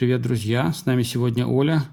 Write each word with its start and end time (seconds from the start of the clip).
Привет, 0.00 0.22
друзья! 0.22 0.72
С 0.72 0.86
нами 0.86 1.02
сегодня 1.02 1.46
Оля. 1.46 1.84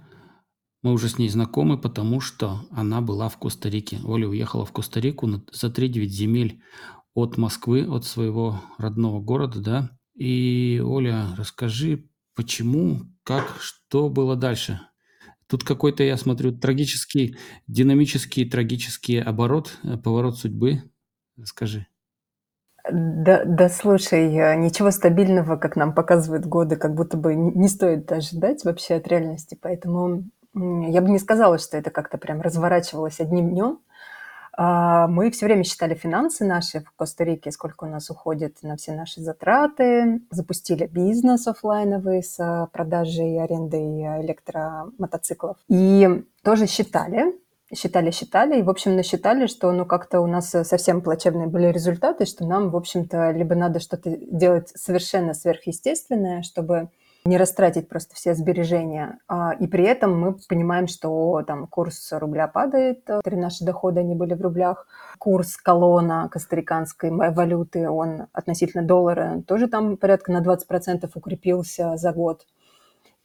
Мы 0.82 0.94
уже 0.94 1.10
с 1.10 1.18
ней 1.18 1.28
знакомы, 1.28 1.78
потому 1.78 2.22
что 2.22 2.66
она 2.72 3.02
была 3.02 3.28
в 3.28 3.38
Коста-Рике. 3.38 4.00
Оля 4.06 4.30
уехала 4.30 4.66
в 4.66 4.72
Коста-Рику 4.72 5.44
за 5.52 5.68
3-9 5.68 6.06
земель 6.06 6.62
от 7.14 7.36
Москвы, 7.36 7.86
от 7.86 8.06
своего 8.06 8.62
родного 8.78 9.20
города, 9.20 9.60
да. 9.60 9.92
И, 10.16 10.82
Оля, 10.82 11.36
расскажи, 11.38 12.10
почему, 12.34 13.02
как, 13.24 13.58
что 13.60 14.08
было 14.08 14.38
дальше? 14.38 14.80
Тут 15.48 15.66
какой-то, 15.66 16.02
я 16.04 16.16
смотрю, 16.16 16.58
трагический, 16.58 17.36
динамический, 17.68 18.50
трагический 18.50 19.22
оборот, 19.22 19.78
э, 19.84 19.98
поворот 19.98 20.38
судьбы. 20.38 20.82
Расскажи. 21.36 21.88
Да, 22.92 23.44
да 23.46 23.70
слушай, 23.70 24.34
э, 24.36 24.56
ничего 24.56 24.92
стабильного, 24.92 25.58
как 25.58 25.76
нам 25.76 25.94
показывают 25.94 26.46
годы, 26.46 26.76
как 26.76 26.96
будто 26.96 27.18
бы 27.18 27.36
не 27.36 27.68
стоит 27.68 28.12
ожидать 28.12 28.64
вообще 28.64 28.96
от 28.96 29.08
реальности. 29.08 29.58
Поэтому 29.62 30.24
я 30.54 31.02
бы 31.02 31.10
не 31.10 31.20
сказала, 31.20 31.58
что 31.58 31.78
это 31.78 31.92
как-то 31.92 32.18
прям 32.18 32.42
разворачивалось 32.42 33.20
одним 33.20 33.50
днем. 33.52 33.80
А, 34.60 35.08
Мы 35.08 35.30
все 35.30 35.46
время 35.46 35.64
считали 35.64 35.94
финансы 35.94 36.44
наши 36.44 36.80
в 36.80 36.92
Коста-Рике, 36.96 37.52
сколько 37.52 37.84
у 37.84 37.88
нас 37.88 38.10
уходит 38.10 38.58
на 38.64 38.76
все 38.76 38.94
наши 38.94 39.22
затраты. 39.22 40.22
Запустили 40.32 40.88
бизнес 40.88 41.48
оффлайновый 41.48 42.24
с 42.24 42.40
а, 42.40 42.66
продажей 42.68 43.36
и 43.36 43.38
арендой 43.38 44.02
э, 44.02 44.22
электромотоциклов. 44.24 45.58
И 45.70 46.24
тоже 46.44 46.66
считали, 46.66 47.36
считали, 47.74 48.12
считали, 48.12 48.60
и, 48.60 48.64
в 48.64 48.70
общем, 48.70 48.96
насчитали, 48.96 49.48
что, 49.48 49.72
ну, 49.72 49.86
как-то 49.86 50.22
у 50.22 50.28
нас 50.28 50.54
э, 50.56 50.64
совсем 50.64 51.02
плачевные 51.02 51.48
были 51.48 51.68
результаты, 51.68 52.26
что 52.26 52.46
нам, 52.46 52.70
в 52.70 52.76
общем-то, 52.76 53.32
либо 53.32 53.56
надо 53.56 53.80
что-то 53.80 54.16
делать 54.18 54.70
совершенно 54.70 55.34
сверхъестественное, 55.34 56.44
чтобы 56.44 56.90
не 57.26 57.38
растратить 57.38 57.90
просто 57.90 58.16
все 58.16 58.34
сбережения. 58.34 59.20
А, 59.28 59.52
И 59.60 59.68
при 59.68 59.84
этом 59.84 60.18
мы 60.18 60.38
понимаем, 60.48 60.88
что 60.88 61.44
там 61.46 61.68
курс 61.68 62.10
рубля 62.14 62.48
падает, 62.48 63.02
э, 63.10 63.20
наши 63.26 63.66
доходы, 63.66 64.00
они 64.00 64.16
были 64.16 64.34
в 64.34 64.42
рублях, 64.42 64.88
курс 65.20 65.58
колона 65.58 66.30
костариканской 66.32 67.12
валюты, 67.12 67.90
он 67.90 68.28
относительно 68.32 68.84
доллара 68.84 69.44
тоже 69.46 69.68
там 69.68 69.98
порядка 69.98 70.32
на 70.32 70.42
20% 70.42 71.10
укрепился 71.16 71.98
за 71.98 72.14
год. 72.14 72.46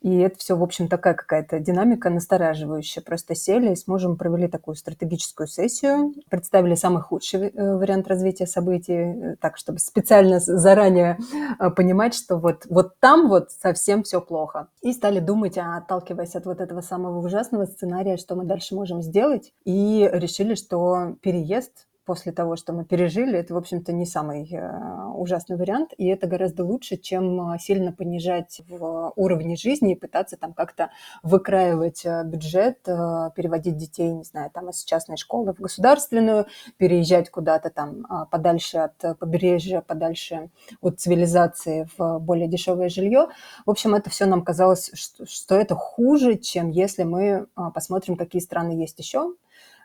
И 0.02 0.18
это 0.18 0.36
все, 0.38 0.56
в 0.56 0.62
общем, 0.62 0.88
такая 0.88 1.14
какая-то 1.14 1.60
динамика 1.60 2.10
настораживающая. 2.10 3.02
Просто 3.02 3.36
сели 3.36 3.72
и 3.72 3.76
с 3.76 3.86
мужем 3.86 4.16
провели 4.16 4.48
такую 4.48 4.74
стратегическую 4.74 5.46
сессию, 5.46 6.12
представили 6.28 6.74
самый 6.74 7.02
худший 7.02 7.48
э, 7.48 7.76
вариант 7.76 8.08
развития 8.08 8.46
событий, 8.46 8.92
э, 8.94 9.36
так, 9.40 9.56
чтобы 9.56 9.78
специально 9.78 10.40
заранее 10.40 11.18
э, 11.60 11.70
понимать, 11.70 12.14
что 12.14 12.36
вот, 12.36 12.66
вот 12.68 12.98
там 12.98 13.28
вот 13.28 13.52
совсем 13.52 14.02
все 14.02 14.20
плохо. 14.20 14.68
И 14.80 14.92
стали 14.92 15.20
думать, 15.20 15.56
а, 15.56 15.76
отталкиваясь 15.76 16.34
от 16.34 16.46
вот 16.46 16.60
этого 16.60 16.80
самого 16.80 17.24
ужасного 17.24 17.66
сценария, 17.66 18.16
что 18.16 18.34
мы 18.34 18.44
дальше 18.44 18.74
можем 18.74 19.02
сделать. 19.02 19.52
И 19.64 20.10
решили, 20.12 20.56
что 20.56 21.16
переезд 21.22 21.86
после 22.04 22.32
того, 22.32 22.56
что 22.56 22.72
мы 22.72 22.84
пережили, 22.84 23.38
это, 23.38 23.54
в 23.54 23.56
общем-то, 23.56 23.92
не 23.92 24.06
самый 24.06 24.48
э, 24.50 25.06
ужасный 25.14 25.56
вариант, 25.56 25.92
и 25.96 26.06
это 26.06 26.26
гораздо 26.26 26.64
лучше, 26.64 26.96
чем 26.96 27.52
э, 27.52 27.58
сильно 27.58 27.92
понижать 27.92 28.60
в 28.68 29.12
уровне 29.16 29.56
жизни 29.56 29.92
и 29.92 29.98
пытаться 29.98 30.36
там 30.36 30.52
как-то 30.52 30.90
выкраивать 31.22 32.04
э, 32.04 32.22
бюджет, 32.24 32.82
переводить 32.82 33.76
детей, 33.76 34.10
не 34.12 34.24
знаю, 34.24 34.50
там 34.50 34.70
из 34.70 34.84
частной 34.84 35.16
школы 35.16 35.52
в 35.54 35.60
государственную, 35.60 36.46
переезжать 36.76 37.30
куда-то 37.30 37.70
там 37.70 38.06
а, 38.08 38.26
подальше 38.26 38.78
от 38.78 39.18
побережья, 39.18 39.80
подальше 39.80 40.50
от 40.80 41.00
цивилизации 41.00 41.88
в 41.96 42.18
более 42.18 42.48
дешевое 42.48 42.88
жилье. 42.88 43.28
В 43.66 43.70
общем, 43.70 43.94
это 43.94 44.10
все 44.10 44.26
нам 44.26 44.42
казалось, 44.42 44.90
что, 44.94 45.26
что 45.26 45.54
это 45.54 45.74
хуже, 45.74 46.36
чем 46.36 46.70
если 46.70 47.04
мы 47.04 47.46
а, 47.54 47.70
посмотрим, 47.70 48.16
какие 48.16 48.42
страны 48.42 48.72
есть 48.72 48.98
еще, 48.98 49.34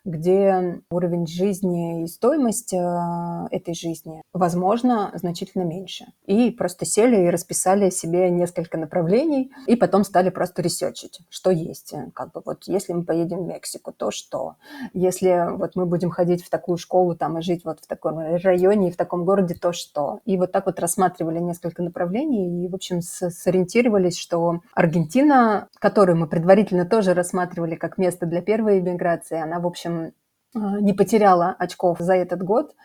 где 0.06 0.82
уровень 0.90 1.28
жизни 1.28 2.04
и 2.04 2.08
стоимость 2.08 2.74
э, 2.74 3.48
этой 3.52 3.74
жизни, 3.74 4.22
возможно, 4.34 5.12
значительно 5.16 5.64
меньше. 5.64 6.06
И 6.26 6.52
просто 6.52 6.86
сели 6.86 7.26
и 7.26 7.30
расписали 7.30 7.90
себе 7.90 8.30
несколько 8.30 8.78
направлений, 8.78 9.52
и 9.66 9.76
потом 9.76 10.04
стали 10.04 10.30
просто 10.30 10.62
ресерчить, 10.62 11.20
что 11.30 11.52
есть. 11.52 11.94
Как 12.14 12.32
бы 12.32 12.42
вот 12.46 12.64
если 12.68 12.94
мы 12.94 13.04
поедем 13.04 13.40
в 13.40 13.48
Мексику, 13.48 13.92
то 13.92 14.12
что? 14.12 14.56
Если 14.94 15.56
вот 15.58 15.76
мы 15.76 15.86
будем 15.86 16.10
ходить 16.10 16.44
в 16.44 16.50
такую 16.50 16.78
школу 16.78 17.16
там 17.16 17.38
и 17.38 17.42
жить 17.42 17.66
вот 17.66 17.80
в 17.82 17.88
таком 17.88 18.20
районе 18.20 18.90
и 18.90 18.92
в 18.92 18.98
таком 18.98 19.26
городе, 19.26 19.56
то 19.56 19.74
что? 19.74 20.20
И 20.26 20.38
вот 20.38 20.52
так 20.52 20.66
вот 20.66 20.80
рассматривали 20.80 21.40
несколько 21.40 21.84
направлений 21.84 22.66
и, 22.66 22.68
в 22.68 22.76
общем, 22.76 23.02
сориентировались, 23.02 24.18
что 24.18 24.62
Аргентина, 24.74 25.68
которую 25.80 26.18
мы 26.18 26.28
предварительно 26.28 26.86
тоже 26.86 27.14
рассматривали 27.14 27.76
как 27.76 27.98
место 27.98 28.26
для 28.26 28.42
первой 28.42 28.80
иммиграции, 28.80 29.42
она, 29.42 29.60
в 29.60 29.68
общем, 29.68 29.97
не 30.54 30.94
потеряла 30.94 31.56
очков 31.60 32.00
за 32.00 32.14
этот 32.14 32.44
год. 32.44 32.76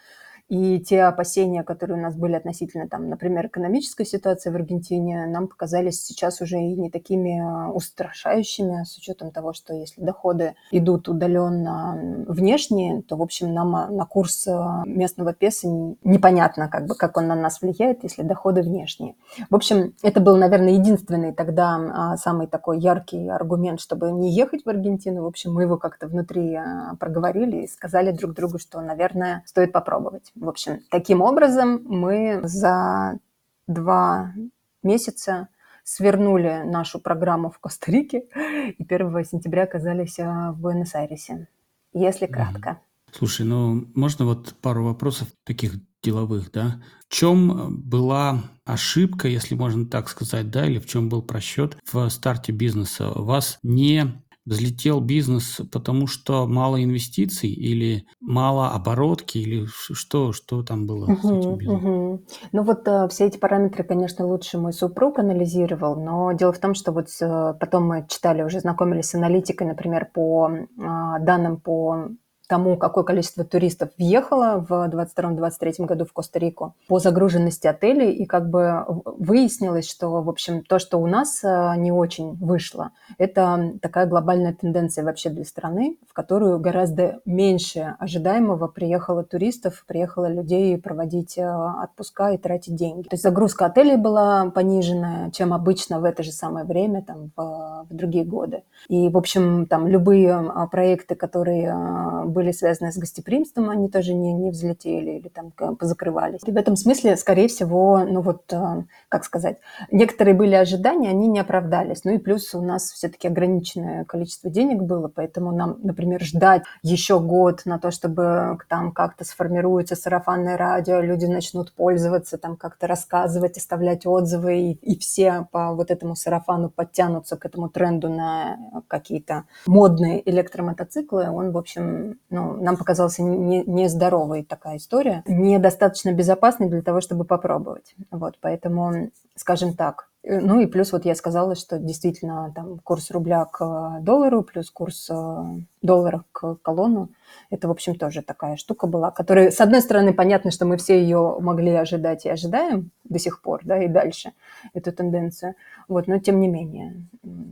И 0.52 0.80
те 0.80 1.04
опасения, 1.04 1.62
которые 1.62 1.98
у 1.98 2.02
нас 2.02 2.14
были 2.14 2.34
относительно, 2.34 2.86
там, 2.86 3.08
например, 3.08 3.46
экономической 3.46 4.04
ситуации 4.04 4.50
в 4.50 4.54
Аргентине, 4.54 5.24
нам 5.24 5.48
показались 5.48 6.04
сейчас 6.04 6.42
уже 6.42 6.58
и 6.58 6.76
не 6.76 6.90
такими 6.90 7.40
а, 7.40 7.70
устрашающими, 7.70 8.84
с 8.84 8.98
учетом 8.98 9.30
того, 9.30 9.54
что 9.54 9.72
если 9.72 10.02
доходы 10.02 10.54
идут 10.70 11.08
удаленно 11.08 12.26
внешние, 12.28 13.00
то, 13.00 13.16
в 13.16 13.22
общем, 13.22 13.54
нам 13.54 13.74
а, 13.74 13.86
на 13.88 14.04
курс 14.04 14.46
а, 14.46 14.82
местного 14.84 15.32
песа 15.32 15.68
непонятно, 16.04 16.68
как 16.68 16.84
бы, 16.84 16.96
как 16.96 17.16
он 17.16 17.28
на 17.28 17.34
нас 17.34 17.62
влияет, 17.62 18.02
если 18.02 18.20
доходы 18.20 18.60
внешние. 18.60 19.14
В 19.48 19.54
общем, 19.54 19.94
это 20.02 20.20
был, 20.20 20.36
наверное, 20.36 20.74
единственный 20.74 21.32
тогда 21.32 22.14
самый 22.18 22.46
такой 22.46 22.78
яркий 22.78 23.26
аргумент, 23.26 23.80
чтобы 23.80 24.12
не 24.12 24.30
ехать 24.30 24.66
в 24.66 24.68
Аргентину. 24.68 25.22
В 25.22 25.26
общем, 25.28 25.54
мы 25.54 25.62
его 25.62 25.78
как-то 25.78 26.08
внутри 26.08 26.58
проговорили 27.00 27.62
и 27.62 27.68
сказали 27.68 28.10
друг 28.10 28.34
другу, 28.34 28.58
что, 28.58 28.82
наверное, 28.82 29.42
стоит 29.46 29.72
попробовать. 29.72 30.30
В 30.42 30.48
общем, 30.48 30.80
таким 30.90 31.20
образом 31.20 31.82
мы 31.84 32.40
за 32.42 33.20
два 33.68 34.34
месяца 34.82 35.46
свернули 35.84 36.62
нашу 36.64 36.98
программу 36.98 37.48
в 37.48 37.60
Коста-Рике 37.60 38.24
и 38.76 38.82
1 38.82 39.24
сентября 39.24 39.62
оказались 39.62 40.18
а, 40.18 40.50
в 40.50 40.58
Буэнос-Айресе, 40.58 41.46
если 41.92 42.26
кратко. 42.26 42.80
Слушай, 43.12 43.46
ну 43.46 43.86
можно 43.94 44.24
вот 44.24 44.56
пару 44.60 44.84
вопросов 44.84 45.28
таких 45.44 45.74
деловых, 46.02 46.50
да? 46.50 46.82
В 47.08 47.14
чем 47.14 47.80
была 47.80 48.42
ошибка, 48.64 49.28
если 49.28 49.54
можно 49.54 49.86
так 49.86 50.08
сказать, 50.08 50.50
да, 50.50 50.66
или 50.66 50.80
в 50.80 50.86
чем 50.86 51.08
был 51.08 51.22
просчет 51.22 51.76
в 51.92 52.08
старте 52.08 52.50
бизнеса? 52.50 53.12
Вас 53.14 53.60
не 53.62 54.21
взлетел 54.44 55.00
бизнес, 55.00 55.60
потому 55.70 56.06
что 56.06 56.46
мало 56.46 56.82
инвестиций 56.82 57.50
или 57.50 58.06
мало 58.20 58.70
оборотки, 58.70 59.38
или 59.38 59.66
что, 59.66 60.32
что 60.32 60.62
там 60.62 60.86
было 60.86 61.14
с 61.20 61.30
этим 61.30 61.56
бизнесом? 61.56 61.92
мгм. 61.92 62.26
Ну 62.52 62.62
вот 62.62 62.86
э, 62.86 63.08
все 63.08 63.26
эти 63.26 63.38
параметры, 63.38 63.84
конечно, 63.84 64.26
лучше 64.26 64.58
мой 64.58 64.72
супруг 64.72 65.18
анализировал, 65.18 65.96
но 65.96 66.32
дело 66.32 66.52
в 66.52 66.58
том, 66.58 66.74
что 66.74 66.92
вот 66.92 67.08
э, 67.20 67.54
потом 67.58 67.86
мы 67.86 68.06
читали, 68.08 68.42
уже 68.42 68.60
знакомились 68.60 69.06
с 69.06 69.14
аналитикой, 69.14 69.66
например, 69.66 70.08
по 70.12 70.50
а, 70.78 71.18
данным 71.20 71.60
по 71.60 72.08
тому, 72.52 72.76
какое 72.76 73.02
количество 73.02 73.44
туристов 73.44 73.88
въехало 73.96 74.62
в 74.68 74.72
2022-2023 74.90 75.86
году 75.86 76.04
в 76.04 76.12
Коста-Рику, 76.12 76.74
по 76.86 76.98
загруженности 76.98 77.66
отелей, 77.66 78.12
и 78.12 78.26
как 78.26 78.50
бы 78.50 78.84
выяснилось, 79.06 79.88
что, 79.90 80.20
в 80.20 80.28
общем, 80.28 80.62
то, 80.62 80.78
что 80.78 80.98
у 80.98 81.06
нас 81.06 81.42
э, 81.42 81.72
не 81.78 81.92
очень 81.92 82.34
вышло, 82.34 82.90
это 83.16 83.72
такая 83.80 84.04
глобальная 84.04 84.52
тенденция 84.52 85.02
вообще 85.02 85.30
для 85.30 85.46
страны, 85.46 85.96
в 86.06 86.12
которую 86.12 86.60
гораздо 86.60 87.20
меньше 87.24 87.96
ожидаемого 87.98 88.66
приехало 88.66 89.24
туристов, 89.24 89.86
приехало 89.88 90.26
людей 90.26 90.76
проводить 90.76 91.38
э, 91.38 91.48
отпуска 91.48 92.32
и 92.32 92.36
тратить 92.36 92.76
деньги. 92.76 93.08
То 93.08 93.14
есть 93.14 93.22
загрузка 93.22 93.64
отелей 93.64 93.96
была 93.96 94.50
пониженная, 94.50 95.30
чем 95.30 95.54
обычно 95.54 96.00
в 96.00 96.04
это 96.04 96.22
же 96.22 96.32
самое 96.32 96.66
время, 96.66 97.00
там, 97.02 97.30
в, 97.34 97.86
в 97.88 97.94
другие 97.94 98.26
годы. 98.26 98.62
И, 98.88 99.08
в 99.08 99.16
общем, 99.16 99.64
там 99.64 99.86
любые 99.86 100.34
а, 100.34 100.66
проекты, 100.66 101.14
которые 101.14 101.70
а, 101.70 102.24
были 102.42 102.52
связаны 102.52 102.90
с 102.90 102.98
гостеприимством, 102.98 103.70
они 103.70 103.88
тоже 103.88 104.14
не, 104.14 104.32
не 104.32 104.50
взлетели 104.50 105.12
или 105.12 105.28
там 105.28 105.52
позакрывались. 105.52 106.40
И 106.44 106.50
в 106.50 106.56
этом 106.56 106.74
смысле, 106.74 107.16
скорее 107.16 107.46
всего, 107.46 108.04
ну 108.04 108.20
вот, 108.20 108.52
а, 108.52 108.84
как 109.08 109.24
сказать, 109.24 109.58
некоторые 109.92 110.34
были 110.34 110.56
ожидания, 110.56 111.10
они 111.10 111.28
не 111.28 111.38
оправдались. 111.38 112.02
Ну 112.04 112.12
и 112.12 112.18
плюс 112.18 112.52
у 112.54 112.60
нас 112.60 112.90
все-таки 112.90 113.28
ограниченное 113.28 114.04
количество 114.04 114.50
денег 114.50 114.82
было, 114.82 115.06
поэтому 115.06 115.52
нам, 115.52 115.78
например, 115.84 116.20
ждать 116.24 116.64
еще 116.82 117.20
год 117.20 117.62
на 117.64 117.78
то, 117.78 117.92
чтобы 117.92 118.58
там 118.68 118.90
как-то 118.90 119.24
сформируется 119.24 119.94
сарафанное 119.94 120.56
радио, 120.56 121.00
люди 121.00 121.26
начнут 121.26 121.72
пользоваться, 121.72 122.38
там 122.38 122.56
как-то 122.56 122.88
рассказывать, 122.88 123.56
оставлять 123.56 124.04
отзывы, 124.04 124.58
и, 124.58 124.72
и 124.72 124.98
все 124.98 125.46
по 125.52 125.74
вот 125.74 125.92
этому 125.92 126.16
сарафану 126.16 126.70
подтянутся 126.70 127.36
к 127.36 127.46
этому 127.46 127.68
тренду 127.68 128.08
на 128.08 128.58
какие-то 128.88 129.44
модные 129.66 130.28
электромотоциклы, 130.28 131.30
он, 131.30 131.52
в 131.52 131.58
общем, 131.58 132.18
ну, 132.32 132.60
нам 132.60 132.76
показался 132.76 133.22
не- 133.22 133.64
нездоровой 133.64 134.42
такая 134.42 134.78
история, 134.78 135.22
недостаточно 135.26 136.12
безопасной 136.12 136.68
для 136.68 136.82
того, 136.82 137.00
чтобы 137.00 137.24
попробовать. 137.24 137.94
Вот, 138.10 138.38
поэтому, 138.40 139.10
скажем 139.36 139.74
так, 139.74 140.08
Э, 140.22 140.40
ну 140.40 140.60
и 140.60 140.66
плюс 140.66 140.92
вот 140.92 141.04
я 141.04 141.14
сказала, 141.14 141.54
что 141.54 141.78
действительно 141.78 142.52
там 142.54 142.78
курс 142.78 143.10
рубля 143.10 143.44
к 143.44 144.00
доллару 144.00 144.42
плюс 144.42 144.70
курс 144.70 145.08
э, 145.10 145.44
доллара 145.82 146.24
к 146.32 146.56
колонну, 146.62 147.10
это, 147.50 147.68
в 147.68 147.70
общем, 147.70 147.94
тоже 147.94 148.22
такая 148.22 148.56
штука 148.56 148.86
была, 148.86 149.10
которая, 149.10 149.50
с 149.50 149.60
одной 149.60 149.80
стороны, 149.80 150.12
понятно, 150.12 150.50
что 150.50 150.64
мы 150.64 150.76
все 150.76 151.00
ее 151.00 151.36
могли 151.40 151.72
ожидать 151.72 152.24
и 152.24 152.30
ожидаем 152.30 152.90
до 153.04 153.18
сих 153.18 153.42
пор, 153.42 153.60
да, 153.64 153.82
и 153.82 153.88
дальше 153.88 154.32
эту 154.74 154.92
тенденцию, 154.92 155.54
вот, 155.88 156.06
но 156.06 156.18
тем 156.18 156.40
не 156.40 156.48
менее, 156.48 157.04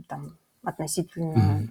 там, 0.09 0.37
относительно. 0.63 1.69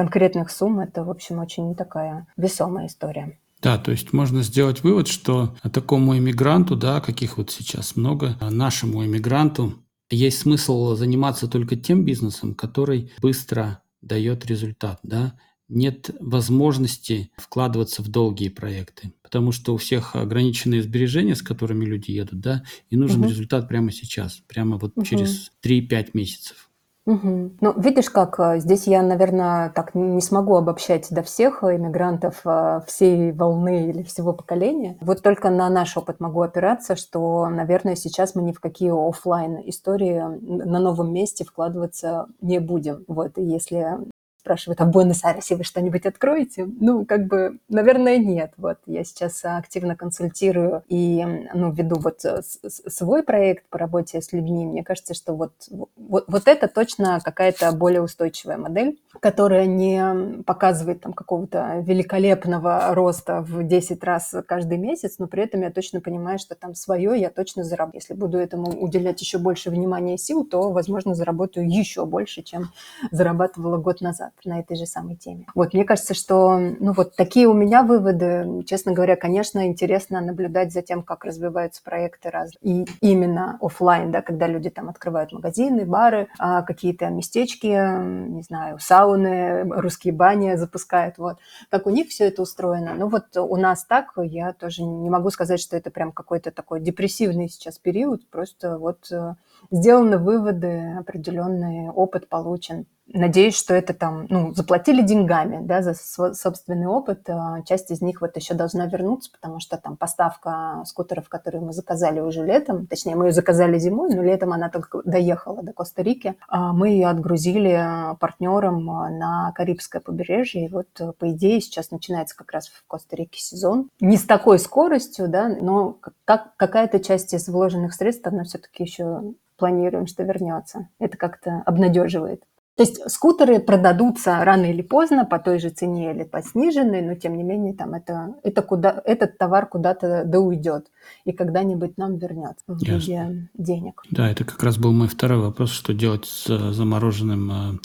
Конкретных 0.00 0.50
сумм, 0.50 0.80
это, 0.80 1.04
в 1.04 1.10
общем, 1.10 1.40
очень 1.40 1.74
такая 1.74 2.26
весомая 2.38 2.86
история. 2.86 3.38
Да, 3.60 3.76
то 3.76 3.90
есть 3.90 4.14
можно 4.14 4.42
сделать 4.42 4.82
вывод, 4.82 5.08
что 5.08 5.54
такому 5.74 6.16
иммигранту, 6.16 6.74
да, 6.74 7.02
каких 7.02 7.36
вот 7.36 7.50
сейчас 7.50 7.96
много, 7.96 8.38
нашему 8.40 9.04
иммигранту 9.04 9.74
есть 10.08 10.38
смысл 10.38 10.94
заниматься 10.94 11.48
только 11.48 11.76
тем 11.76 12.06
бизнесом, 12.06 12.54
который 12.54 13.12
быстро 13.20 13.82
дает 14.00 14.46
результат, 14.46 15.00
да, 15.02 15.34
нет 15.68 16.10
возможности 16.18 17.30
вкладываться 17.36 18.02
в 18.02 18.08
долгие 18.08 18.48
проекты, 18.48 19.12
потому 19.22 19.52
что 19.52 19.74
у 19.74 19.76
всех 19.76 20.16
ограниченные 20.16 20.82
сбережения, 20.82 21.36
с 21.36 21.42
которыми 21.42 21.84
люди 21.84 22.10
едут, 22.10 22.40
да, 22.40 22.64
и 22.88 22.96
нужен 22.96 23.20
угу. 23.20 23.28
результат 23.28 23.68
прямо 23.68 23.92
сейчас, 23.92 24.42
прямо 24.48 24.78
вот 24.78 24.92
угу. 24.96 25.04
через 25.04 25.52
3-5 25.62 26.12
месяцев. 26.14 26.69
Угу. 27.10 27.50
Ну, 27.60 27.72
видишь, 27.76 28.08
как 28.08 28.38
э, 28.38 28.60
здесь 28.60 28.86
я, 28.86 29.02
наверное, 29.02 29.70
так 29.70 29.96
не 29.96 30.20
смогу 30.20 30.54
обобщать 30.54 31.08
до 31.10 31.24
всех 31.24 31.64
иммигрантов 31.64 32.42
э, 32.44 32.82
всей 32.86 33.32
волны 33.32 33.88
или 33.90 34.04
всего 34.04 34.32
поколения. 34.32 34.96
Вот 35.00 35.20
только 35.20 35.50
на 35.50 35.68
наш 35.70 35.96
опыт 35.96 36.20
могу 36.20 36.40
опираться, 36.40 36.94
что, 36.94 37.48
наверное, 37.48 37.96
сейчас 37.96 38.36
мы 38.36 38.42
ни 38.42 38.52
в 38.52 38.60
какие 38.60 38.92
офлайн 38.92 39.58
истории 39.68 40.22
на 40.40 40.78
новом 40.78 41.12
месте 41.12 41.44
вкладываться 41.44 42.26
не 42.40 42.60
будем. 42.60 43.04
Вот, 43.08 43.32
если 43.38 43.98
спрашивают, 44.40 44.80
а 44.80 44.86
в 44.86 44.90
Буэнос-Айресе 44.90 45.56
вы 45.56 45.64
что-нибудь 45.64 46.06
откроете? 46.06 46.66
Ну, 46.80 47.04
как 47.04 47.26
бы, 47.26 47.58
наверное, 47.68 48.16
нет. 48.16 48.52
Вот 48.56 48.78
я 48.86 49.04
сейчас 49.04 49.44
активно 49.44 49.96
консультирую 49.96 50.82
и, 50.88 51.24
ну, 51.54 51.72
веду 51.72 51.96
вот 52.00 52.20
свой 52.66 53.22
проект 53.22 53.68
по 53.68 53.78
работе 53.78 54.20
с 54.20 54.32
людьми. 54.32 54.66
Мне 54.66 54.82
кажется, 54.82 55.14
что 55.14 55.34
вот, 55.34 55.52
вот, 55.96 56.24
вот 56.26 56.48
это 56.48 56.68
точно 56.68 57.20
какая-то 57.22 57.70
более 57.72 58.02
устойчивая 58.02 58.56
модель, 58.56 58.98
которая 59.20 59.66
не 59.66 60.42
показывает 60.42 61.02
там 61.02 61.12
какого-то 61.12 61.82
великолепного 61.86 62.94
роста 62.94 63.42
в 63.42 63.62
10 63.62 64.02
раз 64.04 64.34
каждый 64.46 64.78
месяц, 64.78 65.16
но 65.18 65.26
при 65.26 65.42
этом 65.44 65.60
я 65.60 65.70
точно 65.70 66.00
понимаю, 66.00 66.38
что 66.38 66.54
там 66.54 66.74
свое 66.74 67.20
я 67.20 67.30
точно 67.30 67.62
заработаю. 67.62 68.00
Если 68.00 68.14
буду 68.14 68.38
этому 68.38 68.70
уделять 68.70 69.20
еще 69.20 69.38
больше 69.38 69.70
внимания 69.70 70.14
и 70.14 70.18
сил, 70.18 70.46
то, 70.46 70.70
возможно, 70.72 71.14
заработаю 71.14 71.68
еще 71.68 72.06
больше, 72.06 72.42
чем 72.42 72.70
зарабатывала 73.10 73.76
год 73.76 74.00
назад 74.00 74.29
на 74.44 74.60
этой 74.60 74.76
же 74.76 74.86
самой 74.86 75.16
теме. 75.16 75.46
Вот, 75.54 75.74
мне 75.74 75.84
кажется, 75.84 76.14
что, 76.14 76.58
ну, 76.58 76.92
вот 76.92 77.16
такие 77.16 77.46
у 77.46 77.54
меня 77.54 77.82
выводы. 77.82 78.64
Честно 78.66 78.92
говоря, 78.92 79.16
конечно, 79.16 79.66
интересно 79.66 80.20
наблюдать 80.20 80.72
за 80.72 80.82
тем, 80.82 81.02
как 81.02 81.24
развиваются 81.24 81.82
проекты 81.82 82.30
раз 82.30 82.52
и 82.62 82.86
именно 83.00 83.58
офлайн, 83.60 84.10
да, 84.10 84.22
когда 84.22 84.46
люди 84.46 84.70
там 84.70 84.88
открывают 84.88 85.32
магазины, 85.32 85.84
бары, 85.84 86.28
а, 86.38 86.62
какие-то 86.62 87.08
местечки, 87.08 87.66
не 87.66 88.42
знаю, 88.42 88.78
сауны, 88.78 89.64
русские 89.64 90.14
бани 90.14 90.56
запускают, 90.56 91.18
вот. 91.18 91.38
Как 91.70 91.86
у 91.86 91.90
них 91.90 92.08
все 92.08 92.28
это 92.28 92.42
устроено. 92.42 92.94
Ну, 92.94 93.08
вот 93.08 93.36
у 93.36 93.56
нас 93.56 93.84
так, 93.84 94.12
я 94.16 94.52
тоже 94.52 94.82
не 94.82 95.10
могу 95.10 95.30
сказать, 95.30 95.60
что 95.60 95.76
это 95.76 95.90
прям 95.90 96.12
какой-то 96.12 96.50
такой 96.50 96.80
депрессивный 96.80 97.48
сейчас 97.48 97.78
период, 97.78 98.28
просто 98.30 98.78
вот 98.78 99.10
э, 99.10 99.34
сделаны 99.70 100.18
выводы, 100.18 100.96
определенный 100.98 101.90
опыт 101.90 102.28
получен 102.28 102.86
надеюсь, 103.12 103.56
что 103.56 103.74
это 103.74 103.94
там, 103.94 104.26
ну, 104.28 104.54
заплатили 104.54 105.02
деньгами, 105.02 105.64
да, 105.64 105.82
за 105.82 105.94
свой 105.94 106.34
собственный 106.34 106.86
опыт. 106.86 107.28
А 107.28 107.62
часть 107.62 107.90
из 107.90 108.00
них 108.00 108.20
вот 108.20 108.36
еще 108.36 108.54
должна 108.54 108.86
вернуться, 108.86 109.30
потому 109.30 109.60
что 109.60 109.76
там 109.76 109.96
поставка 109.96 110.82
скутеров, 110.86 111.28
которые 111.28 111.62
мы 111.62 111.72
заказали 111.72 112.20
уже 112.20 112.44
летом, 112.44 112.86
точнее, 112.86 113.16
мы 113.16 113.26
ее 113.26 113.32
заказали 113.32 113.78
зимой, 113.78 114.14
но 114.14 114.22
летом 114.22 114.52
она 114.52 114.68
только 114.70 115.02
доехала 115.04 115.62
до 115.62 115.72
Коста-Рики. 115.72 116.36
А 116.48 116.72
мы 116.72 116.90
ее 116.90 117.08
отгрузили 117.08 118.16
партнерам 118.18 118.84
на 118.84 119.52
Карибское 119.54 120.00
побережье. 120.00 120.66
И 120.66 120.68
вот, 120.68 120.88
по 121.18 121.30
идее, 121.30 121.60
сейчас 121.60 121.90
начинается 121.90 122.36
как 122.36 122.52
раз 122.52 122.68
в 122.68 122.86
Коста-Рике 122.86 123.40
сезон. 123.40 123.88
Не 124.00 124.16
с 124.16 124.24
такой 124.24 124.58
скоростью, 124.58 125.28
да, 125.28 125.48
но 125.48 125.98
как, 126.24 126.56
какая-то 126.56 127.00
часть 127.00 127.34
из 127.34 127.48
вложенных 127.48 127.94
средств, 127.94 128.26
она 128.26 128.44
все-таки 128.44 128.84
еще 128.84 129.22
планируем, 129.56 130.06
что 130.06 130.22
вернется. 130.22 130.88
Это 130.98 131.16
как-то 131.16 131.62
обнадеживает. 131.66 132.42
То 132.80 132.84
есть 132.84 133.10
скутеры 133.10 133.60
продадутся 133.60 134.42
рано 134.42 134.64
или 134.64 134.80
поздно 134.80 135.26
по 135.26 135.38
той 135.38 135.58
же 135.58 135.68
цене 135.68 136.14
или 136.14 136.24
по 136.24 136.40
сниженной, 136.40 137.02
но 137.02 137.14
тем 137.14 137.36
не 137.36 137.42
менее 137.42 137.74
там 137.74 137.92
это, 137.92 138.36
это 138.42 138.62
куда, 138.62 139.02
этот 139.04 139.36
товар 139.36 139.66
куда-то 139.66 140.22
да 140.24 140.40
уйдет 140.40 140.86
и 141.26 141.32
когда-нибудь 141.32 141.98
нам 141.98 142.16
вернется 142.16 142.64
в 142.66 142.78
виде 142.78 143.12
Ясно. 143.12 143.50
денег. 143.52 144.02
Да, 144.10 144.30
это 144.30 144.46
как 144.46 144.62
раз 144.62 144.78
был 144.78 144.92
мой 144.92 145.08
второй 145.08 145.40
вопрос, 145.40 145.72
что 145.72 145.92
делать 145.92 146.24
с 146.24 146.48
э, 146.48 146.72
замороженным 146.72 147.50
э, 147.50 147.78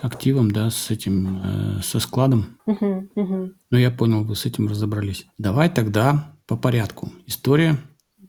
активом, 0.00 0.52
да, 0.52 0.70
с 0.70 0.92
этим, 0.92 1.42
э, 1.42 1.82
со 1.82 1.98
складом. 1.98 2.56
Угу, 2.66 3.08
угу. 3.16 3.50
Ну, 3.72 3.78
я 3.78 3.90
понял, 3.90 4.22
вы 4.22 4.36
с 4.36 4.46
этим 4.46 4.68
разобрались. 4.68 5.26
Давай 5.38 5.68
тогда 5.68 6.36
по 6.46 6.56
порядку. 6.56 7.10
История 7.26 7.78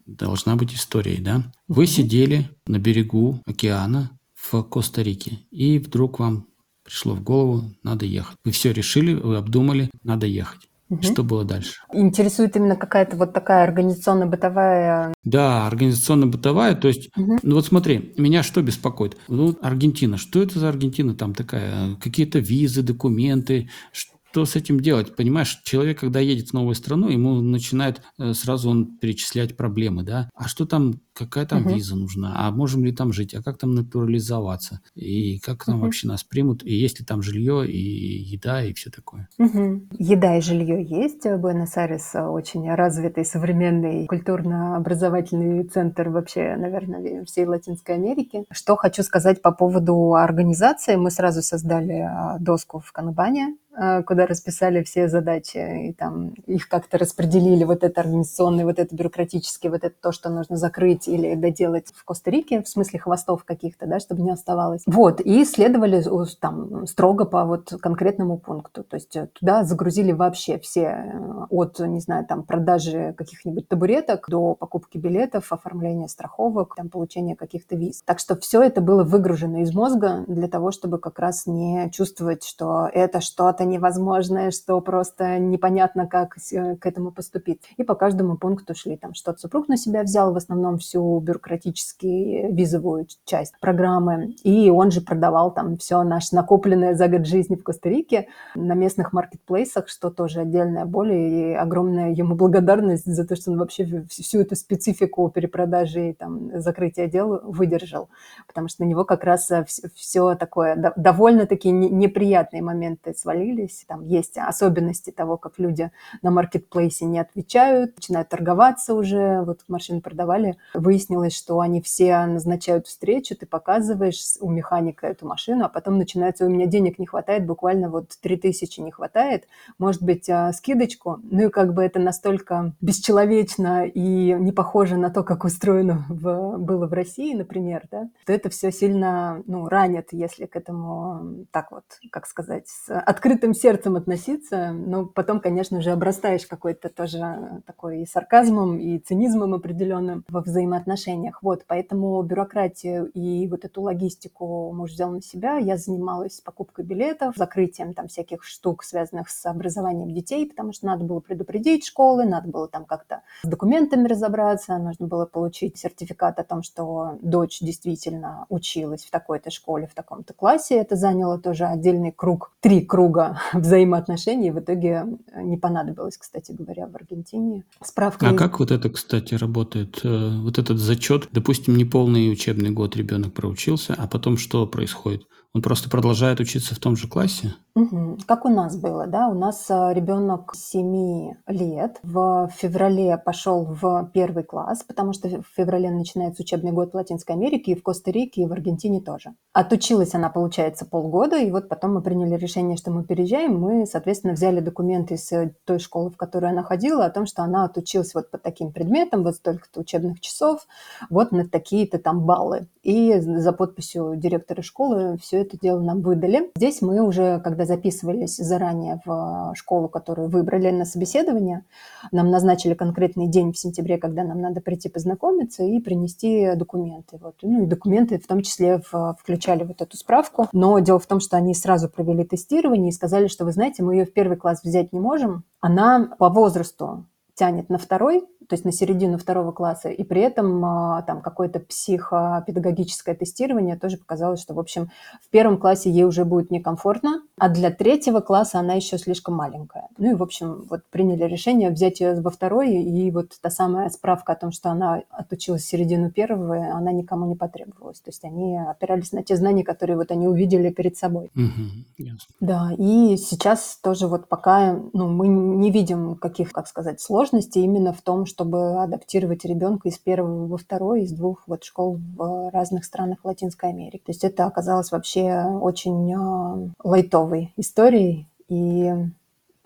должна 0.08 0.56
быть 0.56 0.74
историей, 0.74 1.22
да? 1.22 1.44
Вы 1.68 1.86
сидели 1.86 2.50
на 2.66 2.80
берегу 2.80 3.40
океана, 3.46 4.17
в 4.52 4.64
Коста-Рике. 4.64 5.40
И 5.52 5.80
вдруг 5.80 6.20
вам 6.20 6.48
пришло 6.84 7.16
в 7.16 7.24
голову, 7.24 7.72
надо 7.84 8.06
ехать. 8.06 8.38
Вы 8.46 8.52
все 8.52 8.72
решили, 8.72 9.14
вы 9.14 9.38
обдумали, 9.38 9.90
надо 10.04 10.26
ехать. 10.26 10.62
Угу. 10.90 11.04
Что 11.04 11.24
было 11.24 11.44
дальше? 11.44 11.82
Интересует 11.92 12.56
именно 12.56 12.78
какая-то 12.78 13.18
вот 13.18 13.34
такая 13.34 13.66
организационно-бытовая... 13.66 15.14
Да, 15.24 15.68
организационно-бытовая. 15.68 16.76
То 16.76 16.88
есть, 16.88 17.10
угу. 17.18 17.38
ну 17.44 17.56
вот 17.56 17.66
смотри, 17.66 18.14
меня 18.18 18.42
что 18.42 18.62
беспокоит? 18.62 19.18
Ну, 19.28 19.58
Аргентина. 19.62 20.18
Что 20.18 20.42
это 20.42 20.60
за 20.60 20.70
Аргентина 20.70 21.14
там 21.14 21.34
такая? 21.34 21.96
Какие-то 21.96 22.40
визы, 22.40 22.84
документы? 22.84 23.70
что 23.92 24.17
с 24.46 24.56
этим 24.56 24.80
делать? 24.80 25.16
Понимаешь, 25.16 25.62
человек, 25.64 26.00
когда 26.00 26.20
едет 26.20 26.50
в 26.50 26.54
новую 26.54 26.76
страну, 26.76 27.10
ему 27.10 27.42
начинает 27.42 28.02
э, 28.18 28.34
сразу 28.34 28.70
он 28.70 28.98
перечислять 28.98 29.58
проблемы, 29.58 30.04
да? 30.04 30.30
А 30.36 30.48
что 30.48 30.66
там, 30.66 31.02
какая 31.14 31.46
там 31.46 31.66
угу. 31.66 31.74
виза 31.74 31.96
нужна? 31.96 32.34
А 32.36 32.52
можем 32.52 32.86
ли 32.86 32.92
там 32.92 33.14
жить? 33.14 33.34
А 33.34 33.42
как 33.42 33.58
там 33.58 33.74
натурализоваться? 33.74 34.82
И 34.96 35.40
как 35.40 35.66
там 35.66 35.76
угу. 35.76 35.86
вообще 35.86 36.08
нас 36.08 36.24
примут? 36.24 36.64
И 36.64 36.74
есть 36.74 37.00
ли 37.00 37.06
там 37.06 37.22
жилье, 37.22 37.70
и 37.70 37.78
еда, 37.78 38.64
и 38.64 38.74
все 38.74 38.90
такое? 38.90 39.28
Угу. 39.38 39.88
Еда 40.00 40.38
и 40.38 40.42
жилье 40.42 40.84
есть. 40.84 41.26
Буэнос-Айрес 41.26 42.16
очень 42.16 42.70
развитый, 42.74 43.26
современный 43.26 44.08
культурно-образовательный 44.08 45.64
центр 45.64 46.10
вообще, 46.10 46.56
наверное, 46.58 47.26
всей 47.26 47.46
Латинской 47.46 47.96
Америки. 47.96 48.44
Что 48.52 48.76
хочу 48.76 49.04
сказать 49.04 49.42
по 49.42 49.52
поводу 49.52 50.14
организации. 50.14 50.96
Мы 50.96 51.12
сразу 51.12 51.42
создали 51.42 52.00
а, 52.00 52.38
доску 52.40 52.80
в 52.80 52.92
Канбане, 52.92 53.56
куда 54.06 54.26
расписали 54.26 54.84
все 54.84 55.08
задачи, 55.08 55.90
и 55.90 55.94
там 55.94 56.30
их 56.48 56.68
как-то 56.68 56.98
распределили, 56.98 57.64
вот 57.64 57.84
это 57.84 58.02
организационное, 58.02 58.66
вот 58.66 58.80
это 58.80 58.96
бюрократическое, 58.96 59.70
вот 59.70 59.84
это 59.84 59.96
то, 60.02 60.12
что 60.12 60.30
нужно 60.30 60.58
закрыть 60.58 61.08
или 61.08 61.36
доделать 61.36 61.94
в 61.94 62.04
Коста-Рике, 62.04 62.64
в 62.64 62.68
смысле 62.68 63.00
хвостов 63.00 63.44
каких-то, 63.44 63.86
да, 63.86 64.00
чтобы 64.00 64.24
не 64.24 64.32
оставалось. 64.32 64.82
Вот, 64.88 65.22
и 65.22 65.46
следовали 65.46 66.04
там 66.40 66.88
строго 66.88 67.26
по 67.26 67.46
вот 67.46 67.72
конкретному 67.80 68.38
пункту, 68.38 68.84
то 68.84 68.96
есть 68.96 69.16
э, 69.16 69.28
туда 69.28 69.64
загрузили 69.64 70.12
вообще 70.12 70.58
все 70.58 70.82
э, 70.82 71.46
от, 71.50 71.80
не 71.80 72.00
знаю, 72.00 72.26
там 72.26 72.44
продажи 72.44 73.14
каких-нибудь 73.18 73.68
табуреток 73.68 74.28
до 74.30 74.56
покупки 74.56 74.98
билетов, 74.98 75.54
оформления 75.54 76.08
страховок, 76.08 76.76
там 76.76 76.90
получения 76.90 77.36
каких-то 77.36 77.76
виз. 77.76 78.02
Так 78.04 78.20
что 78.20 78.36
все 78.38 78.62
это 78.62 78.82
было 78.82 79.04
выгружено 79.04 79.60
из 79.60 79.74
мозга 79.74 80.26
для 80.28 80.48
того, 80.48 80.72
чтобы 80.72 80.98
как 80.98 81.20
раз 81.20 81.46
не 81.46 81.90
чувствовать, 81.92 82.44
что 82.44 82.90
это 82.92 83.22
что-то 83.22 83.67
невозможное, 83.70 84.52
что 84.52 84.80
просто 84.82 85.40
непонятно, 85.40 86.08
как 86.08 86.36
к 86.36 86.86
этому 86.86 87.12
поступить. 87.12 87.62
И 87.78 87.84
по 87.84 87.96
каждому 87.96 88.38
пункту 88.38 88.76
шли 88.76 88.98
там, 88.98 89.14
что 89.14 89.36
супруг 89.38 89.68
на 89.68 89.78
себя 89.78 90.04
взял, 90.04 90.34
в 90.34 90.38
основном 90.38 90.78
всю 90.78 91.20
бюрократическую 91.20 92.54
визовую 92.54 93.08
часть 93.26 93.54
программы, 93.60 94.36
и 94.44 94.70
он 94.70 94.92
же 94.92 95.02
продавал 95.02 95.54
там 95.54 95.78
все 95.78 96.04
наше 96.04 96.36
накопленное 96.36 96.96
за 96.96 97.08
год 97.08 97.26
жизни 97.26 97.56
в 97.56 97.64
Коста-Рике 97.64 98.28
на 98.56 98.74
местных 98.74 99.14
маркетплейсах, 99.14 99.88
что 99.88 100.10
тоже 100.10 100.42
отдельная 100.42 100.86
боль 100.86 101.14
и 101.14 101.54
огромная 101.54 102.12
ему 102.12 102.36
благодарность 102.36 103.06
за 103.06 103.26
то, 103.26 103.36
что 103.36 103.52
он 103.52 103.58
вообще 103.58 104.06
всю 104.10 104.42
эту 104.42 104.56
специфику 104.56 105.30
перепродажи 105.30 106.10
и 106.10 106.14
там 106.14 106.60
закрытия 106.60 107.08
дел 107.08 107.42
выдержал, 107.44 108.10
потому 108.48 108.68
что 108.68 108.84
на 108.84 108.88
него 108.88 109.06
как 109.06 109.24
раз 109.24 109.52
все 109.94 110.36
такое 110.36 110.94
довольно-таки 110.96 111.72
неприятные 111.72 112.62
моменты 112.62 113.14
свалили, 113.14 113.57
появились. 113.58 113.86
Там 113.88 114.04
есть 114.04 114.38
особенности 114.38 115.12
того, 115.12 115.38
как 115.38 115.54
люди 115.58 115.92
на 116.22 116.32
маркетплейсе 116.32 117.06
не 117.06 117.20
отвечают, 117.20 117.96
начинают 117.98 118.30
торговаться 118.30 118.94
уже. 118.94 119.42
Вот 119.42 119.62
машины 119.68 120.02
продавали. 120.02 120.58
Выяснилось, 120.74 121.36
что 121.36 121.60
они 121.60 121.82
все 121.82 122.26
назначают 122.26 122.88
встречу, 122.88 123.36
ты 123.36 123.46
показываешь 123.46 124.22
у 124.40 124.50
механика 124.50 125.08
эту 125.08 125.28
машину, 125.28 125.66
а 125.66 125.70
потом 125.70 125.98
начинается, 125.98 126.46
у 126.46 126.50
меня 126.50 126.66
денег 126.66 127.00
не 127.00 127.06
хватает, 127.06 127.46
буквально 127.46 127.90
вот 127.90 128.10
3000 128.22 128.82
не 128.82 128.92
хватает, 128.92 129.48
может 129.80 130.04
быть, 130.04 130.30
а, 130.30 130.54
скидочку. 130.54 131.20
Ну 131.24 131.48
и 131.48 131.50
как 131.50 131.74
бы 131.74 131.84
это 131.84 132.00
настолько 132.00 132.74
бесчеловечно 132.82 133.86
и 133.86 134.34
не 134.34 134.52
похоже 134.52 134.98
на 134.98 135.10
то, 135.10 135.24
как 135.24 135.44
устроено 135.44 136.06
в, 136.10 136.58
было 136.58 136.88
в 136.88 136.94
России, 136.94 137.34
например, 137.34 137.88
да, 137.92 138.10
то 138.26 138.34
это 138.34 138.50
все 138.50 138.72
сильно 138.72 139.42
ну, 139.48 139.68
ранит, 139.68 140.10
если 140.12 140.46
к 140.46 140.56
этому 140.56 141.46
так 141.52 141.72
вот, 141.72 141.84
как 142.12 142.28
сказать, 142.28 142.68
с 142.68 142.92
открытым 143.08 143.47
сердцем 143.54 143.96
относиться. 143.96 144.72
Но 144.72 145.06
потом, 145.06 145.40
конечно 145.40 145.82
же, 145.82 145.92
обрастаешь 145.92 146.46
какой-то 146.46 146.90
тоже 146.90 147.62
такой 147.66 148.02
и 148.02 148.06
сарказмом, 148.06 148.80
и 148.80 149.00
цинизмом 149.00 149.54
определенным 149.54 150.24
во 150.30 150.42
взаимоотношениях. 150.42 151.42
Вот, 151.42 151.66
поэтому 151.68 152.22
бюрократию 152.24 153.08
и 153.08 153.48
вот 153.48 153.66
эту 153.66 153.82
логистику 153.82 154.72
муж 154.74 154.92
взял 154.92 155.12
на 155.12 155.22
себя. 155.22 155.58
Я 155.58 155.78
занималась 155.78 156.42
покупкой 156.42 156.86
билетов, 156.86 157.36
закрытием 157.36 157.94
там 157.94 158.08
всяких 158.08 158.44
штук, 158.44 158.84
связанных 158.84 159.30
с 159.30 159.46
образованием 159.46 160.14
детей, 160.14 160.48
потому 160.48 160.74
что 160.74 160.86
надо 160.88 161.04
было 161.04 161.20
предупредить 161.20 161.86
школы, 161.86 162.26
надо 162.26 162.50
было 162.50 162.68
там 162.68 162.86
как-то 162.86 163.22
с 163.44 163.48
документами 163.48 164.08
разобраться, 164.08 164.78
нужно 164.78 165.08
было 165.08 165.26
получить 165.26 165.78
сертификат 165.78 166.40
о 166.40 166.44
том, 166.44 166.64
что 166.64 167.18
дочь 167.22 167.60
действительно 167.62 168.46
училась 168.50 169.06
в 169.06 169.12
такой-то 169.12 169.52
школе, 169.52 169.88
в 169.88 169.94
таком-то 169.94 170.34
классе. 170.34 170.78
Это 170.78 170.96
заняло 170.96 171.40
тоже 171.40 171.66
отдельный 171.66 172.12
круг, 172.12 172.52
три 172.60 172.82
круга 172.82 173.37
взаимоотношений. 173.54 174.52
В 174.52 174.60
итоге 174.60 175.06
не 175.36 175.58
понадобилось, 175.58 176.18
кстати 176.18 176.52
говоря, 176.52 176.88
в 176.88 176.96
Аргентине. 176.96 177.64
Справка. 177.84 178.30
А 178.30 178.34
как 178.34 178.60
вот 178.60 178.72
это, 178.72 178.90
кстати, 178.90 179.36
работает? 179.36 180.00
Э, 180.04 180.38
вот 180.40 180.58
этот 180.58 180.78
зачет, 180.78 181.28
допустим, 181.32 181.76
не 181.76 181.86
полный 181.86 182.32
учебный 182.32 182.72
год 182.72 182.96
ребенок 182.96 183.34
проучился, 183.34 183.96
а 183.98 184.08
потом 184.08 184.38
что 184.38 184.66
происходит? 184.68 185.24
Он 185.54 185.62
просто 185.62 185.90
продолжает 185.90 186.40
учиться 186.40 186.76
в 186.76 186.80
том 186.80 186.96
же 186.96 187.08
классе? 187.08 187.56
Угу. 187.78 188.18
Как 188.26 188.46
у 188.46 188.50
нас 188.50 188.76
было, 188.76 189.06
да? 189.06 189.28
У 189.28 189.36
нас 189.36 189.68
э, 189.70 189.94
ребенок 189.94 190.56
7 190.56 191.36
лет 191.46 192.00
в 192.02 192.50
феврале 192.56 193.20
пошел 193.20 193.66
в 193.66 194.10
первый 194.16 194.44
класс, 194.44 194.82
потому 194.82 195.14
что 195.14 195.28
в 195.28 195.46
феврале 195.56 195.92
начинается 195.92 196.42
учебный 196.42 196.72
год 196.72 196.94
в 196.94 196.96
Латинской 196.96 197.36
Америке, 197.36 197.74
и 197.74 197.76
в 197.76 197.84
Коста-Рике, 197.84 198.42
и 198.42 198.46
в 198.48 198.52
Аргентине 198.52 199.00
тоже. 199.00 199.36
Отучилась 199.54 200.16
она, 200.16 200.30
получается, 200.30 200.88
полгода, 200.88 201.38
и 201.38 201.52
вот 201.52 201.70
потом 201.70 201.94
мы 201.94 202.02
приняли 202.02 202.36
решение, 202.36 202.78
что 202.78 202.90
мы 202.90 203.04
переезжаем. 203.04 203.60
Мы, 203.60 203.86
соответственно, 203.86 204.34
взяли 204.34 204.60
документы 204.60 205.14
из 205.14 205.32
э, 205.32 205.54
той 205.64 205.78
школы, 205.78 206.10
в 206.10 206.18
которую 206.18 206.50
она 206.50 206.64
ходила, 206.64 207.06
о 207.06 207.12
том, 207.12 207.28
что 207.28 207.44
она 207.44 207.66
отучилась 207.66 208.16
вот 208.16 208.32
по 208.32 208.40
таким 208.40 208.72
предметам, 208.72 209.24
вот 209.24 209.36
столько-то 209.36 209.82
учебных 209.82 210.20
часов, 210.20 210.66
вот 211.12 211.32
на 211.32 211.48
такие-то 211.48 212.00
там 212.00 212.26
баллы. 212.26 212.70
И 212.82 213.20
за 213.20 213.52
подписью 213.54 214.16
директора 214.16 214.64
школы 214.64 215.20
все 215.22 215.42
это 215.42 215.60
дело 215.60 215.80
нам 215.80 216.02
выдали. 216.02 216.52
Здесь 216.56 216.82
мы 216.82 217.02
уже, 217.06 217.40
когда 217.42 217.67
записывались 217.68 218.38
заранее 218.38 219.02
в 219.06 219.54
школу, 219.56 219.88
которую 219.88 220.30
выбрали 220.30 220.72
на 220.72 220.86
собеседование, 220.86 221.66
нам 222.12 222.32
назначили 222.32 222.74
конкретный 222.74 223.28
день 223.28 223.54
в 223.54 223.58
сентябре, 223.58 223.98
когда 223.98 224.24
нам 224.24 224.42
надо 224.42 224.62
прийти 224.62 224.90
познакомиться 224.90 225.64
и 225.64 225.80
принести 225.80 226.56
документы. 226.56 227.20
Вот. 227.22 227.36
Ну 227.42 227.64
и 227.64 227.68
документы 227.68 228.18
в 228.18 228.26
том 228.26 228.42
числе 228.42 228.82
в, 228.92 229.16
включали 229.20 229.64
вот 229.64 229.82
эту 229.82 229.98
справку. 229.98 230.48
Но 230.54 230.80
дело 230.80 231.00
в 231.00 231.06
том, 231.06 231.20
что 231.20 231.38
они 231.38 231.54
сразу 231.54 231.90
провели 231.90 232.24
тестирование 232.24 232.90
и 232.90 232.94
сказали, 232.94 233.28
что, 233.28 233.46
вы 233.46 233.52
знаете, 233.52 233.84
мы 233.84 233.96
ее 233.96 234.06
в 234.06 234.14
первый 234.14 234.38
класс 234.38 234.64
взять 234.64 234.94
не 234.94 235.00
можем. 235.00 235.44
Она 235.60 236.10
по 236.18 236.30
возрасту 236.30 237.06
тянет 237.38 237.70
на 237.70 237.78
второй, 237.78 238.22
то 238.22 238.54
есть 238.54 238.66
на 238.66 238.72
середину 238.72 239.18
второго 239.18 239.52
класса, 239.52 239.90
и 239.90 240.04
при 240.04 240.22
этом 240.22 240.64
а, 240.66 241.02
там 241.04 241.22
какое-то 241.22 241.60
психопедагогическое 241.60 243.14
тестирование 243.14 243.78
тоже 243.78 243.98
показалось, 243.98 244.42
что, 244.42 244.56
в 244.56 244.60
общем, 244.60 244.90
в 245.22 245.30
первом 245.30 245.58
классе 245.58 245.92
ей 245.92 246.06
уже 246.06 246.26
будет 246.26 246.50
некомфортно, 246.50 247.22
а 247.38 247.50
для 247.50 247.70
третьего 247.70 248.22
класса 248.22 248.60
она 248.60 248.74
еще 248.74 248.98
слишком 248.98 249.36
маленькая. 249.36 249.90
Ну 249.98 250.12
и, 250.12 250.16
в 250.16 250.24
общем, 250.24 250.66
вот 250.68 250.82
приняли 250.90 251.26
решение 251.26 251.70
взять 251.70 252.00
ее 252.00 252.20
во 252.20 252.32
второй, 252.32 252.74
и 252.74 253.12
вот 253.12 253.34
та 253.40 253.52
самая 253.52 253.90
справка 253.90 254.34
о 254.34 254.36
том, 254.36 254.52
что 254.52 254.70
она 254.72 255.04
отучилась 255.10 255.66
середину 255.66 256.10
первого, 256.10 256.72
она 256.74 256.92
никому 256.92 257.28
не 257.28 257.36
потребовалась. 257.36 258.00
То 258.00 258.10
есть 258.10 258.24
они 258.24 258.58
опирались 258.58 259.12
на 259.12 259.22
те 259.22 259.36
знания, 259.36 259.64
которые 259.64 259.98
вот 259.98 260.10
они 260.10 260.28
увидели 260.28 260.72
перед 260.72 260.98
собой. 260.98 261.30
Угу, 261.36 262.00
ясно. 262.00 262.36
Да, 262.40 262.72
и 262.78 263.18
сейчас 263.18 263.78
тоже 263.84 264.08
вот 264.08 264.28
пока 264.28 264.80
ну, 264.94 265.08
мы 265.08 265.28
не 265.28 265.70
видим 265.70 266.16
каких, 266.16 266.52
как 266.52 266.68
сказать, 266.68 267.00
сложностей 267.00 267.27
именно 267.60 267.92
в 267.92 268.02
том, 268.02 268.26
что 268.26 268.38
чтобы 268.38 268.84
адаптировать 268.84 269.46
ребенка 269.46 269.90
из 269.90 269.98
первого 269.98 270.46
во 270.46 270.58
второй, 270.58 271.02
из 271.02 271.12
двух 271.12 271.42
вот 271.48 271.64
школ 271.64 272.00
в 272.16 272.52
разных 272.52 272.86
странах 272.86 273.26
Латинской 273.26 273.72
Америки. 273.72 274.04
То 274.06 274.12
есть 274.12 274.24
это 274.24 274.46
оказалось 274.46 274.92
вообще 274.92 275.42
очень 275.60 276.14
э, 276.14 276.70
лайтовой 276.84 277.52
историей. 277.58 278.28
И 278.48 278.94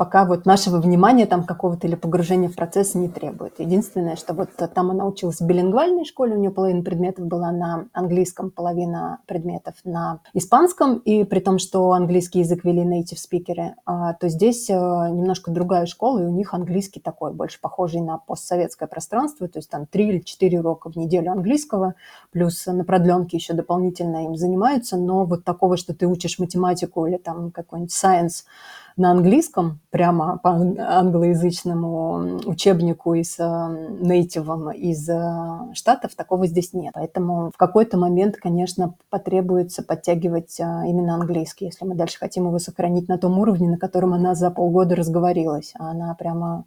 пока 0.01 0.25
вот 0.25 0.48
нашего 0.48 0.77
внимания 0.81 1.27
там 1.27 1.43
какого-то 1.43 1.86
или 1.86 1.93
погружения 1.93 2.50
в 2.50 2.55
процесс 2.55 2.96
не 2.96 3.08
требует. 3.08 3.60
Единственное, 3.60 4.15
что 4.15 4.34
вот 4.34 4.50
там 4.74 4.89
она 4.89 5.05
училась 5.05 5.39
в 5.39 5.46
билингвальной 5.46 6.05
школе, 6.05 6.34
у 6.34 6.39
нее 6.39 6.50
половина 6.50 6.81
предметов 6.81 7.27
была 7.27 7.51
на 7.51 7.86
английском, 7.93 8.50
половина 8.50 9.20
предметов 9.27 9.75
на 9.84 10.22
испанском, 10.34 10.98
и 10.98 11.24
при 11.24 11.39
том, 11.39 11.60
что 11.60 11.91
английский 11.91 12.39
язык 12.39 12.63
вели 12.63 12.81
native 12.81 13.17
спикеры, 13.17 13.75
а, 13.86 14.15
то 14.15 14.27
здесь 14.27 14.72
э, 14.72 14.74
немножко 14.74 15.51
другая 15.51 15.86
школа, 15.86 16.24
и 16.24 16.25
у 16.25 16.31
них 16.31 16.55
английский 16.55 17.00
такой, 17.00 17.31
больше 17.31 17.62
похожий 17.62 18.01
на 18.01 18.17
постсоветское 18.17 18.88
пространство, 18.88 19.48
то 19.48 19.60
есть 19.60 19.70
там 19.70 19.86
три 19.86 20.08
или 20.10 20.20
четыре 20.22 20.62
урока 20.62 20.89
в 20.89 20.96
неделю 20.96 21.31
английского, 21.31 21.93
плюс 22.31 22.65
на 22.65 22.84
продленке 22.84 23.38
еще 23.38 23.53
дополнительно 23.53 24.25
им 24.25 24.36
занимаются, 24.36 24.98
но 24.98 25.25
вот 25.25 25.43
такого, 25.43 25.77
что 25.77 25.93
ты 25.93 26.08
учишь 26.08 26.39
математику 26.39 27.05
или 27.05 27.17
там 27.17 27.51
какой-нибудь 27.51 27.93
science 27.93 28.46
на 28.98 29.12
английском, 29.12 29.79
прямо 29.89 30.38
по 30.38 30.51
англоязычному 30.51 32.41
учебнику 32.45 33.13
и 33.13 33.24
с 33.24 33.38
нейтивом 34.00 34.71
из 34.71 35.07
э, 35.10 35.74
Штатов, 35.74 36.15
такого 36.15 36.48
здесь 36.48 36.74
нет. 36.74 36.91
Поэтому 36.93 37.51
в 37.53 37.57
какой-то 37.57 37.98
момент, 37.98 38.38
конечно, 38.38 38.95
потребуется 39.10 39.83
подтягивать 39.83 40.60
э, 40.60 40.63
именно 40.63 41.15
английский, 41.15 41.65
если 41.65 41.86
мы 41.86 41.95
дальше 41.95 42.19
хотим 42.19 42.48
его 42.48 42.60
сохранить 42.60 43.07
на 43.07 43.17
том 43.17 43.39
уровне, 43.39 43.69
на 43.69 43.77
котором 43.77 44.13
она 44.13 44.36
за 44.36 44.51
полгода 44.51 44.95
разговорилась. 44.95 45.74
А 45.79 45.91
она 45.91 46.15
прямо 46.15 46.65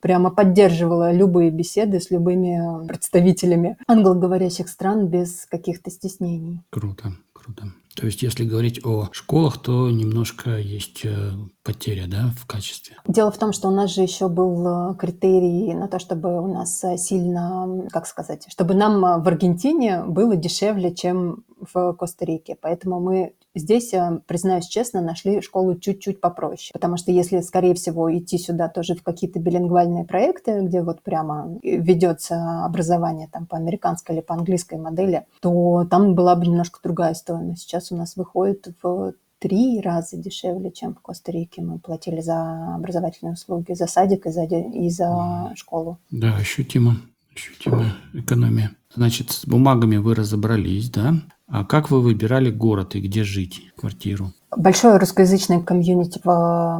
прямо 0.00 0.30
поддерживала 0.30 1.12
любые 1.12 1.50
беседы 1.50 2.00
с 2.00 2.10
любыми 2.10 2.86
представителями 2.86 3.76
англоговорящих 3.88 4.68
стран 4.68 5.08
без 5.08 5.46
каких-то 5.46 5.90
стеснений. 5.90 6.62
Круто, 6.70 7.12
круто. 7.32 7.72
То 7.96 8.06
есть, 8.06 8.22
если 8.22 8.44
говорить 8.44 8.84
о 8.84 9.08
школах, 9.12 9.60
то 9.62 9.90
немножко 9.90 10.58
есть 10.58 11.00
э, 11.04 11.30
потеря 11.66 12.06
да, 12.06 12.30
в 12.36 12.46
качестве. 12.46 12.96
Дело 13.08 13.32
в 13.32 13.38
том, 13.38 13.52
что 13.52 13.68
у 13.68 13.72
нас 13.72 13.92
же 13.92 14.02
еще 14.02 14.28
был 14.28 14.92
э, 14.92 14.94
критерий 14.94 15.74
на 15.74 15.88
то, 15.88 15.98
чтобы 15.98 16.40
у 16.40 16.46
нас 16.46 16.84
э, 16.84 16.96
сильно, 16.96 17.88
как 17.90 18.06
сказать, 18.06 18.46
чтобы 18.48 18.74
нам 18.74 19.00
в 19.00 19.26
Аргентине 19.26 20.04
было 20.04 20.36
дешевле, 20.36 20.94
чем 20.94 21.44
в 21.72 21.94
Коста-Рике. 21.94 22.56
Поэтому 22.60 23.00
мы 23.00 23.34
здесь, 23.54 23.92
признаюсь 24.26 24.66
честно, 24.66 25.00
нашли 25.00 25.40
школу 25.40 25.76
чуть-чуть 25.76 26.20
попроще. 26.20 26.70
Потому 26.72 26.96
что 26.98 27.10
если, 27.10 27.40
скорее 27.40 27.74
всего, 27.74 28.14
идти 28.16 28.38
сюда 28.38 28.68
тоже 28.68 28.94
в 28.94 29.02
какие-то 29.02 29.40
билингвальные 29.40 30.04
проекты, 30.04 30.60
где 30.60 30.82
вот 30.82 31.02
прямо 31.02 31.58
ведется 31.62 32.64
образование 32.64 33.28
там 33.32 33.46
по 33.46 33.56
американской 33.56 34.14
или 34.14 34.22
по 34.22 34.34
английской 34.34 34.78
модели, 34.78 35.26
то 35.40 35.86
там 35.90 36.14
была 36.14 36.36
бы 36.36 36.46
немножко 36.46 36.78
другая 36.82 37.14
стоимость. 37.14 37.62
Сейчас 37.62 37.90
у 37.90 37.96
нас 37.96 38.16
выходит 38.16 38.68
в 38.82 39.14
три 39.38 39.80
раза 39.80 40.16
дешевле, 40.16 40.70
чем 40.72 40.94
в 40.94 41.00
Коста-Рике. 41.00 41.62
Мы 41.62 41.78
платили 41.78 42.20
за 42.20 42.74
образовательные 42.74 43.34
услуги, 43.34 43.72
за 43.72 43.86
садик 43.86 44.26
и 44.26 44.30
за, 44.30 44.44
и 44.44 44.88
за 44.90 45.52
школу. 45.54 45.98
Да, 46.10 46.36
ощутимо, 46.36 46.96
ощутимая 47.34 47.94
экономия. 48.14 48.72
Значит, 48.94 49.30
с 49.30 49.46
бумагами 49.46 49.96
вы 49.96 50.14
разобрались, 50.14 50.90
да? 50.90 51.14
А 51.48 51.64
как 51.64 51.90
вы 51.90 52.00
выбирали 52.00 52.50
город 52.50 52.96
и 52.96 53.00
где 53.00 53.22
жить, 53.22 53.72
квартиру? 53.76 54.32
Большое 54.56 54.96
русскоязычное 54.96 55.60
комьюнити 55.60 56.20
в 56.24 56.78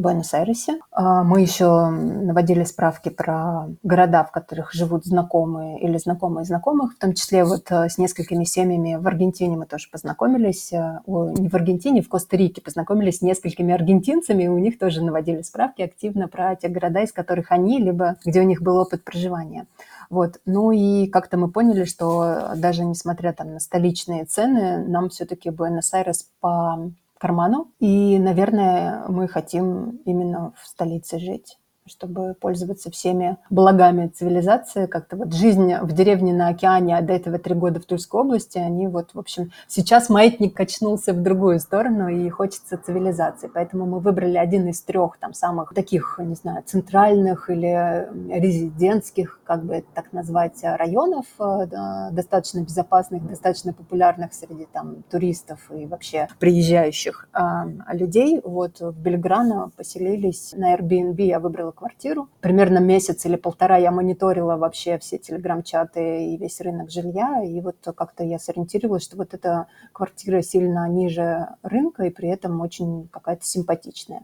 Буэнос-Айресе. 0.00 0.78
А, 0.90 1.22
мы 1.22 1.40
еще 1.40 1.88
наводили 1.88 2.64
справки 2.64 3.08
про 3.08 3.68
города, 3.82 4.24
в 4.24 4.32
которых 4.32 4.72
живут 4.72 5.04
знакомые 5.04 5.80
или 5.80 5.96
знакомые 5.96 6.44
знакомых, 6.44 6.94
в 6.94 6.98
том 6.98 7.14
числе 7.14 7.44
вот 7.44 7.70
э, 7.70 7.88
с 7.88 7.98
несколькими 7.98 8.44
семьями 8.44 8.96
в 9.00 9.06
Аргентине 9.06 9.56
мы 9.56 9.66
тоже 9.66 9.88
познакомились, 9.90 10.72
э, 10.72 11.00
не 11.06 11.48
в 11.48 11.54
Аргентине, 11.54 12.02
в 12.02 12.08
Коста-Рике 12.08 12.60
познакомились 12.60 13.18
с 13.18 13.22
несколькими 13.22 13.74
аргентинцами, 13.74 14.44
и 14.44 14.48
у 14.48 14.58
них 14.58 14.78
тоже 14.78 15.02
наводили 15.02 15.42
справки 15.42 15.82
активно 15.82 16.28
про 16.28 16.56
те 16.56 16.68
города, 16.68 17.00
из 17.00 17.12
которых 17.12 17.52
они, 17.52 17.78
либо 17.78 18.16
где 18.24 18.40
у 18.40 18.44
них 18.44 18.62
был 18.62 18.76
опыт 18.76 19.04
проживания. 19.04 19.66
Вот. 20.10 20.40
Ну 20.46 20.72
и 20.72 21.06
как-то 21.06 21.36
мы 21.36 21.50
поняли, 21.50 21.84
что 21.84 22.52
даже 22.56 22.84
несмотря 22.84 23.32
там 23.32 23.54
на 23.54 23.60
столичные 23.60 24.24
цены, 24.24 24.84
нам 24.86 25.10
все-таки 25.10 25.50
Буэнос-Айрес 25.50 26.30
по 26.40 26.90
карману. 27.18 27.70
И, 27.78 28.18
наверное, 28.18 29.04
мы 29.08 29.28
хотим 29.28 30.00
именно 30.04 30.52
в 30.56 30.66
столице 30.66 31.18
жить 31.18 31.58
чтобы 31.88 32.34
пользоваться 32.34 32.90
всеми 32.90 33.38
благами 33.50 34.08
цивилизации. 34.08 34.86
Как-то 34.86 35.16
вот 35.16 35.32
жизнь 35.32 35.74
в 35.80 35.92
деревне 35.92 36.32
на 36.32 36.48
океане, 36.48 36.96
а 36.96 37.02
до 37.02 37.12
этого 37.12 37.38
три 37.38 37.54
года 37.54 37.80
в 37.80 37.84
Тульской 37.84 38.20
области, 38.20 38.58
они 38.58 38.86
вот, 38.86 39.10
в 39.14 39.18
общем, 39.18 39.50
сейчас 39.66 40.08
маятник 40.08 40.56
качнулся 40.56 41.12
в 41.12 41.22
другую 41.22 41.60
сторону 41.60 42.08
и 42.08 42.28
хочется 42.28 42.78
цивилизации. 42.78 43.50
Поэтому 43.52 43.86
мы 43.86 44.00
выбрали 44.00 44.36
один 44.36 44.68
из 44.68 44.80
трех 44.82 45.18
там 45.18 45.34
самых 45.34 45.74
таких, 45.74 46.18
не 46.22 46.34
знаю, 46.34 46.62
центральных 46.64 47.50
или 47.50 48.08
резидентских, 48.30 49.40
как 49.44 49.64
бы 49.64 49.84
так 49.94 50.12
назвать, 50.12 50.58
районов, 50.62 51.26
э, 51.38 52.10
достаточно 52.12 52.60
безопасных, 52.60 53.26
достаточно 53.26 53.72
популярных 53.72 54.32
среди 54.32 54.66
там 54.72 55.02
туристов 55.10 55.70
и 55.70 55.86
вообще 55.86 56.28
приезжающих 56.38 57.28
а, 57.32 57.66
людей. 57.92 58.40
Вот 58.44 58.80
в 58.80 58.98
Бельграно 59.00 59.70
поселились 59.76 60.54
на 60.56 60.74
Airbnb, 60.74 61.22
я 61.22 61.40
выбрала 61.40 61.70
квартиру. 61.78 62.28
Примерно 62.40 62.78
месяц 62.78 63.24
или 63.24 63.36
полтора 63.36 63.76
я 63.76 63.92
мониторила 63.92 64.56
вообще 64.56 64.98
все 64.98 65.18
телеграм-чаты 65.18 66.26
и 66.26 66.36
весь 66.36 66.60
рынок 66.60 66.90
жилья, 66.90 67.42
и 67.44 67.60
вот 67.60 67.76
как-то 67.96 68.24
я 68.24 68.38
сориентировалась, 68.38 69.04
что 69.04 69.16
вот 69.16 69.32
эта 69.32 69.66
квартира 69.92 70.42
сильно 70.42 70.88
ниже 70.88 71.48
рынка 71.62 72.04
и 72.04 72.10
при 72.10 72.28
этом 72.28 72.60
очень 72.60 73.08
какая-то 73.12 73.44
симпатичная. 73.44 74.22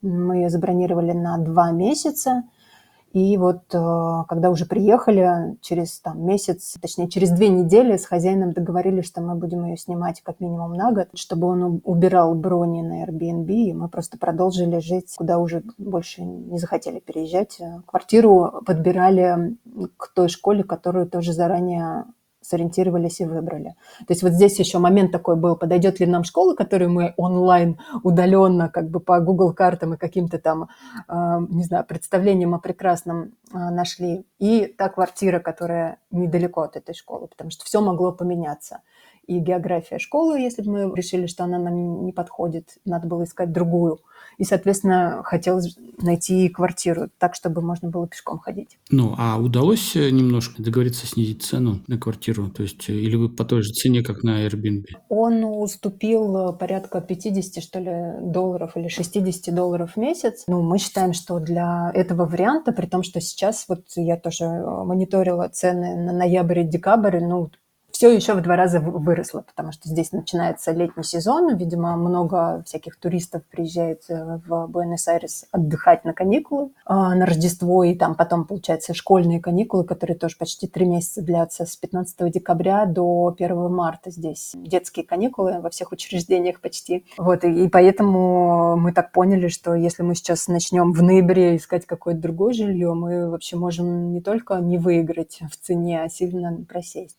Мы 0.00 0.36
ее 0.36 0.50
забронировали 0.50 1.12
на 1.12 1.38
два 1.38 1.72
месяца, 1.72 2.44
и 3.12 3.36
вот 3.36 3.62
э, 3.74 4.24
когда 4.28 4.50
уже 4.50 4.64
приехали, 4.64 5.56
через 5.60 6.00
там, 6.00 6.24
месяц, 6.24 6.76
точнее, 6.80 7.08
через 7.08 7.30
две 7.30 7.48
недели 7.48 7.96
с 7.96 8.06
хозяином 8.06 8.52
договорились, 8.52 9.04
что 9.04 9.20
мы 9.20 9.34
будем 9.34 9.64
ее 9.66 9.76
снимать 9.76 10.22
как 10.22 10.40
минимум 10.40 10.72
на 10.72 10.92
год, 10.92 11.08
чтобы 11.14 11.46
он 11.48 11.80
убирал 11.84 12.34
брони 12.34 12.80
на 12.82 13.04
Airbnb, 13.04 13.52
и 13.52 13.72
мы 13.74 13.88
просто 13.88 14.16
продолжили 14.18 14.78
жить, 14.78 15.14
куда 15.16 15.38
уже 15.38 15.62
больше 15.76 16.22
не 16.22 16.58
захотели 16.58 17.00
переезжать. 17.00 17.60
Квартиру 17.86 18.62
подбирали 18.64 19.56
к 19.98 20.08
той 20.14 20.28
школе, 20.28 20.64
которую 20.64 21.06
тоже 21.06 21.34
заранее 21.34 22.04
сориентировались 22.42 23.20
и 23.20 23.24
выбрали. 23.24 23.74
То 24.00 24.10
есть 24.10 24.22
вот 24.22 24.32
здесь 24.32 24.58
еще 24.58 24.78
момент 24.78 25.12
такой 25.12 25.36
был, 25.36 25.56
подойдет 25.56 26.00
ли 26.00 26.06
нам 26.06 26.24
школа, 26.24 26.54
которую 26.54 26.90
мы 26.90 27.14
онлайн, 27.16 27.78
удаленно, 28.02 28.68
как 28.68 28.90
бы 28.90 29.00
по 29.00 29.20
Google 29.20 29.52
картам 29.52 29.94
и 29.94 29.96
каким-то 29.96 30.38
там, 30.38 30.68
э, 31.08 31.38
не 31.48 31.64
знаю, 31.64 31.84
представлениям 31.84 32.54
о 32.54 32.58
прекрасном 32.58 33.32
э, 33.52 33.58
нашли, 33.70 34.26
и 34.38 34.66
та 34.66 34.88
квартира, 34.88 35.38
которая 35.40 35.98
недалеко 36.10 36.62
от 36.62 36.76
этой 36.76 36.94
школы, 36.94 37.28
потому 37.28 37.50
что 37.50 37.64
все 37.64 37.80
могло 37.80 38.12
поменяться 38.12 38.80
и 39.26 39.38
география 39.38 39.98
школы, 39.98 40.40
если 40.40 40.62
бы 40.62 40.72
мы 40.72 40.96
решили, 40.96 41.26
что 41.26 41.44
она 41.44 41.58
нам 41.58 42.04
не 42.04 42.12
подходит, 42.12 42.78
надо 42.84 43.06
было 43.06 43.24
искать 43.24 43.52
другую. 43.52 44.00
И, 44.38 44.44
соответственно, 44.44 45.22
хотелось 45.24 45.76
найти 46.00 46.48
квартиру 46.48 47.08
так, 47.18 47.34
чтобы 47.34 47.60
можно 47.60 47.90
было 47.90 48.08
пешком 48.08 48.38
ходить. 48.38 48.78
Ну, 48.90 49.14
а 49.18 49.38
удалось 49.38 49.94
э, 49.94 50.10
немножко 50.10 50.62
договориться 50.62 51.06
снизить 51.06 51.42
цену 51.42 51.80
на 51.86 51.98
квартиру? 51.98 52.48
То 52.48 52.62
есть, 52.62 52.88
э, 52.88 52.94
или 52.94 53.16
вы 53.16 53.28
по 53.28 53.44
той 53.44 53.62
же 53.62 53.72
цене, 53.72 54.02
как 54.02 54.22
на 54.22 54.46
Airbnb? 54.46 54.86
Он 55.08 55.44
уступил 55.44 56.36
э, 56.36 56.52
порядка 56.54 57.00
50, 57.00 57.62
что 57.62 57.78
ли, 57.78 58.32
долларов 58.32 58.76
или 58.76 58.88
60 58.88 59.54
долларов 59.54 59.92
в 59.94 59.96
месяц. 59.98 60.44
Ну, 60.46 60.62
мы 60.62 60.78
считаем, 60.78 61.12
что 61.12 61.38
для 61.38 61.90
этого 61.94 62.24
варианта, 62.24 62.72
при 62.72 62.86
том, 62.86 63.02
что 63.02 63.20
сейчас 63.20 63.66
вот 63.68 63.84
я 63.96 64.16
тоже 64.16 64.44
мониторила 64.46 65.48
цены 65.48 65.94
на 65.94 66.12
ноябрь 66.12 66.60
и 66.60 66.64
декабрь, 66.64 67.20
ну, 67.20 67.50
все 67.92 68.10
еще 68.10 68.34
в 68.34 68.40
два 68.40 68.56
раза 68.56 68.80
выросло, 68.80 69.42
потому 69.46 69.70
что 69.72 69.88
здесь 69.88 70.12
начинается 70.12 70.72
летний 70.72 71.04
сезон, 71.04 71.54
видимо, 71.56 71.96
много 71.96 72.62
всяких 72.66 72.98
туристов 72.98 73.42
приезжает 73.50 74.02
э, 74.08 74.40
в 74.46 74.66
Буэнос-Айрес 74.66 75.46
отдыхать 75.52 76.04
на 76.04 76.12
каникулы, 76.12 76.70
а, 76.84 77.14
на 77.14 77.26
Рождество, 77.26 77.84
и 77.84 77.94
там 77.94 78.14
потом, 78.14 78.44
получается, 78.46 78.94
школьные 78.94 79.40
каникулы, 79.40 79.84
которые 79.84 80.16
тоже 80.16 80.36
почти 80.38 80.66
три 80.66 80.86
месяца 80.86 81.22
длятся 81.22 81.66
с 81.66 81.76
15 81.76 82.32
декабря 82.32 82.86
до 82.86 83.34
1 83.38 83.70
марта 83.70 84.10
здесь. 84.10 84.52
Детские 84.54 85.06
каникулы 85.06 85.60
во 85.60 85.70
всех 85.70 85.92
учреждениях 85.92 86.60
почти. 86.60 87.04
Вот, 87.18 87.44
и, 87.44 87.64
и 87.64 87.68
поэтому 87.68 88.76
мы 88.76 88.92
так 88.92 89.12
поняли, 89.12 89.48
что 89.48 89.74
если 89.74 90.02
мы 90.02 90.14
сейчас 90.14 90.48
начнем 90.48 90.92
в 90.92 91.02
ноябре 91.02 91.56
искать 91.56 91.86
какое-то 91.86 92.20
другое 92.20 92.54
жилье, 92.54 92.94
мы 92.94 93.30
вообще 93.30 93.56
можем 93.56 94.12
не 94.12 94.20
только 94.20 94.56
не 94.56 94.78
выиграть 94.78 95.40
в 95.50 95.56
цене, 95.56 96.02
а 96.02 96.08
сильно 96.08 96.64
просесть. 96.68 97.16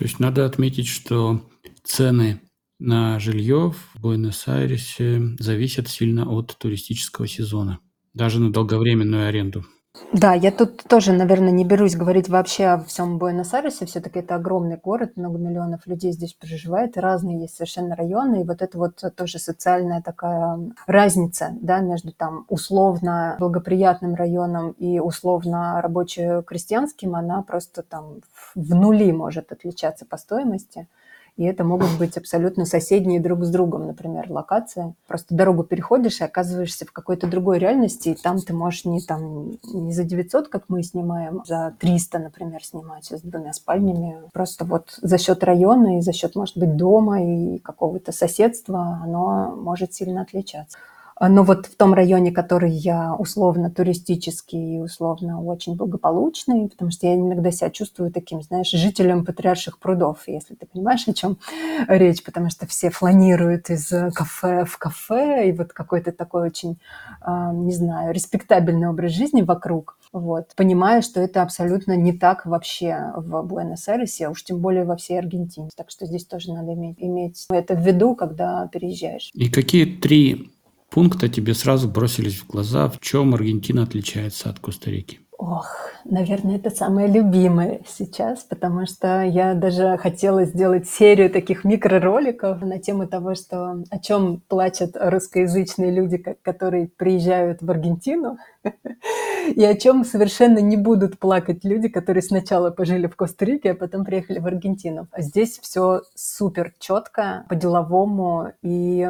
То 0.00 0.06
есть 0.06 0.18
надо 0.18 0.46
отметить, 0.46 0.86
что 0.86 1.46
цены 1.84 2.40
на 2.78 3.20
жилье 3.20 3.70
в 3.72 4.00
Буэнос-Айресе 4.00 5.36
зависят 5.38 5.88
сильно 5.88 6.26
от 6.26 6.56
туристического 6.58 7.28
сезона, 7.28 7.80
даже 8.14 8.40
на 8.40 8.50
долговременную 8.50 9.28
аренду. 9.28 9.66
Да, 10.12 10.34
я 10.34 10.52
тут 10.52 10.84
тоже, 10.84 11.12
наверное, 11.12 11.50
не 11.50 11.64
берусь 11.64 11.96
говорить 11.96 12.28
вообще 12.28 12.66
о 12.66 12.78
всем 12.78 13.18
Буэнос-Айресе. 13.18 13.86
Все-таки 13.86 14.20
это 14.20 14.36
огромный 14.36 14.76
город, 14.76 15.16
много 15.16 15.38
миллионов 15.38 15.86
людей 15.86 16.12
здесь 16.12 16.32
проживает, 16.32 16.96
разные 16.96 17.40
есть 17.40 17.56
совершенно 17.56 17.96
районы. 17.96 18.40
И 18.40 18.44
вот 18.44 18.62
это 18.62 18.78
вот 18.78 19.02
тоже 19.16 19.40
социальная 19.40 20.00
такая 20.00 20.60
разница 20.86 21.50
да, 21.60 21.80
между 21.80 22.12
там 22.12 22.44
условно 22.48 23.36
благоприятным 23.40 24.14
районом 24.14 24.72
и 24.72 25.00
условно 25.00 25.80
рабоче-крестьянским, 25.82 27.16
она 27.16 27.42
просто 27.42 27.82
там 27.82 28.20
в 28.54 28.74
нули 28.74 29.10
может 29.10 29.50
отличаться 29.50 30.06
по 30.06 30.16
стоимости 30.16 30.86
и 31.36 31.44
это 31.44 31.64
могут 31.64 31.96
быть 31.98 32.16
абсолютно 32.16 32.64
соседние 32.64 33.20
друг 33.20 33.44
с 33.44 33.50
другом, 33.50 33.86
например, 33.86 34.30
локации. 34.30 34.94
Просто 35.06 35.34
дорогу 35.34 35.64
переходишь 35.64 36.20
и 36.20 36.24
оказываешься 36.24 36.86
в 36.86 36.92
какой-то 36.92 37.26
другой 37.26 37.58
реальности, 37.58 38.10
и 38.10 38.14
там 38.14 38.40
ты 38.40 38.52
можешь 38.52 38.84
не, 38.84 39.00
там, 39.00 39.52
не 39.72 39.92
за 39.92 40.04
900, 40.04 40.48
как 40.48 40.64
мы 40.68 40.82
снимаем, 40.82 41.40
а 41.40 41.44
за 41.46 41.74
300, 41.78 42.18
например, 42.18 42.64
снимать 42.64 43.06
с 43.06 43.20
двумя 43.22 43.52
спальнями. 43.52 44.22
Просто 44.32 44.64
вот 44.64 44.98
за 45.00 45.18
счет 45.18 45.42
района 45.44 45.98
и 45.98 46.00
за 46.00 46.12
счет, 46.12 46.36
может 46.36 46.56
быть, 46.56 46.76
дома 46.76 47.22
и 47.22 47.58
какого-то 47.58 48.12
соседства 48.12 49.00
оно 49.02 49.54
может 49.56 49.94
сильно 49.94 50.22
отличаться. 50.22 50.78
А, 51.20 51.28
но 51.28 51.42
вот 51.42 51.66
в 51.66 51.76
том 51.76 51.92
районе, 51.92 52.32
который 52.32 52.70
я 52.70 53.14
условно 53.14 53.70
туристический 53.70 54.76
и 54.76 54.80
условно 54.80 55.42
очень 55.42 55.76
благополучный, 55.76 56.66
потому 56.70 56.90
что 56.90 57.06
я 57.06 57.14
иногда 57.14 57.50
себя 57.50 57.68
чувствую 57.68 58.10
таким, 58.10 58.40
знаешь, 58.40 58.70
жителем 58.70 59.26
патриарших 59.26 59.78
прудов, 59.78 60.22
если 60.26 60.54
ты 60.54 60.64
понимаешь, 60.64 61.06
о 61.06 61.12
чем 61.12 61.36
речь, 61.88 62.24
потому 62.24 62.48
что 62.48 62.66
все 62.66 62.88
фланируют 62.88 63.68
из 63.68 63.92
кафе 64.14 64.64
в 64.64 64.78
кафе, 64.78 65.50
и 65.50 65.52
вот 65.52 65.74
какой-то 65.74 66.12
такой 66.12 66.46
очень, 66.46 66.78
а, 67.20 67.52
не 67.52 67.74
знаю, 67.74 68.14
респектабельный 68.14 68.88
образ 68.88 69.12
жизни 69.12 69.42
вокруг. 69.42 69.98
Вот. 70.14 70.54
Понимая, 70.56 71.02
что 71.02 71.20
это 71.20 71.42
абсолютно 71.42 71.96
не 71.96 72.14
так 72.14 72.46
вообще 72.46 73.12
в 73.14 73.42
Буэнос-Айресе, 73.42 74.26
а 74.26 74.30
уж 74.30 74.42
тем 74.42 74.60
более 74.60 74.84
во 74.84 74.96
всей 74.96 75.18
Аргентине. 75.18 75.68
Так 75.76 75.90
что 75.90 76.06
здесь 76.06 76.24
тоже 76.24 76.54
надо 76.54 76.72
иметь, 76.72 76.96
иметь 76.98 77.46
это 77.50 77.74
в 77.74 77.86
виду, 77.86 78.14
когда 78.14 78.68
переезжаешь. 78.68 79.30
И 79.34 79.50
какие 79.50 79.84
три 79.84 80.50
пункта 80.90 81.28
тебе 81.28 81.54
сразу 81.54 81.88
бросились 81.88 82.38
в 82.40 82.46
глаза, 82.46 82.88
в 82.88 83.00
чем 83.00 83.34
Аргентина 83.34 83.84
отличается 83.84 84.50
от 84.50 84.58
Коста-Рики? 84.58 85.20
Ох, 85.42 85.74
наверное, 86.04 86.56
это 86.56 86.68
самое 86.68 87.08
любимое 87.08 87.80
сейчас, 87.88 88.40
потому 88.44 88.84
что 88.84 89.22
я 89.22 89.54
даже 89.54 89.96
хотела 89.96 90.44
сделать 90.44 90.86
серию 90.86 91.30
таких 91.30 91.64
микророликов 91.64 92.60
на 92.60 92.78
тему 92.78 93.08
того, 93.08 93.34
что 93.34 93.82
о 93.88 93.98
чем 94.00 94.42
плачут 94.48 94.96
русскоязычные 95.00 95.92
люди, 95.92 96.18
которые 96.18 96.88
приезжают 96.88 97.62
в 97.62 97.70
Аргентину, 97.70 98.36
и 99.56 99.64
о 99.64 99.74
чем 99.76 100.04
совершенно 100.04 100.58
не 100.58 100.76
будут 100.76 101.18
плакать 101.18 101.64
люди, 101.64 101.88
которые 101.88 102.22
сначала 102.22 102.70
пожили 102.70 103.06
в 103.06 103.16
Коста-Рике, 103.16 103.70
а 103.70 103.74
потом 103.74 104.04
приехали 104.04 104.40
в 104.40 104.46
Аргентину. 104.46 105.08
Здесь 105.16 105.58
все 105.58 106.02
супер 106.14 106.74
четко, 106.78 107.46
по-деловому 107.48 108.52
и 108.60 109.08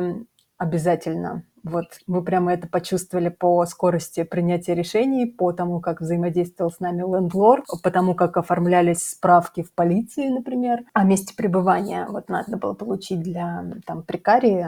обязательно 0.60 1.42
вот 1.62 1.86
мы 2.06 2.22
прямо 2.22 2.52
это 2.52 2.68
почувствовали 2.68 3.28
по 3.28 3.64
скорости 3.66 4.22
принятия 4.22 4.74
решений, 4.74 5.26
по 5.26 5.52
тому, 5.52 5.80
как 5.80 6.00
взаимодействовал 6.00 6.70
с 6.70 6.80
нами 6.80 7.02
лендлорд, 7.02 7.64
по 7.82 7.90
тому, 7.90 8.14
как 8.14 8.36
оформлялись 8.36 9.10
справки 9.10 9.62
в 9.62 9.72
полиции, 9.72 10.28
например, 10.28 10.80
о 10.92 11.04
месте 11.04 11.34
пребывания. 11.34 12.06
Вот 12.08 12.28
надо 12.28 12.56
было 12.56 12.74
получить 12.74 13.20
для 13.20 13.64
там, 13.86 14.02
прикарии, 14.02 14.66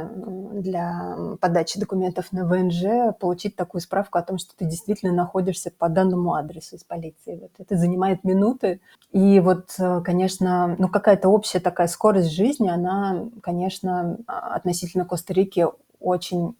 для 0.60 1.16
подачи 1.40 1.80
документов 1.80 2.32
на 2.32 2.44
ВНЖ, 2.46 3.14
получить 3.18 3.56
такую 3.56 3.80
справку 3.80 4.18
о 4.18 4.22
том, 4.22 4.38
что 4.38 4.56
ты 4.56 4.64
действительно 4.64 5.12
находишься 5.12 5.70
по 5.76 5.88
данному 5.88 6.34
адресу 6.34 6.76
из 6.76 6.84
полиции. 6.84 7.38
Вот 7.40 7.52
это 7.58 7.76
занимает 7.76 8.24
минуты. 8.24 8.80
И 9.10 9.40
вот, 9.40 9.76
конечно, 10.04 10.76
ну 10.78 10.88
какая-то 10.88 11.28
общая 11.28 11.60
такая 11.60 11.86
скорость 11.86 12.32
жизни, 12.32 12.68
она, 12.68 13.26
конечно, 13.42 14.18
относительно 14.26 15.04
Коста-Рики 15.04 15.66
очень 16.00 16.56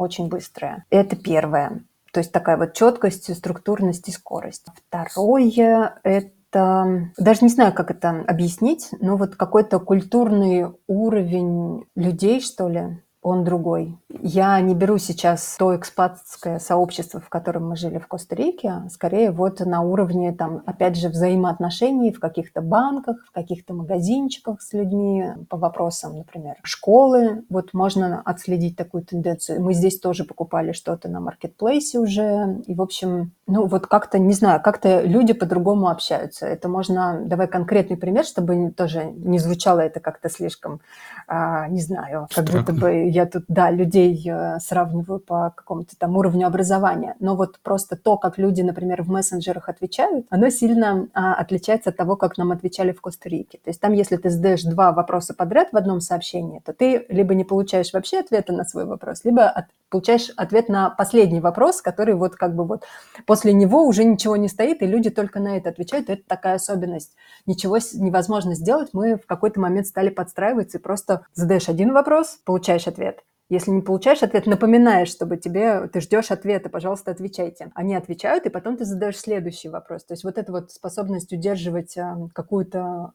очень 0.00 0.28
быстрая. 0.28 0.84
Это 0.90 1.14
первое. 1.14 1.84
То 2.12 2.18
есть 2.18 2.32
такая 2.32 2.56
вот 2.56 2.72
четкость, 2.72 3.34
структурность 3.36 4.08
и 4.08 4.12
скорость. 4.12 4.66
Второе– 4.88 6.00
это 6.02 7.10
даже 7.16 7.40
не 7.42 7.48
знаю, 7.48 7.72
как 7.72 7.90
это 7.90 8.24
объяснить, 8.26 8.88
но 9.00 9.16
вот 9.16 9.36
какой-то 9.36 9.78
культурный 9.78 10.66
уровень 10.88 11.84
людей, 11.94 12.40
что 12.40 12.68
ли, 12.68 13.02
он 13.22 13.44
другой. 13.44 13.98
Я 14.22 14.58
не 14.60 14.74
беру 14.74 14.96
сейчас 14.98 15.56
то 15.58 15.76
экспатское 15.76 16.58
сообщество, 16.58 17.20
в 17.20 17.28
котором 17.28 17.68
мы 17.68 17.76
жили 17.76 17.98
в 17.98 18.06
Коста-Рике, 18.06 18.84
скорее 18.90 19.30
вот 19.30 19.60
на 19.60 19.82
уровне, 19.82 20.32
там, 20.32 20.62
опять 20.64 20.96
же, 20.96 21.08
взаимоотношений 21.08 22.12
в 22.12 22.20
каких-то 22.20 22.62
банках, 22.62 23.18
в 23.26 23.32
каких-то 23.32 23.74
магазинчиках 23.74 24.62
с 24.62 24.72
людьми 24.72 25.26
по 25.48 25.58
вопросам, 25.58 26.16
например, 26.16 26.56
школы. 26.62 27.44
Вот 27.50 27.74
можно 27.74 28.22
отследить 28.24 28.76
такую 28.76 29.04
тенденцию. 29.04 29.62
Мы 29.62 29.74
здесь 29.74 30.00
тоже 30.00 30.24
покупали 30.24 30.72
что-то 30.72 31.08
на 31.08 31.20
маркетплейсе 31.20 31.98
уже. 31.98 32.62
И, 32.66 32.74
в 32.74 32.80
общем, 32.80 33.32
ну 33.46 33.66
вот 33.66 33.86
как-то, 33.86 34.18
не 34.18 34.32
знаю, 34.32 34.62
как-то 34.62 35.02
люди 35.02 35.34
по-другому 35.34 35.88
общаются. 35.88 36.46
Это 36.46 36.68
можно... 36.68 37.20
Давай 37.26 37.48
конкретный 37.48 37.98
пример, 37.98 38.24
чтобы 38.24 38.70
тоже 38.70 39.04
не 39.04 39.38
звучало 39.38 39.80
это 39.80 40.00
как-то 40.00 40.30
слишком, 40.30 40.80
а, 41.26 41.68
не 41.68 41.82
знаю, 41.82 42.28
как 42.34 42.46
будто 42.46 42.72
бы 42.72 43.09
я 43.10 43.26
тут, 43.26 43.44
да, 43.48 43.70
людей 43.70 44.22
э, 44.28 44.58
сравниваю 44.60 45.20
по 45.20 45.52
какому-то 45.56 45.96
там 45.96 46.16
уровню 46.16 46.46
образования, 46.46 47.16
но 47.20 47.36
вот 47.36 47.58
просто 47.62 47.96
то, 47.96 48.16
как 48.16 48.38
люди, 48.38 48.62
например, 48.62 49.02
в 49.02 49.08
мессенджерах 49.10 49.68
отвечают, 49.68 50.26
оно 50.30 50.50
сильно 50.50 51.08
а, 51.12 51.34
отличается 51.34 51.90
от 51.90 51.96
того, 51.96 52.16
как 52.16 52.38
нам 52.38 52.52
отвечали 52.52 52.92
в 52.92 53.00
Коста-Рике. 53.00 53.58
То 53.64 53.70
есть 53.70 53.80
там, 53.80 53.92
если 53.92 54.16
ты 54.16 54.30
задаешь 54.30 54.62
два 54.62 54.92
вопроса 54.92 55.34
подряд 55.34 55.68
в 55.72 55.76
одном 55.76 56.00
сообщении, 56.00 56.60
то 56.64 56.72
ты 56.72 57.06
либо 57.08 57.34
не 57.34 57.44
получаешь 57.44 57.92
вообще 57.92 58.20
ответа 58.20 58.52
на 58.52 58.64
свой 58.64 58.84
вопрос, 58.84 59.24
либо 59.24 59.48
от, 59.48 59.66
получаешь 59.88 60.30
ответ 60.36 60.68
на 60.68 60.90
последний 60.90 61.40
вопрос, 61.40 61.82
который 61.82 62.14
вот 62.14 62.36
как 62.36 62.54
бы 62.54 62.64
вот 62.64 62.84
после 63.26 63.52
него 63.52 63.84
уже 63.84 64.04
ничего 64.04 64.36
не 64.36 64.48
стоит, 64.48 64.82
и 64.82 64.86
люди 64.86 65.10
только 65.10 65.40
на 65.40 65.56
это 65.56 65.70
отвечают. 65.70 66.08
Это 66.08 66.22
такая 66.26 66.54
особенность. 66.54 67.16
Ничего 67.46 67.78
невозможно 67.94 68.54
сделать. 68.54 68.90
Мы 68.92 69.16
в 69.16 69.26
какой-то 69.26 69.60
момент 69.60 69.86
стали 69.86 70.08
подстраиваться 70.08 70.78
и 70.78 70.80
просто 70.80 71.26
задаешь 71.34 71.68
один 71.68 71.92
вопрос, 71.92 72.38
получаешь 72.44 72.86
ответ 72.86 72.99
ответ. 73.00 73.24
Если 73.48 73.72
не 73.72 73.82
получаешь 73.82 74.22
ответ, 74.22 74.46
напоминаешь, 74.46 75.08
чтобы 75.08 75.36
тебе, 75.36 75.88
ты 75.88 76.00
ждешь 76.00 76.30
ответа, 76.30 76.68
пожалуйста, 76.68 77.10
отвечайте. 77.10 77.72
Они 77.74 77.96
отвечают, 77.96 78.46
и 78.46 78.50
потом 78.50 78.76
ты 78.76 78.84
задаешь 78.84 79.18
следующий 79.18 79.68
вопрос. 79.68 80.04
То 80.04 80.14
есть 80.14 80.22
вот 80.22 80.38
эта 80.38 80.52
вот 80.52 80.70
способность 80.70 81.32
удерживать 81.32 81.98
а, 81.98 82.16
какую-то 82.32 83.12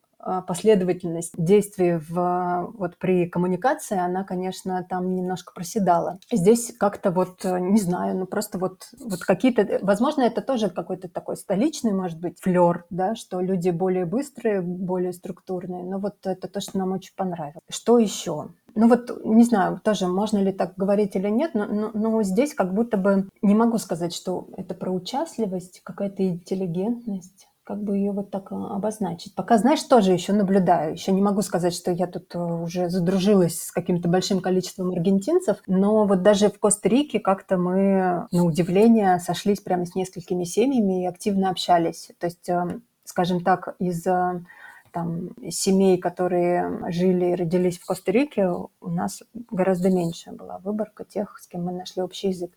последовательность 0.48 1.34
действий 1.38 2.00
в, 2.10 2.72
вот 2.78 2.98
при 2.98 3.28
коммуникации, 3.28 3.98
она, 3.98 4.24
конечно, 4.24 4.86
там 4.90 5.16
немножко 5.16 5.54
проседала. 5.54 6.20
Здесь 6.32 6.74
как-то 6.78 7.12
вот, 7.12 7.44
не 7.44 7.80
знаю, 7.80 8.18
ну 8.18 8.26
просто 8.26 8.58
вот, 8.58 8.88
вот 9.00 9.20
какие-то, 9.22 9.80
возможно, 9.82 10.22
это 10.22 10.42
тоже 10.42 10.70
какой-то 10.70 11.10
такой 11.10 11.38
столичный, 11.38 11.94
может 11.94 12.20
быть, 12.20 12.40
флер, 12.40 12.86
да, 12.90 13.16
что 13.16 13.40
люди 13.40 13.70
более 13.70 14.06
быстрые, 14.06 14.62
более 14.62 15.14
структурные, 15.14 15.84
но 15.84 16.00
вот 16.00 16.16
это 16.24 16.48
то, 16.48 16.60
что 16.60 16.78
нам 16.78 16.92
очень 16.92 17.14
понравилось. 17.16 17.62
Что 17.70 18.00
еще? 18.00 18.50
Ну 18.76 18.90
вот, 18.90 19.24
не 19.24 19.44
знаю, 19.44 19.80
тоже 19.84 20.08
можно 20.08 20.40
ли 20.40 20.52
так 20.52 20.74
говорить 20.76 21.16
или 21.16 21.30
нет, 21.30 21.52
но, 21.54 21.66
но, 21.66 21.92
но 21.94 22.24
здесь 22.24 22.54
как 22.54 22.74
будто 22.74 22.98
бы 22.98 23.30
не 23.42 23.56
могу 23.56 23.78
сказать, 23.78 24.14
что 24.14 24.48
это 24.58 24.74
про 24.74 24.92
участливость, 24.92 25.82
какая-то 25.84 26.28
интеллигентность 26.28 27.48
как 27.66 27.84
бы 27.84 27.98
ее 27.98 28.12
вот 28.12 28.30
так 28.30 28.52
а, 28.52 28.76
обозначить. 28.76 29.34
Пока, 29.34 29.58
знаешь, 29.58 29.82
тоже 29.82 30.14
еще 30.14 30.34
наблюдаю. 30.34 30.94
Еще 30.94 31.12
не 31.12 31.22
могу 31.22 31.42
сказать, 31.42 31.74
что 31.74 31.92
я 31.92 32.06
тут 32.06 32.34
э, 32.36 32.40
уже 32.40 32.90
задружилась 32.90 33.60
с 33.60 33.72
каким-то 33.72 34.08
большим 34.08 34.40
количеством 34.40 34.92
аргентинцев, 34.92 35.58
но 35.66 36.06
вот 36.06 36.22
даже 36.22 36.50
в 36.50 36.60
Коста-Рике 36.60 37.20
как-то 37.20 37.58
мы, 37.58 38.28
на 38.32 38.44
удивление, 38.46 39.20
сошлись 39.20 39.62
прямо 39.62 39.86
с 39.88 39.96
несколькими 39.96 40.44
семьями 40.44 41.04
и 41.04 41.08
активно 41.08 41.50
общались. 41.50 42.12
То 42.20 42.28
есть, 42.28 42.48
эм, 42.50 42.84
скажем 43.04 43.44
так, 43.44 43.76
из 43.80 44.06
э, 44.06 44.46
там, 44.96 45.32
семей, 45.50 45.98
которые 45.98 46.90
жили 46.90 47.26
и 47.26 47.36
родились 47.36 47.78
в 47.78 47.86
Коста-Рике, 47.86 48.48
у 48.48 48.90
нас 48.90 49.24
гораздо 49.52 49.90
меньше 49.90 50.32
была 50.32 50.58
выборка 50.60 51.04
тех, 51.04 51.38
с 51.38 51.48
кем 51.48 51.66
мы 51.66 51.74
нашли 51.74 52.02
общий 52.02 52.30
язык. 52.30 52.52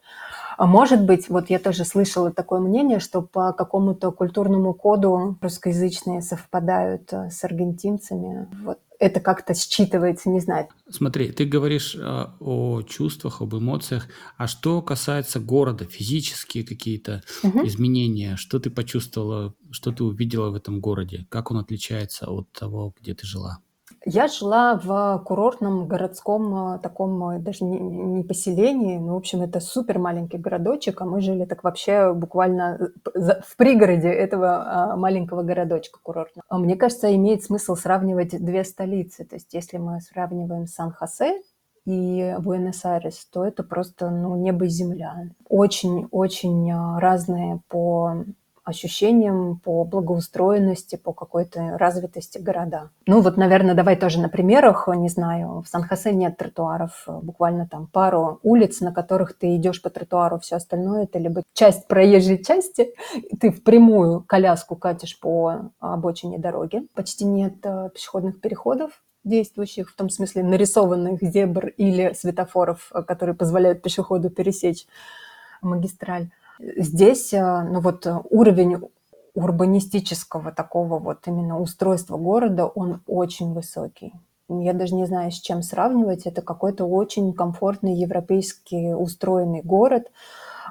А 0.57 0.64
может 0.64 1.05
быть, 1.05 1.29
вот 1.29 1.51
я 1.51 1.59
тоже 1.59 1.85
слышала 1.85 2.31
такое 2.31 2.61
мнение, 2.61 3.01
что 3.01 3.22
по 3.22 3.53
какому-то 3.53 4.12
культурному 4.12 4.72
коду 4.72 5.37
русскоязычные 5.40 6.22
совпадают 6.22 7.12
э, 7.12 7.29
с 7.31 7.42
аргентинцами. 7.42 8.46
Вот 8.62 8.79
это 8.99 9.21
как-то 9.21 9.53
считывается, 9.53 10.29
не 10.29 10.41
знаю. 10.41 10.69
Смотри, 10.91 11.31
ты 11.31 11.45
говоришь 11.45 11.95
э, 11.95 12.27
о 12.41 12.83
чувствах, 12.83 13.41
об 13.41 13.55
эмоциях, 13.55 14.09
а 14.37 14.47
что 14.47 14.83
касается 14.83 15.41
города, 15.41 15.85
физические 15.85 16.65
какие-то 16.65 17.23
угу. 17.43 17.67
изменения, 17.67 18.37
что 18.37 18.59
ты 18.59 18.71
почувствовала, 18.71 19.55
что 19.71 19.93
ты 19.93 20.03
увидела 20.05 20.51
в 20.51 20.55
этом 20.55 20.81
городе, 20.81 21.27
как 21.31 21.51
он 21.51 21.59
отличается 21.59 22.29
от 22.29 22.51
того, 22.53 22.95
где 23.01 23.15
ты 23.15 23.27
жила? 23.27 23.59
Я 24.11 24.27
жила 24.27 24.81
в 24.83 25.23
курортном 25.27 25.87
городском 25.87 26.77
э, 26.77 26.79
таком, 26.79 27.29
э, 27.29 27.38
даже 27.40 27.64
не, 27.64 27.79
не 27.79 28.25
поселении, 28.25 28.97
ну, 28.97 29.12
в 29.12 29.16
общем, 29.18 29.42
это 29.42 29.61
супер 29.61 29.99
маленький 29.99 30.38
городочек, 30.38 31.03
а 31.03 31.05
мы 31.05 31.21
жили 31.21 31.44
так 31.44 31.62
вообще 31.62 32.14
буквально 32.14 32.90
э, 33.14 33.40
в 33.44 33.57
пригороде 33.59 34.09
этого 34.09 34.94
маленького 34.97 35.42
городочка 35.42 35.99
курортного. 36.03 36.47
А 36.49 36.57
мне 36.57 36.75
кажется, 36.75 37.14
имеет 37.14 37.42
смысл 37.42 37.75
сравнивать 37.75 38.31
две 38.42 38.64
столицы. 38.64 39.27
То 39.27 39.37
есть 39.37 39.53
если 39.53 39.77
мы 39.77 40.01
сравниваем 40.01 40.66
Сан-Хосе 40.66 41.42
и 41.85 42.35
Буэнос-Айрес, 42.38 43.27
то 43.31 43.44
это 43.44 43.62
просто 43.62 44.09
ну, 44.09 44.37
небо 44.37 44.64
и 44.64 44.68
земля. 44.68 45.29
Очень-очень 45.51 46.99
разные 46.99 47.61
по 47.68 48.25
ощущениям, 48.69 49.61
по 49.65 49.85
благоустроенности, 49.85 50.97
по 50.97 51.13
какой-то 51.13 51.79
развитости 51.79 52.39
города. 52.39 52.91
Ну 53.07 53.21
вот, 53.21 53.37
наверное, 53.37 53.75
давай 53.75 53.97
тоже 53.97 54.21
на 54.21 54.29
примерах, 54.29 54.89
не 54.95 55.09
знаю, 55.09 55.63
в 55.63 55.69
Сан-Хосе 55.69 56.13
нет 56.13 56.37
тротуаров, 56.37 57.05
буквально 57.07 57.67
там 57.67 57.87
пару 57.87 58.41
улиц, 58.43 58.81
на 58.81 58.93
которых 58.93 59.37
ты 59.39 59.57
идешь 59.57 59.81
по 59.81 59.91
тротуару, 59.91 60.39
все 60.39 60.57
остальное 60.57 61.05
это 61.05 61.19
либо 61.19 61.43
часть 61.55 61.89
проезжей 61.89 62.45
части, 62.45 62.93
ты 63.41 63.51
впрямую 63.51 64.23
коляску 64.27 64.77
катишь 64.77 65.19
по 65.19 65.71
обочине 65.81 66.39
дороги, 66.39 66.87
почти 66.95 67.25
нет 67.25 67.55
э, 67.65 67.91
пешеходных 67.95 68.41
переходов, 68.41 69.03
действующих, 69.25 69.91
в 69.91 69.97
том 69.97 70.11
смысле 70.11 70.43
нарисованных 70.43 71.23
зебр 71.23 71.69
или 71.69 72.13
светофоров, 72.13 72.91
э, 72.93 73.03
которые 73.03 73.35
позволяют 73.35 73.83
пешеходу 73.83 74.31
пересечь 74.31 74.87
магистраль. 75.63 76.31
Здесь, 76.59 77.33
э, 77.33 77.62
ну 77.62 77.81
вот 77.81 78.07
э, 78.07 78.21
уровень 78.31 78.79
урбанистического 79.35 80.53
такого 80.53 80.99
вот 80.99 81.27
именно 81.27 81.61
устройства 81.61 82.16
города, 82.16 82.66
он 82.66 83.03
очень 83.07 83.53
высокий. 83.53 84.12
Я 84.49 84.73
даже 84.73 84.94
не 84.94 85.07
знаю, 85.07 85.31
с 85.31 85.38
чем 85.38 85.62
сравнивать. 85.62 86.27
Это 86.27 86.42
какой-то 86.42 86.87
очень 86.87 87.33
комфортный 87.33 87.94
европейский 87.94 88.94
устроенный 88.94 89.62
город, 89.62 90.11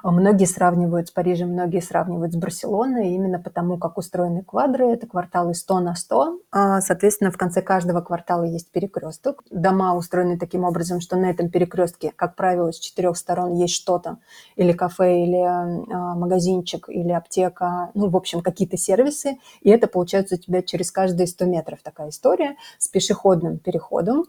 Многие 0.02 0.44
сравнивают 0.44 1.08
с 1.08 1.10
Парижем, 1.10 1.50
многие 1.50 1.80
сравнивают 1.80 2.32
с 2.32 2.36
Барселоной, 2.36 3.14
именно 3.14 3.38
потому, 3.38 3.78
как 3.78 3.98
устроены 3.98 4.42
квадры. 4.42 4.86
Это 4.86 5.06
кварталы 5.06 5.54
100 5.54 5.80
на 5.80 5.94
100. 5.94 6.40
А, 6.50 6.80
соответственно, 6.80 7.30
в 7.30 7.36
конце 7.36 7.62
каждого 7.62 8.00
квартала 8.00 8.44
есть 8.44 8.70
перекресток. 8.70 9.42
Дома 9.50 9.94
устроены 9.94 10.38
таким 10.38 10.64
образом, 10.64 11.00
что 11.00 11.16
на 11.16 11.30
этом 11.30 11.50
перекрестке, 11.50 12.12
как 12.14 12.36
правило, 12.36 12.72
с 12.72 12.78
четырех 12.78 13.16
сторон 13.16 13.54
есть 13.54 13.74
что-то. 13.74 14.18
Или 14.56 14.72
кафе, 14.72 15.24
или 15.24 15.40
а, 15.40 16.14
магазинчик, 16.14 16.88
или 16.88 17.12
аптека. 17.12 17.90
Ну, 17.94 18.08
в 18.08 18.16
общем, 18.16 18.40
какие-то 18.40 18.76
сервисы. 18.76 19.38
И 19.62 19.70
это 19.70 19.86
получается 19.86 20.36
у 20.36 20.38
тебя 20.38 20.62
через 20.62 20.90
каждые 20.90 21.26
100 21.26 21.44
метров 21.46 21.80
такая 21.82 22.10
история 22.10 22.56
с 22.78 22.88
пешеходным 22.88 23.58
переходом 23.58 24.26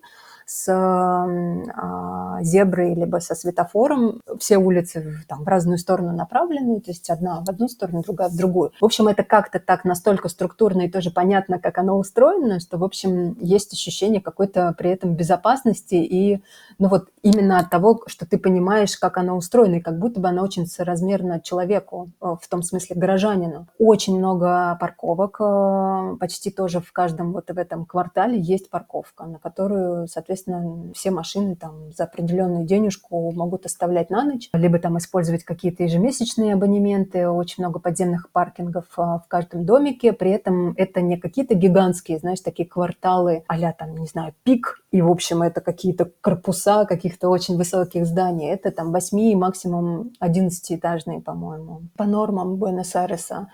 с 0.49 0.67
а, 0.67 2.41
зеброй, 2.41 2.95
либо 2.95 3.17
со 3.17 3.35
светофором. 3.35 4.19
Все 4.39 4.57
улицы 4.57 5.17
там, 5.27 5.43
в 5.43 5.47
разную 5.47 5.77
сторону 5.77 6.11
направлены, 6.11 6.81
то 6.81 6.89
есть 6.89 7.07
одна 7.11 7.43
в 7.45 7.49
одну 7.49 7.67
сторону, 7.67 8.01
другая 8.01 8.29
в 8.29 8.35
другую. 8.35 8.71
В 8.81 8.85
общем, 8.85 9.07
это 9.07 9.23
как-то 9.23 9.59
так 9.59 9.85
настолько 9.85 10.27
структурно 10.27 10.81
и 10.81 10.89
тоже 10.89 11.11
понятно, 11.11 11.59
как 11.59 11.77
оно 11.77 11.99
устроено, 11.99 12.59
что, 12.59 12.77
в 12.77 12.83
общем, 12.83 13.37
есть 13.39 13.73
ощущение 13.73 14.21
какой-то 14.21 14.73
при 14.75 14.89
этом 14.89 15.13
безопасности 15.13 15.95
и, 15.95 16.41
ну 16.79 16.87
вот, 16.87 17.09
именно 17.21 17.59
от 17.59 17.69
того, 17.69 18.01
что 18.07 18.25
ты 18.25 18.39
понимаешь, 18.39 18.97
как 18.97 19.17
оно 19.17 19.37
устроено, 19.37 19.75
и 19.75 19.81
как 19.81 19.99
будто 19.99 20.19
бы 20.19 20.29
оно 20.29 20.41
очень 20.41 20.65
соразмерно 20.65 21.41
человеку, 21.41 22.09
э, 22.21 22.35
в 22.41 22.47
том 22.47 22.63
смысле 22.63 22.95
горожанину. 22.95 23.67
Очень 23.77 24.17
много 24.17 24.75
парковок, 24.79 25.37
э, 25.39 26.15
почти 26.19 26.49
тоже 26.49 26.79
в 26.79 26.91
каждом 26.91 27.33
вот 27.33 27.51
в 27.51 27.57
этом 27.57 27.85
квартале 27.85 28.39
есть 28.39 28.71
парковка, 28.71 29.25
на 29.25 29.37
которую, 29.37 30.07
соответственно, 30.07 30.38
соответственно, 30.39 30.93
все 30.93 31.11
машины 31.11 31.55
там 31.55 31.91
за 31.91 32.05
определенную 32.05 32.65
денежку 32.65 33.31
могут 33.31 33.65
оставлять 33.65 34.09
на 34.09 34.23
ночь, 34.23 34.49
либо 34.53 34.79
там 34.79 34.97
использовать 34.97 35.43
какие-то 35.43 35.83
ежемесячные 35.83 36.53
абонементы, 36.53 37.27
очень 37.27 37.63
много 37.63 37.79
подземных 37.79 38.31
паркингов 38.31 38.85
а, 38.97 39.19
в 39.19 39.27
каждом 39.27 39.65
домике, 39.65 40.13
при 40.13 40.31
этом 40.31 40.73
это 40.77 41.01
не 41.01 41.17
какие-то 41.17 41.55
гигантские, 41.55 42.19
знаешь, 42.19 42.41
такие 42.41 42.67
кварталы 42.67 43.43
а 43.47 43.73
там, 43.73 43.95
не 43.97 44.07
знаю, 44.07 44.33
пик, 44.43 44.81
и, 44.91 45.01
в 45.01 45.09
общем, 45.09 45.41
это 45.41 45.61
какие-то 45.61 46.09
корпуса 46.21 46.85
каких-то 46.85 47.29
очень 47.29 47.57
высоких 47.57 48.05
зданий, 48.05 48.49
это 48.49 48.71
там 48.71 48.91
8, 48.91 49.37
максимум 49.37 50.11
11-этажные, 50.21 51.21
по-моему, 51.21 51.83
по 51.97 52.05
нормам 52.05 52.55
Буэнос-Айреса 52.55 53.47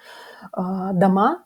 а, 0.51 0.93
дома, 0.93 1.43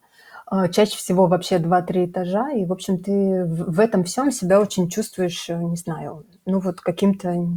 чаще 0.71 0.97
всего 0.97 1.27
вообще 1.27 1.57
2-3 1.57 2.05
этажа. 2.05 2.51
И, 2.51 2.65
в 2.65 2.71
общем, 2.71 2.97
ты 2.97 3.45
в 3.45 3.79
в 3.79 3.79
этом 3.79 4.03
всем 4.03 4.31
себя 4.31 4.59
очень 4.59 4.89
чувствуешь, 4.89 5.49
э, 5.49 5.55
не 5.55 5.77
знаю, 5.77 6.25
ну, 6.45 6.59
вот 6.59 6.81
каким-то, 6.81 7.47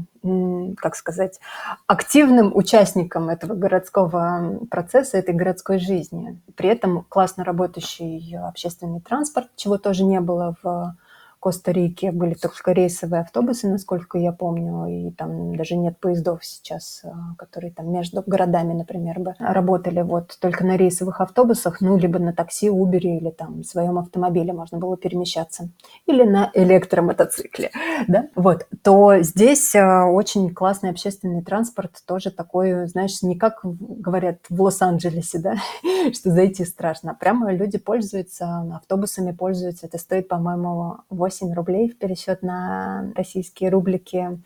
как 0.76 0.94
сказать, 0.94 1.40
активным 1.86 2.54
участником 2.54 3.28
этого 3.28 3.54
городского 3.54 4.60
процесса, 4.70 5.18
этой 5.18 5.34
городской 5.34 5.78
жизни. 5.78 6.38
При 6.54 6.68
этом 6.68 7.04
классно 7.08 7.44
работающий 7.44 8.36
общественный 8.36 9.00
транспорт, 9.00 9.48
чего 9.56 9.78
тоже 9.78 10.04
не 10.04 10.20
было 10.20 10.54
в 10.62 10.94
Коста-Рике 11.42 12.12
были 12.12 12.34
только 12.34 12.70
рейсовые 12.70 13.22
автобусы, 13.22 13.66
насколько 13.66 14.16
я 14.16 14.30
помню, 14.30 14.86
и 14.86 15.10
там 15.10 15.56
даже 15.56 15.74
нет 15.74 15.98
поездов 15.98 16.44
сейчас, 16.44 17.02
а, 17.02 17.34
которые 17.36 17.72
там 17.72 17.90
между 17.92 18.22
городами, 18.24 18.74
например, 18.74 19.18
бы 19.18 19.34
работали 19.40 20.02
вот 20.02 20.38
только 20.40 20.64
на 20.64 20.76
рейсовых 20.76 21.20
автобусах, 21.20 21.80
ну, 21.80 21.96
либо 21.96 22.20
на 22.20 22.32
такси, 22.32 22.68
Uber 22.68 22.98
или 22.98 23.30
там 23.30 23.62
в 23.62 23.64
своем 23.64 23.98
автомобиле 23.98 24.52
можно 24.52 24.78
было 24.78 24.96
перемещаться, 24.96 25.68
или 26.06 26.22
на 26.22 26.48
электромотоцикле, 26.54 27.72
да, 28.06 28.28
вот, 28.36 28.68
то 28.84 29.18
здесь 29.18 29.74
а, 29.74 30.06
очень 30.06 30.54
классный 30.54 30.90
общественный 30.90 31.42
транспорт, 31.42 32.04
тоже 32.06 32.30
такой, 32.30 32.86
знаешь, 32.86 33.20
не 33.22 33.36
как 33.36 33.62
говорят 33.64 34.38
в 34.48 34.62
Лос-Анджелесе, 34.62 35.40
да, 35.40 35.56
что 36.12 36.30
зайти 36.30 36.64
страшно, 36.64 37.10
а 37.10 37.14
прямо 37.14 37.52
люди 37.52 37.78
пользуются, 37.78 38.64
автобусами 38.76 39.32
пользуются, 39.32 39.86
это 39.86 39.98
стоит, 39.98 40.28
по-моему, 40.28 40.98
8 41.10 41.31
8 41.32 41.54
рублей 41.54 41.88
в 41.88 41.96
пересчет 41.96 42.42
на 42.42 43.12
российские 43.16 43.70
рублики 43.70 44.38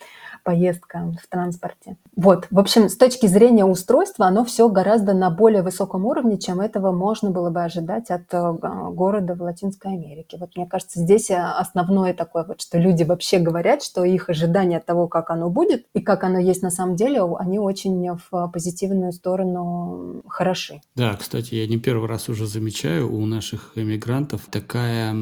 поездка 0.45 1.13
в 1.23 1.29
транспорте. 1.29 1.97
Вот, 2.15 2.47
в 2.51 2.59
общем, 2.59 2.89
с 2.89 2.97
точки 2.97 3.27
зрения 3.27 3.65
устройства, 3.65 4.27
оно 4.27 4.45
все 4.45 4.69
гораздо 4.69 5.13
на 5.13 5.31
более 5.31 5.63
высоком 5.63 6.05
уровне, 6.07 6.39
чем 6.39 6.61
этого 6.61 6.93
можно 6.93 7.31
было 7.31 7.51
бы 7.51 7.65
ожидать 7.65 8.11
от 8.11 8.33
э, 8.33 8.53
города 8.93 9.35
в 9.35 9.43
Латинской 9.43 9.93
Америке. 9.93 10.37
Вот 10.39 10.57
мне 10.57 10.67
кажется, 10.67 11.01
здесь 11.01 11.31
основное 11.31 12.15
такое 12.15 12.45
вот, 12.45 12.63
что 12.63 12.79
люди 12.79 13.03
вообще 13.03 13.39
говорят, 13.39 13.83
что 13.83 14.05
их 14.05 14.31
ожидания 14.31 14.79
от 14.79 14.87
того, 14.87 15.09
как 15.09 15.31
оно 15.31 15.51
будет 15.51 15.87
и 15.95 16.01
как 16.01 16.25
оно 16.25 16.39
есть 16.39 16.63
на 16.63 16.71
самом 16.71 16.97
деле, 16.97 17.23
они 17.39 17.59
очень 17.59 18.09
в 18.31 18.49
позитивную 18.53 19.13
сторону 19.13 20.23
хороши. 20.29 20.81
Да, 20.95 21.15
кстати, 21.15 21.55
я 21.55 21.67
не 21.67 21.79
первый 21.79 22.09
раз 22.09 22.29
уже 22.29 22.47
замечаю 22.47 23.13
у 23.13 23.27
наших 23.27 23.73
эмигрантов 23.75 24.47
такая 24.51 25.15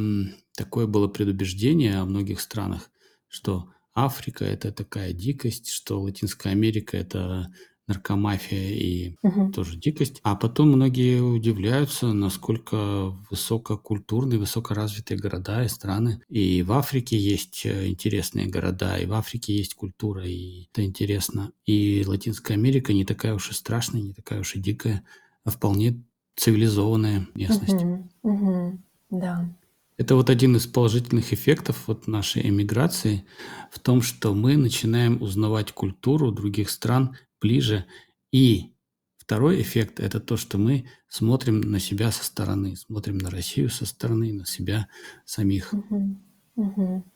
Такое 0.57 0.87
было 0.87 1.09
предубеждение 1.09 1.99
о 1.99 2.05
многих 2.05 2.41
странах, 2.41 2.91
что 3.29 3.69
Африка– 3.95 4.45
это 4.47 4.73
такая 4.73 5.13
дикость, 5.13 5.71
что 5.71 6.01
Латинская 6.01 6.51
Америка– 6.51 6.97
это 6.99 7.53
наркомафия 7.87 8.71
и 8.71 9.17
Мгм. 9.23 9.53
тоже 9.53 9.77
дикость. 9.77 10.21
А 10.23 10.37
потом 10.37 10.69
многие 10.69 11.21
удивляются, 11.21 12.13
насколько 12.13 13.15
высококультурные, 13.31 14.39
высокоразвитые 14.39 15.19
города 15.19 15.63
и 15.65 15.69
страны. 15.69 16.23
И 16.29 16.63
в 16.63 16.73
Африке 16.73 17.19
есть 17.19 17.67
э, 17.67 17.89
интересные 17.89 18.47
города, 18.47 18.97
и 18.97 19.07
в 19.07 19.13
Африке 19.13 19.55
есть 19.55 19.75
культура, 19.75 20.25
и 20.25 20.69
это 20.73 20.85
интересно. 20.85 21.53
И 21.67 22.05
Латинская 22.07 22.55
Америка 22.55 22.93
не 22.93 23.05
такая 23.05 23.35
уж 23.35 23.51
и 23.51 23.55
страшная, 23.55 24.01
не 24.01 24.15
такая 24.15 24.41
уж 24.41 24.57
и 24.57 24.61
дикая, 24.61 25.05
а 25.45 25.51
вполне 25.51 26.03
цивилизованная 26.37 27.29
местность. 27.35 27.75
Мгм. 27.75 28.11
Мгм. 28.23 28.85
Да. 29.11 29.49
Это 29.97 30.17
вот 30.17 30.29
один 30.29 30.57
из 30.57 30.67
положительных 30.67 31.33
эффектов 31.33 31.85
вот 31.87 32.09
нашей 32.09 32.49
эмиграции 32.49 33.25
в 33.71 33.79
том, 33.79 34.03
что 34.03 34.35
мы 34.35 34.57
начинаем 34.57 35.23
узнавать 35.23 35.73
культуру 35.73 36.33
других 36.33 36.71
стран 36.71 37.17
ближе. 37.41 37.85
И 38.33 38.75
второй 39.17 39.63
эффект– 39.63 40.01
это 40.01 40.19
то, 40.19 40.37
что 40.37 40.59
мы 40.59 40.87
смотрим 41.09 41.61
на 41.61 41.79
себя 41.79 42.11
со 42.11 42.25
стороны, 42.25 42.77
смотрим 42.77 43.19
на 43.19 43.31
Россию 43.31 43.71
со 43.71 43.87
стороны, 43.87 44.33
на 44.33 44.47
себя 44.47 44.89
самих. 45.25 45.73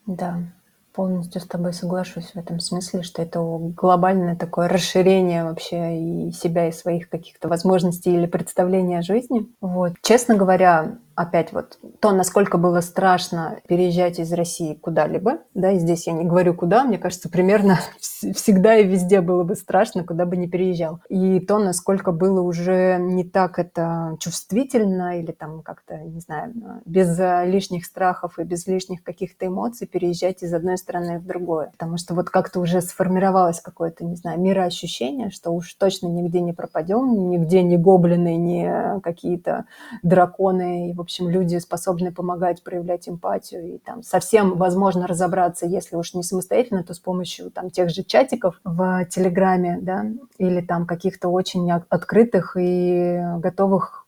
Да, 0.06 0.52
полностью 0.94 1.40
с 1.40 1.46
тобой 1.46 1.72
соглашусь 1.72 2.32
в 2.32 2.36
этом 2.36 2.60
смысле, 2.60 3.02
что 3.02 3.22
это 3.22 3.40
глобальное 3.40 4.36
такое 4.36 4.68
расширение 4.68 5.44
вообще 5.44 6.28
и 6.28 6.32
себя, 6.32 6.68
и 6.68 6.72
своих 6.72 7.08
каких-то 7.08 7.48
возможностей 7.48 8.14
или 8.14 8.26
представления 8.26 8.98
о 8.98 9.02
жизни. 9.02 9.46
Вот. 9.60 9.92
Честно 10.02 10.36
говоря, 10.36 10.98
опять 11.18 11.52
вот 11.52 11.78
то, 12.00 12.12
насколько 12.12 12.58
было 12.58 12.80
страшно 12.80 13.60
переезжать 13.66 14.20
из 14.20 14.32
России 14.32 14.74
куда-либо, 14.74 15.38
да, 15.52 15.72
и 15.72 15.78
здесь 15.78 16.06
я 16.06 16.12
не 16.12 16.24
говорю 16.24 16.54
куда, 16.54 16.84
мне 16.84 16.96
кажется, 16.96 17.28
примерно 17.28 17.80
всегда 18.00 18.76
и 18.76 18.86
везде 18.86 19.20
было 19.20 19.42
бы 19.42 19.56
страшно, 19.56 20.04
куда 20.04 20.26
бы 20.26 20.36
ни 20.36 20.46
переезжал. 20.46 21.00
И 21.08 21.40
то, 21.40 21.58
насколько 21.58 22.12
было 22.12 22.40
уже 22.40 22.98
не 23.00 23.24
так 23.24 23.58
это 23.58 24.16
чувствительно 24.20 25.18
или 25.18 25.32
там 25.32 25.62
как-то, 25.62 25.98
не 25.98 26.20
знаю, 26.20 26.52
без 26.84 27.18
лишних 27.46 27.84
страхов 27.84 28.38
и 28.38 28.44
без 28.44 28.66
лишних 28.68 29.02
каких-то 29.02 29.46
эмоций 29.46 29.88
переезжать 29.88 30.42
из 30.44 30.54
одной 30.54 30.78
страны 30.78 31.18
в 31.18 31.26
другое. 31.26 31.70
Потому 31.72 31.96
что 31.96 32.14
вот 32.14 32.30
как-то 32.30 32.60
уже 32.60 32.80
сформировалось 32.80 33.60
какое-то, 33.60 34.04
не 34.04 34.14
знаю, 34.14 34.40
мироощущение, 34.40 35.30
что 35.30 35.50
уж 35.50 35.74
точно 35.74 36.06
нигде 36.06 36.40
не 36.40 36.52
пропадем, 36.52 37.28
нигде 37.30 37.62
не 37.64 37.76
гоблины, 37.76 38.36
не 38.36 39.00
какие-то 39.00 39.64
драконы 40.04 40.90
и, 40.90 40.92
в 40.92 41.07
общем, 41.08 41.30
люди 41.30 41.56
способны 41.56 42.12
помогать, 42.12 42.62
проявлять 42.62 43.08
эмпатию 43.08 43.74
и 43.74 43.78
там 43.78 44.02
совсем 44.02 44.56
возможно 44.56 45.06
разобраться, 45.06 45.66
если 45.66 45.96
уж 45.96 46.12
не 46.12 46.22
самостоятельно, 46.22 46.84
то 46.84 46.92
с 46.92 46.98
помощью 46.98 47.50
там 47.50 47.70
тех 47.70 47.88
же 47.88 48.04
чатиков 48.04 48.60
в 48.62 49.06
Телеграме, 49.06 49.78
да, 49.80 50.04
или 50.36 50.60
там 50.60 50.86
каких-то 50.86 51.28
очень 51.28 51.70
открытых 51.70 52.56
и 52.58 53.20
готовых 53.38 54.06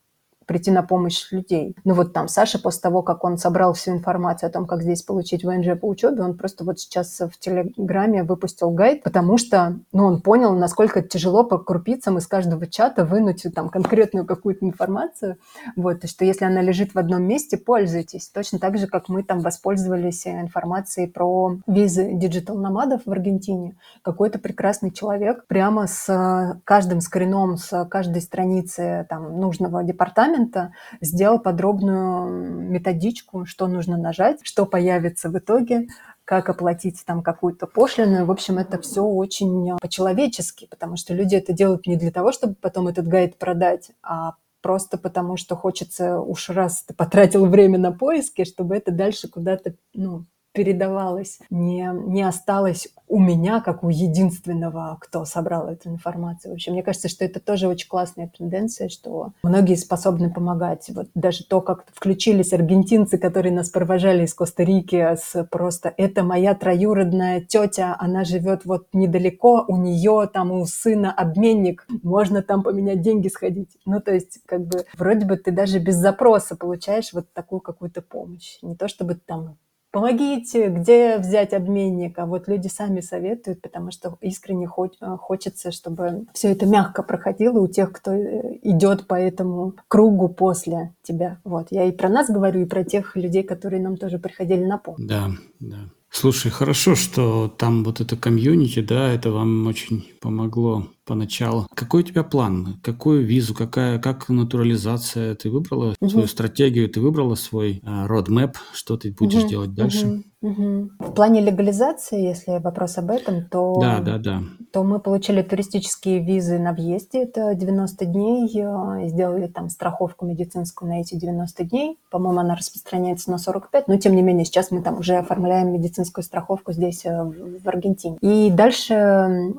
прийти 0.50 0.72
на 0.72 0.82
помощь 0.82 1.30
людей. 1.30 1.76
Ну 1.84 1.94
вот 1.94 2.12
там 2.12 2.26
Саша 2.26 2.58
после 2.58 2.80
того, 2.80 3.02
как 3.02 3.22
он 3.22 3.38
собрал 3.38 3.72
всю 3.72 3.92
информацию 3.92 4.48
о 4.48 4.50
том, 4.52 4.66
как 4.66 4.82
здесь 4.82 5.00
получить 5.00 5.44
ВНЖ 5.44 5.78
по 5.80 5.86
учебе, 5.86 6.24
он 6.24 6.36
просто 6.36 6.64
вот 6.64 6.80
сейчас 6.80 7.20
в 7.20 7.38
Телеграме 7.38 8.24
выпустил 8.24 8.70
гайд, 8.70 9.04
потому 9.04 9.38
что, 9.38 9.76
ну, 9.92 10.06
он 10.06 10.20
понял, 10.20 10.52
насколько 10.52 11.02
тяжело 11.02 11.44
по 11.44 11.56
крупицам 11.58 12.18
из 12.18 12.26
каждого 12.26 12.66
чата 12.66 13.04
вынуть 13.04 13.46
там 13.54 13.68
конкретную 13.68 14.26
какую-то 14.26 14.66
информацию. 14.66 15.36
Вот, 15.76 16.02
и 16.02 16.08
что 16.08 16.24
если 16.24 16.44
она 16.44 16.62
лежит 16.62 16.94
в 16.94 16.98
одном 16.98 17.22
месте, 17.22 17.56
пользуйтесь. 17.56 18.28
Точно 18.28 18.58
так 18.58 18.76
же, 18.76 18.88
как 18.88 19.08
мы 19.08 19.22
там 19.22 19.38
воспользовались 19.38 20.26
информацией 20.26 21.06
про 21.06 21.58
визы 21.68 22.10
digital-nomad 22.12 22.90
ов 22.90 23.02
в 23.06 23.12
Аргентине. 23.12 23.76
Какой-то 24.02 24.40
прекрасный 24.40 24.90
человек 24.90 25.46
прямо 25.46 25.86
с 25.86 26.60
каждым 26.64 27.00
скрином, 27.00 27.56
с 27.56 27.84
каждой 27.84 28.20
страницы 28.20 29.06
там 29.08 29.38
нужного 29.38 29.84
департамента 29.84 30.39
департамента 30.40 30.72
сделал 31.00 31.38
подробную 31.38 32.28
методичку, 32.70 33.46
что 33.46 33.66
нужно 33.66 33.96
нажать, 33.96 34.40
что 34.42 34.66
появится 34.66 35.28
в 35.30 35.38
итоге, 35.38 35.88
как 36.24 36.48
оплатить 36.48 37.02
там 37.04 37.22
какую-то 37.22 37.66
пошлину. 37.66 38.24
В 38.24 38.30
общем, 38.30 38.58
это 38.58 38.80
все 38.80 39.02
очень 39.02 39.76
по-человечески, 39.80 40.66
потому 40.66 40.96
что 40.96 41.14
люди 41.14 41.34
это 41.34 41.52
делают 41.52 41.86
не 41.86 41.96
для 41.96 42.10
того, 42.10 42.32
чтобы 42.32 42.54
потом 42.54 42.88
этот 42.88 43.06
гайд 43.06 43.36
продать, 43.36 43.90
а 44.02 44.34
просто 44.62 44.98
потому 44.98 45.36
что 45.36 45.56
хочется 45.56 46.20
уж 46.20 46.50
раз 46.50 46.82
ты 46.82 46.94
потратил 46.94 47.46
время 47.46 47.78
на 47.78 47.92
поиски, 47.92 48.44
чтобы 48.44 48.76
это 48.76 48.92
дальше 48.92 49.28
куда-то 49.28 49.74
ну, 49.94 50.26
передавалось, 50.52 51.38
не, 51.50 51.90
не 52.06 52.22
осталось 52.22 52.88
у 53.08 53.18
меня, 53.18 53.60
как 53.60 53.82
у 53.82 53.88
единственного, 53.88 54.96
кто 55.00 55.24
собрал 55.24 55.68
эту 55.68 55.88
информацию. 55.88 56.52
В 56.52 56.54
общем, 56.54 56.72
мне 56.72 56.82
кажется, 56.82 57.08
что 57.08 57.24
это 57.24 57.40
тоже 57.40 57.66
очень 57.66 57.88
классная 57.88 58.30
тенденция, 58.36 58.88
что 58.88 59.32
многие 59.42 59.74
способны 59.74 60.32
помогать. 60.32 60.90
Вот 60.94 61.08
даже 61.14 61.44
то, 61.44 61.60
как 61.60 61.84
включились 61.92 62.52
аргентинцы, 62.52 63.18
которые 63.18 63.52
нас 63.52 63.68
провожали 63.68 64.24
из 64.24 64.34
Коста-Рики 64.34 65.16
с 65.16 65.44
просто 65.50 65.92
«это 65.96 66.22
моя 66.22 66.54
троюродная 66.54 67.40
тетя, 67.40 67.96
она 67.98 68.24
живет 68.24 68.64
вот 68.64 68.88
недалеко, 68.92 69.64
у 69.66 69.76
нее 69.76 70.28
там 70.32 70.52
у 70.52 70.64
сына 70.66 71.12
обменник, 71.12 71.86
можно 72.02 72.42
там 72.42 72.62
поменять 72.62 73.02
деньги, 73.02 73.28
сходить». 73.28 73.76
Ну, 73.86 74.00
то 74.00 74.12
есть, 74.12 74.40
как 74.46 74.66
бы, 74.66 74.84
вроде 74.96 75.26
бы 75.26 75.36
ты 75.36 75.50
даже 75.50 75.78
без 75.80 75.96
запроса 75.96 76.56
получаешь 76.56 77.12
вот 77.12 77.32
такую 77.32 77.60
какую-то 77.60 78.02
помощь. 78.02 78.58
Не 78.62 78.76
то 78.76 78.86
чтобы 78.88 79.14
там 79.14 79.56
помогите, 79.90 80.68
где 80.68 81.18
взять 81.18 81.52
обменник, 81.52 82.18
а 82.18 82.26
вот 82.26 82.48
люди 82.48 82.68
сами 82.68 83.00
советуют, 83.00 83.60
потому 83.60 83.90
что 83.90 84.16
искренне 84.20 84.66
э, 84.66 85.16
хочется, 85.18 85.72
чтобы 85.72 86.26
все 86.32 86.52
это 86.52 86.66
мягко 86.66 87.02
проходило 87.02 87.60
у 87.60 87.68
тех, 87.68 87.92
кто 87.92 88.12
э, 88.12 88.58
идет 88.62 89.06
по 89.06 89.14
этому 89.14 89.74
кругу 89.88 90.28
после 90.28 90.94
тебя. 91.02 91.38
Вот. 91.44 91.68
Я 91.70 91.84
и 91.84 91.92
про 91.92 92.08
нас 92.08 92.30
говорю, 92.30 92.62
и 92.62 92.66
про 92.66 92.84
тех 92.84 93.16
людей, 93.16 93.42
которые 93.42 93.82
нам 93.82 93.96
тоже 93.96 94.18
приходили 94.18 94.64
на 94.64 94.78
помощь. 94.78 95.02
Да, 95.02 95.30
да. 95.60 95.78
Слушай, 96.10 96.50
хорошо, 96.50 96.96
что 96.96 97.46
там 97.48 97.84
вот 97.84 98.00
это 98.00 98.16
комьюнити, 98.16 98.80
да, 98.80 99.12
это 99.12 99.30
вам 99.30 99.68
очень 99.68 100.10
помогло 100.20 100.88
поначалу. 101.10 101.66
Какой 101.74 102.02
у 102.02 102.04
тебя 102.04 102.22
план? 102.22 102.78
Какую 102.84 103.26
визу? 103.26 103.52
Какая, 103.52 103.98
как 103.98 104.28
натурализация? 104.28 105.34
Ты 105.34 105.50
выбрала 105.50 105.96
Мгм. 106.00 106.10
свою 106.10 106.26
стратегию? 106.28 106.88
Ты 106.88 107.00
выбрала 107.00 107.34
свой 107.34 107.80
а, 107.84 108.06
roadmap? 108.06 108.54
Что 108.72 108.96
ты 108.96 109.10
будешь 109.10 109.40
Мгм, 109.42 109.48
делать 109.48 109.74
дальше? 109.74 110.06
мгм, 110.06 110.24
мгм. 110.40 110.90
В 111.00 111.12
плане 111.12 111.40
легализации, 111.40 112.22
если 112.22 112.58
вопрос 112.62 112.96
об 112.98 113.10
этом, 113.10 113.44
то 113.50 113.74
Да, 113.80 113.98
да, 113.98 114.18
да. 114.18 114.42
то 114.72 114.84
мы 114.84 115.00
получили 115.00 115.42
туристические 115.42 116.20
визы 116.24 116.60
на 116.60 116.72
въезде, 116.72 117.24
это 117.24 117.56
90 117.56 118.04
дней, 118.06 118.48
э, 118.54 119.08
сделали 119.08 119.48
там 119.48 119.68
страховку 119.68 120.26
медицинскую 120.26 120.88
на 120.90 121.00
эти 121.00 121.16
90 121.16 121.64
дней. 121.64 121.98
По-моему, 122.12 122.38
она 122.38 122.54
распространяется 122.54 123.32
на 123.32 123.38
45, 123.38 123.88
но 123.88 123.96
тем 123.96 124.14
не 124.14 124.22
менее 124.22 124.44
сейчас 124.44 124.70
мы 124.70 124.80
там 124.80 125.00
уже 125.00 125.16
оформляем 125.16 125.72
медицинскую 125.72 126.22
страховку 126.22 126.72
здесь, 126.72 127.04
э, 127.04 127.10
в 127.24 127.68
Аргентине. 127.68 128.16
И 128.20 128.48
дальше, 128.50 128.94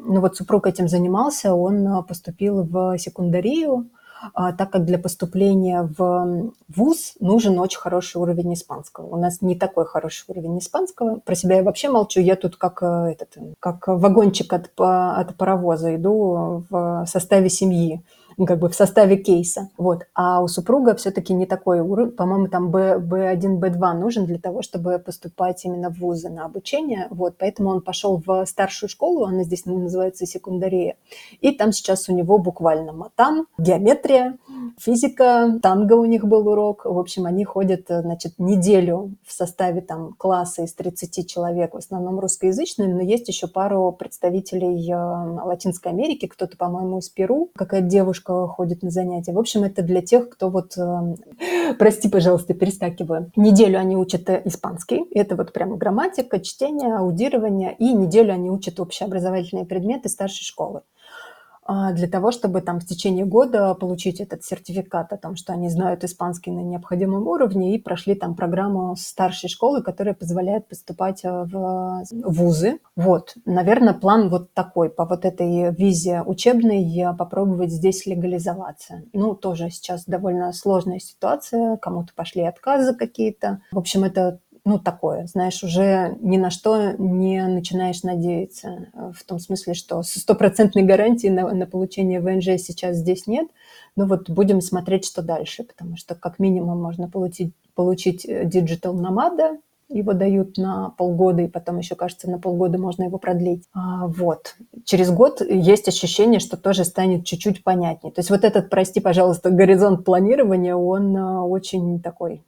ну 0.06 0.22
вот 0.22 0.38
супруг 0.38 0.66
этим 0.66 0.88
занимался, 0.88 1.41
он 1.46 1.88
э, 1.88 2.04
поступил 2.04 2.64
в 2.64 2.98
секундарию, 2.98 3.90
а, 4.34 4.54
так 4.54 4.72
как 4.72 4.86
для 4.86 5.00
поступления 5.00 5.90
в 5.98 6.52
вуз 6.68 7.14
нужен 7.20 7.60
очень 7.60 7.80
хороший 7.80 8.18
уровень 8.18 8.54
испанского. 8.54 9.08
У 9.08 9.18
нас 9.18 9.42
не 9.42 9.56
такой 9.56 9.86
хороший 9.86 10.26
уровень 10.28 10.60
испанского. 10.60 11.20
Про 11.20 11.36
себя 11.36 11.58
я 11.58 11.64
вообще 11.64 11.90
молчу. 11.90 12.20
Я 12.20 12.36
тут 12.36 12.56
как 12.56 12.84
э, 12.84 13.14
этот, 13.14 13.38
как 13.60 13.88
вагончик 13.88 14.54
от, 14.54 14.70
от 14.78 15.36
паровоза 15.38 15.96
иду 15.96 16.64
в 16.70 17.06
составе 17.08 17.50
семьи, 17.50 18.02
как 18.46 18.60
бы 18.60 18.70
в 18.70 18.76
составе 18.76 19.18
кейса. 19.18 19.70
Вот. 19.78 20.04
А 20.14 20.42
у 20.42 20.48
супруга 20.48 20.96
все-таки 20.96 21.34
не 21.34 21.46
такой 21.46 21.80
уровень. 21.80 22.12
По-моему, 22.12 22.48
там 22.48 22.72
B, 22.72 22.98
B1, 22.98 23.60
B2 23.60 23.94
нужен 23.94 24.26
для 24.26 24.40
того, 24.40 24.62
чтобы 24.62 25.00
поступать 25.00 25.64
именно 25.66 25.90
в 25.90 26.00
вузы 26.00 26.30
на 26.30 26.46
обучение. 26.46 27.08
Вот. 27.10 27.36
Поэтому 27.38 27.70
он 27.70 27.82
пошел 27.82 28.22
в 28.26 28.46
старшую 28.46 28.90
школу, 28.90 29.26
она 29.26 29.44
здесь 29.44 29.66
называется 29.66 30.26
секундария. 30.26 30.96
И 31.40 31.52
там 31.52 31.72
сейчас 31.72 32.10
у 32.10 32.14
него 32.14 32.38
буквально 32.38 32.94
матан, 32.94 33.46
геометрия, 33.58 34.38
физика, 34.80 35.60
танго 35.62 35.94
у 35.94 36.06
них 36.06 36.26
был 36.26 36.48
урок. 36.48 36.86
В 36.86 36.98
общем, 36.98 37.26
они 37.26 37.44
ходят, 37.44 37.86
значит, 37.88 38.34
неделю 38.38 39.16
в 39.26 39.34
составе 39.34 39.82
там 39.82 40.14
класса 40.18 40.64
из 40.64 40.74
30 40.74 41.30
человек, 41.30 41.74
в 41.74 41.78
основном 41.78 42.20
русскоязычные, 42.20 42.94
но 42.94 43.02
есть 43.02 43.28
еще 43.28 43.48
пару 43.48 43.92
представителей 43.92 44.90
э, 44.92 45.46
Латинской 45.46 45.92
Америки, 45.92 46.28
кто-то, 46.28 46.58
по-моему, 46.58 47.00
из 47.00 47.10
Перу, 47.10 47.50
какая-то 47.56 47.88
девушка 47.88 48.21
ходит 48.24 48.84
на 48.84 48.90
занятия. 48.90 49.34
В 49.34 49.40
общем, 49.40 49.64
это 49.64 49.82
для 49.82 50.02
тех, 50.02 50.30
кто 50.30 50.50
вот, 50.50 50.78
э, 50.78 51.76
прости, 51.80 52.10
пожалуйста, 52.10 52.54
перескакиваю. 52.54 53.32
Неделю 53.36 53.80
они 53.80 53.96
учат 53.96 54.30
э, 54.30 54.42
испанский, 54.46 55.06
это 55.12 55.36
вот 55.36 55.54
прямо 55.54 55.78
грамматика, 55.78 56.40
чтение, 56.40 56.96
аудирование, 56.96 57.76
и 57.78 57.94
неделю 57.94 58.34
они 58.34 58.50
учат 58.50 58.80
общеобразовательные 58.80 59.66
предметы 59.66 60.10
старшей 60.10 60.44
школы 60.44 60.82
для 61.68 62.08
того, 62.08 62.32
чтобы 62.32 62.62
там 62.62 62.80
в 62.80 62.86
течение 62.86 63.26
года 63.26 63.76
получить 63.76 64.20
этот 64.20 64.44
сертификат 64.44 65.14
о 65.14 65.18
том, 65.18 65.36
что 65.36 65.54
они 65.54 65.70
знают 65.70 66.04
испанский 66.04 66.52
на 66.52 66.62
необходимом 66.62 67.28
уровне 67.28 67.76
и 67.76 67.80
прошли 67.80 68.16
там 68.16 68.36
программу 68.36 68.96
старшей 68.98 69.48
школы, 69.48 69.84
которая 69.84 70.14
позволяет 70.14 70.68
поступать 70.68 71.24
э, 71.24 71.30
в 71.30 72.04
вузы. 72.12 72.80
Вот, 72.96 73.36
наверное, 73.46 73.94
план 73.94 74.30
вот 74.30 74.54
такой, 74.54 74.90
по 74.90 75.06
вот 75.06 75.24
этой 75.24 75.74
визе 75.74 76.22
учебной 76.24 76.82
я 76.82 77.14
попробовать 77.14 77.72
здесь 77.72 78.06
легализоваться. 78.06 79.04
Ну, 79.14 79.36
тоже 79.36 79.70
сейчас 79.70 80.06
довольно 80.06 80.52
сложная 80.54 81.00
ситуация, 81.00 81.78
кому-то 81.78 82.14
пошли 82.16 82.42
отказы 82.44 82.96
какие-то. 82.96 83.62
В 83.72 83.78
общем, 83.78 84.04
это 84.04 84.40
ну, 84.64 84.78
такое, 84.78 85.26
знаешь, 85.26 85.64
уже 85.64 86.16
ни 86.22 86.38
на 86.38 86.52
что 86.52 86.94
не 86.98 87.46
начинаешь 87.48 88.04
надеяться. 88.04 88.90
Э, 88.94 89.12
В 89.14 89.24
том 89.24 89.40
смысле, 89.40 89.74
что 89.74 90.04
стопроцентной 90.04 90.84
гарантией 90.84 91.32
на, 91.32 91.52
на 91.52 91.66
получение 91.66 92.20
ВНЖ 92.20 92.62
сейчас 92.62 92.98
здесь 92.98 93.26
нет. 93.26 93.48
Но 93.96 94.06
вот 94.06 94.30
будем 94.30 94.62
смотреть, 94.62 95.06
что 95.06 95.22
дальше, 95.24 95.64
потому 95.64 95.98
что 95.98 96.16
как 96.16 96.38
минимум 96.38 96.82
можно 96.82 97.10
получить, 97.10 97.54
получить 97.74 98.26
э, 98.26 98.46
Digital 98.46 98.94
Nomada, 98.94 99.58
его 99.92 100.14
дают 100.14 100.58
на 100.58 100.90
полгода, 100.92 101.42
и 101.44 101.48
потом 101.48 101.78
еще, 101.78 101.96
кажется, 101.96 102.30
на 102.30 102.40
полгода 102.40 102.78
можно 102.78 103.04
его 103.04 103.18
продлить. 103.18 103.64
А, 103.74 104.08
вот. 104.08 104.56
Через 104.86 105.12
год 105.12 105.42
есть 105.42 105.88
ощущение, 105.88 106.40
что 106.40 106.58
тоже 106.58 106.86
станет 106.86 107.26
чуть-чуть 107.26 107.64
понятнее. 107.64 108.12
То 108.12 108.20
есть 108.20 108.30
вот 108.30 108.44
этот, 108.44 108.70
прости, 108.70 109.00
пожалуйста, 109.00 109.50
горизонт 109.52 110.04
планирования, 110.06 110.76
он 110.76 111.16
а, 111.16 111.44
очень 111.46 112.02
такой 112.02 112.44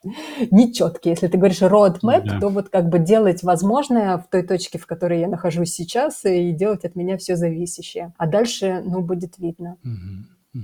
нечеткий. 0.51 1.11
Если 1.11 1.27
ты 1.27 1.37
говоришь 1.37 1.61
roadmap, 1.61 2.23
Да. 2.25 2.39
то 2.39 2.49
вот 2.49 2.69
как 2.69 2.89
бы 2.89 2.99
делать 2.99 3.43
возможное 3.43 4.17
в 4.17 4.27
той 4.29 4.43
точке, 4.43 4.77
в 4.79 4.85
которой 4.87 5.19
я 5.19 5.27
нахожусь 5.27 5.73
сейчас, 5.73 6.23
и 6.25 6.51
делать 6.51 6.85
от 6.85 6.95
меня 6.95 7.17
все 7.17 7.35
зависящее. 7.35 8.13
А 8.17 8.27
дальше, 8.27 8.81
ну, 8.85 9.01
будет 9.01 9.37
видно. 9.37 9.77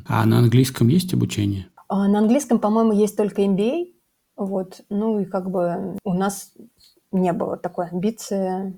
А 0.08 0.26
на 0.26 0.40
английском 0.40 0.88
есть 0.88 1.14
обучение? 1.14 1.68
А 1.88 2.08
На 2.08 2.20
английском, 2.20 2.60
по-моему, 2.60 2.92
есть 2.92 3.18
только 3.18 3.42
MBA. 3.42 3.88
Вот. 4.40 4.82
Ну 4.90 5.20
и 5.20 5.26
как 5.26 5.52
бы 5.52 5.98
у 6.04 6.14
нас 6.14 6.54
не 7.12 7.34
было 7.34 7.58
такой 7.58 7.90
амбиции 7.90 8.74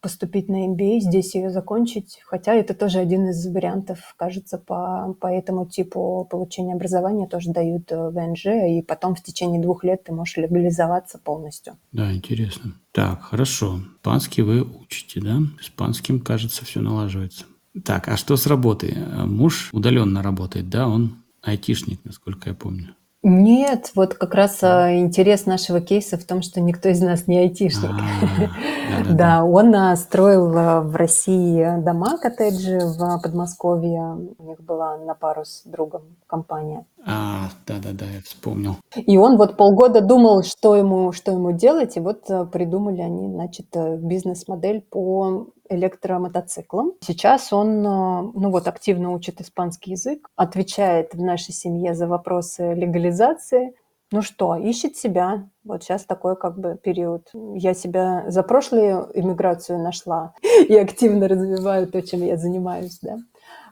поступить 0.00 0.48
на 0.48 0.66
MBA, 0.66 1.00
здесь 1.00 1.34
ее 1.34 1.50
закончить. 1.50 2.20
Хотя 2.24 2.54
это 2.54 2.72
тоже 2.74 2.98
один 2.98 3.28
из 3.28 3.46
вариантов, 3.46 4.14
кажется, 4.16 4.58
по, 4.58 5.14
по 5.20 5.26
этому 5.26 5.66
типу 5.66 6.26
получения 6.30 6.74
образования 6.74 7.26
тоже 7.26 7.50
дают 7.50 7.90
э, 7.90 8.10
ВНЖ, 8.10 8.46
и 8.46 8.82
потом 8.82 9.14
в 9.14 9.22
течение 9.22 9.60
двух 9.60 9.84
лет 9.84 10.04
ты 10.04 10.12
можешь 10.12 10.36
легализоваться 10.36 11.18
полностью. 11.18 11.76
Да, 11.92 12.14
интересно. 12.14 12.74
Так, 12.92 13.22
хорошо. 13.22 13.80
Испанский 13.96 14.42
вы 14.42 14.62
учите, 14.62 15.20
да? 15.20 15.38
Испанским, 15.60 16.20
кажется, 16.20 16.64
все 16.64 16.80
налаживается. 16.80 17.44
Так, 17.84 18.08
а 18.08 18.16
что 18.16 18.36
с 18.36 18.46
работой? 18.46 18.94
Э, 18.94 19.24
Муж 19.24 19.70
удаленно 19.72 20.22
работает, 20.22 20.70
да? 20.70 20.88
Он 20.88 21.22
айтишник, 21.42 22.00
насколько 22.04 22.48
я 22.48 22.54
помню. 22.54 22.94
Нет, 23.22 23.92
вот 23.94 24.14
как 24.14 24.34
раз 24.34 24.62
а, 24.62 24.96
интерес 24.96 25.44
нашего 25.44 25.82
кейса 25.82 26.16
в 26.16 26.24
том, 26.24 26.40
что 26.40 26.60
никто 26.62 26.88
из 26.88 27.02
нас 27.02 27.26
не 27.26 27.38
айтишник. 27.38 27.90
А, 27.90 29.02
да-да-да. 29.02 29.14
Да, 29.14 29.44
он 29.44 29.74
а, 29.74 29.94
строил 29.96 30.56
а, 30.56 30.80
в 30.80 30.96
России 30.96 31.82
дома, 31.82 32.16
коттеджи 32.16 32.78
в 32.78 33.20
Подмосковье. 33.22 34.16
У 34.38 34.44
них 34.44 34.60
была 34.62 34.96
на 34.96 35.14
пару 35.14 35.44
с 35.44 35.62
другом 35.66 36.02
компания. 36.26 36.86
А, 37.06 37.48
да-да-да, 37.66 38.04
я 38.04 38.20
вспомнил. 38.20 38.76
И 38.94 39.16
он 39.16 39.36
вот 39.38 39.56
полгода 39.56 40.00
думал, 40.00 40.42
что 40.42 40.76
ему, 40.76 41.12
что 41.12 41.32
ему 41.32 41.52
делать, 41.52 41.96
и 41.96 42.00
вот 42.00 42.30
а, 42.30 42.44
придумали 42.44 43.00
они, 43.00 43.28
значит, 43.28 43.66
э, 43.74 43.96
бизнес-модель 43.96 44.82
по 44.82 45.48
электромотоциклам. 45.70 46.92
Сейчас 47.00 47.52
он, 47.52 47.86
а, 47.86 48.22
ну 48.22 48.50
вот, 48.50 48.68
активно 48.68 49.12
учит 49.12 49.40
испанский 49.40 49.92
язык, 49.92 50.28
отвечает 50.36 51.14
в 51.14 51.22
нашей 51.22 51.54
семье 51.54 51.94
за 51.94 52.06
вопросы 52.06 52.74
легализации. 52.74 53.74
Ну 54.12 54.22
что, 54.22 54.56
ищет 54.56 54.96
себя. 54.96 55.48
Вот 55.64 55.84
сейчас 55.84 56.04
такой 56.04 56.36
как 56.36 56.58
бы 56.58 56.76
период. 56.82 57.30
Я 57.54 57.74
себя 57.74 58.24
за 58.26 58.42
прошлую 58.42 59.08
иммиграцию 59.14 59.78
нашла 59.78 60.34
и 60.68 60.76
активно 60.76 61.28
развиваю 61.28 61.86
то, 61.86 62.02
чем 62.02 62.22
я 62.22 62.36
занимаюсь, 62.36 62.98
да. 63.00 63.18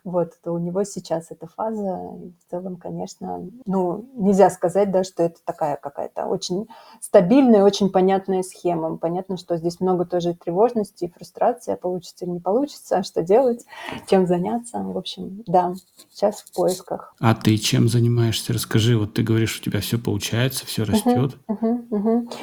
Вот, 0.05 0.33
то 0.43 0.53
у 0.53 0.59
него 0.59 0.85
сейчас 0.85 1.31
эта 1.31 1.47
фаза. 1.47 2.01
И 2.23 2.31
в 2.31 2.51
целом, 2.51 2.77
конечно, 2.77 3.47
ну, 3.67 4.07
нельзя 4.15 4.51
сказать, 4.51 4.91
да, 4.91 5.05
что 5.05 5.23
это 5.23 5.39
такая 5.45 5.77
какая-то 5.77 6.27
очень 6.27 6.69
стабильная, 7.01 7.65
очень 7.65 7.91
понятная 7.91 8.43
схема. 8.43 8.97
Понятно, 8.97 9.37
что 9.37 9.57
здесь 9.57 9.81
много 9.81 10.05
тоже 10.05 10.35
тревожности 10.35 11.05
и 11.05 11.11
фрустрации, 11.11 11.75
а 11.75 11.77
получится 11.77 12.25
или 12.25 12.33
не 12.33 12.41
получится, 12.41 12.99
а 12.99 13.03
что 13.03 13.23
делать, 13.23 13.65
чем 14.07 14.27
заняться. 14.27 14.79
В 14.79 14.97
общем, 14.97 15.43
да, 15.47 15.75
сейчас 16.11 16.41
в 16.41 16.55
поисках. 16.55 17.15
А 17.21 17.35
ты 17.35 17.57
чем 17.57 17.89
занимаешься? 17.89 18.53
Расскажи, 18.53 18.99
вот 18.99 19.15
ты 19.15 19.23
говоришь, 19.23 19.59
у 19.59 19.63
тебя 19.63 19.81
все 19.81 19.99
получается, 19.99 20.67
все 20.67 20.85
растет. 20.85 21.37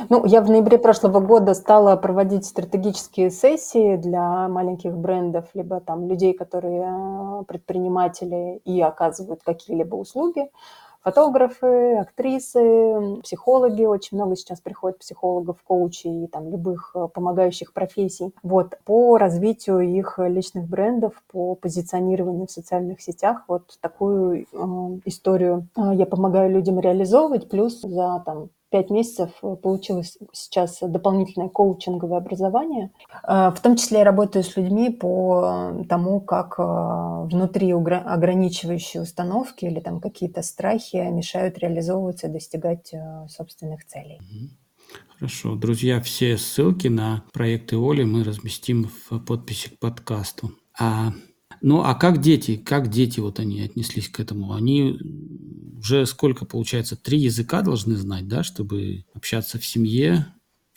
Ну, 0.09 0.25
я 0.25 0.41
в 0.41 0.49
ноябре 0.49 0.77
прошлого 0.77 1.19
года 1.19 1.53
стала 1.53 1.95
проводить 1.95 2.45
стратегические 2.45 3.31
сессии 3.31 3.97
для 3.97 4.47
маленьких 4.47 4.93
брендов, 4.93 5.45
либо 5.53 5.79
там 5.79 6.07
людей, 6.07 6.33
которые 6.33 6.83
э, 6.83 7.43
предприниматели 7.55 8.61
и 8.65 8.81
оказывают 8.81 9.41
какие-либо 9.43 9.95
услуги. 9.95 10.49
Фотографы, 11.03 11.97
актрисы, 11.97 13.21
психологи, 13.21 13.85
очень 13.85 14.17
много 14.17 14.35
сейчас 14.35 14.59
приходит 14.59 14.97
психологов, 14.97 15.57
коучей 15.63 16.23
и 16.23 16.27
там 16.27 16.49
любых 16.49 16.93
э, 16.95 17.07
помогающих 17.13 17.73
профессий. 17.73 18.33
Вот, 18.41 18.79
по 18.85 19.19
развитию 19.19 19.81
их 19.81 20.17
личных 20.17 20.67
брендов, 20.67 21.21
по 21.31 21.53
позиционированию 21.53 22.47
в 22.47 22.51
социальных 22.51 23.01
сетях, 23.01 23.43
вот 23.47 23.77
такую 23.82 24.45
э, 24.45 24.45
историю 25.05 25.67
э, 25.77 25.91
я 25.93 26.07
помогаю 26.07 26.49
людям 26.49 26.80
реализовывать, 26.80 27.49
плюс 27.49 27.82
за 27.82 28.23
там 28.25 28.49
пять 28.76 28.89
месяцев 28.89 29.30
э, 29.41 29.55
получилось 29.55 30.17
сейчас 30.34 30.80
дополнительное 30.82 31.47
коучинговое 31.47 32.17
образование. 32.17 32.91
Э, 33.23 33.51
В 33.55 33.61
том 33.61 33.78
числе 33.78 33.99
я 33.99 34.03
работаю 34.03 34.43
с 34.43 34.57
людьми 34.57 34.89
по 34.89 35.86
тому, 35.88 36.19
как 36.19 36.55
э, 36.57 36.63
внутри 37.32 37.71
ограничивающие 37.71 39.01
установки 39.01 39.63
или 39.63 39.80
там 39.80 40.01
какие-то 40.01 40.41
страхи 40.41 40.97
мешают 40.97 41.57
реализовываться 41.57 42.28
и 42.28 42.32
достигать 42.32 42.93
собственных 43.30 43.86
целей. 43.86 44.19
Хорошо. 45.17 45.55
Друзья, 45.55 46.01
все 46.01 46.38
ссылки 46.38 46.89
на 46.89 47.23
проекты 47.32 47.78
Оли 47.78 48.03
мы 48.03 48.26
разместим 48.26 48.89
в 49.09 49.19
подписи 49.19 49.69
к 49.69 49.80
подкасту. 49.80 50.51
А 50.78 51.13
Ну, 51.68 51.82
а 51.82 51.95
как 51.95 52.22
дети? 52.22 52.57
Как 52.57 52.89
дети 52.89 53.20
вот 53.20 53.39
они 53.39 53.59
отнеслись 53.59 54.07
к 54.07 54.20
этому? 54.20 54.53
Они 54.53 54.99
уже 55.80 56.05
сколько, 56.05 56.45
получается, 56.45 56.95
три 56.95 57.18
языка 57.18 57.63
должны 57.63 57.95
знать, 57.95 58.28
да, 58.28 58.43
чтобы 58.43 59.05
общаться 59.16 59.57
в 59.57 59.66
семье, 59.66 60.28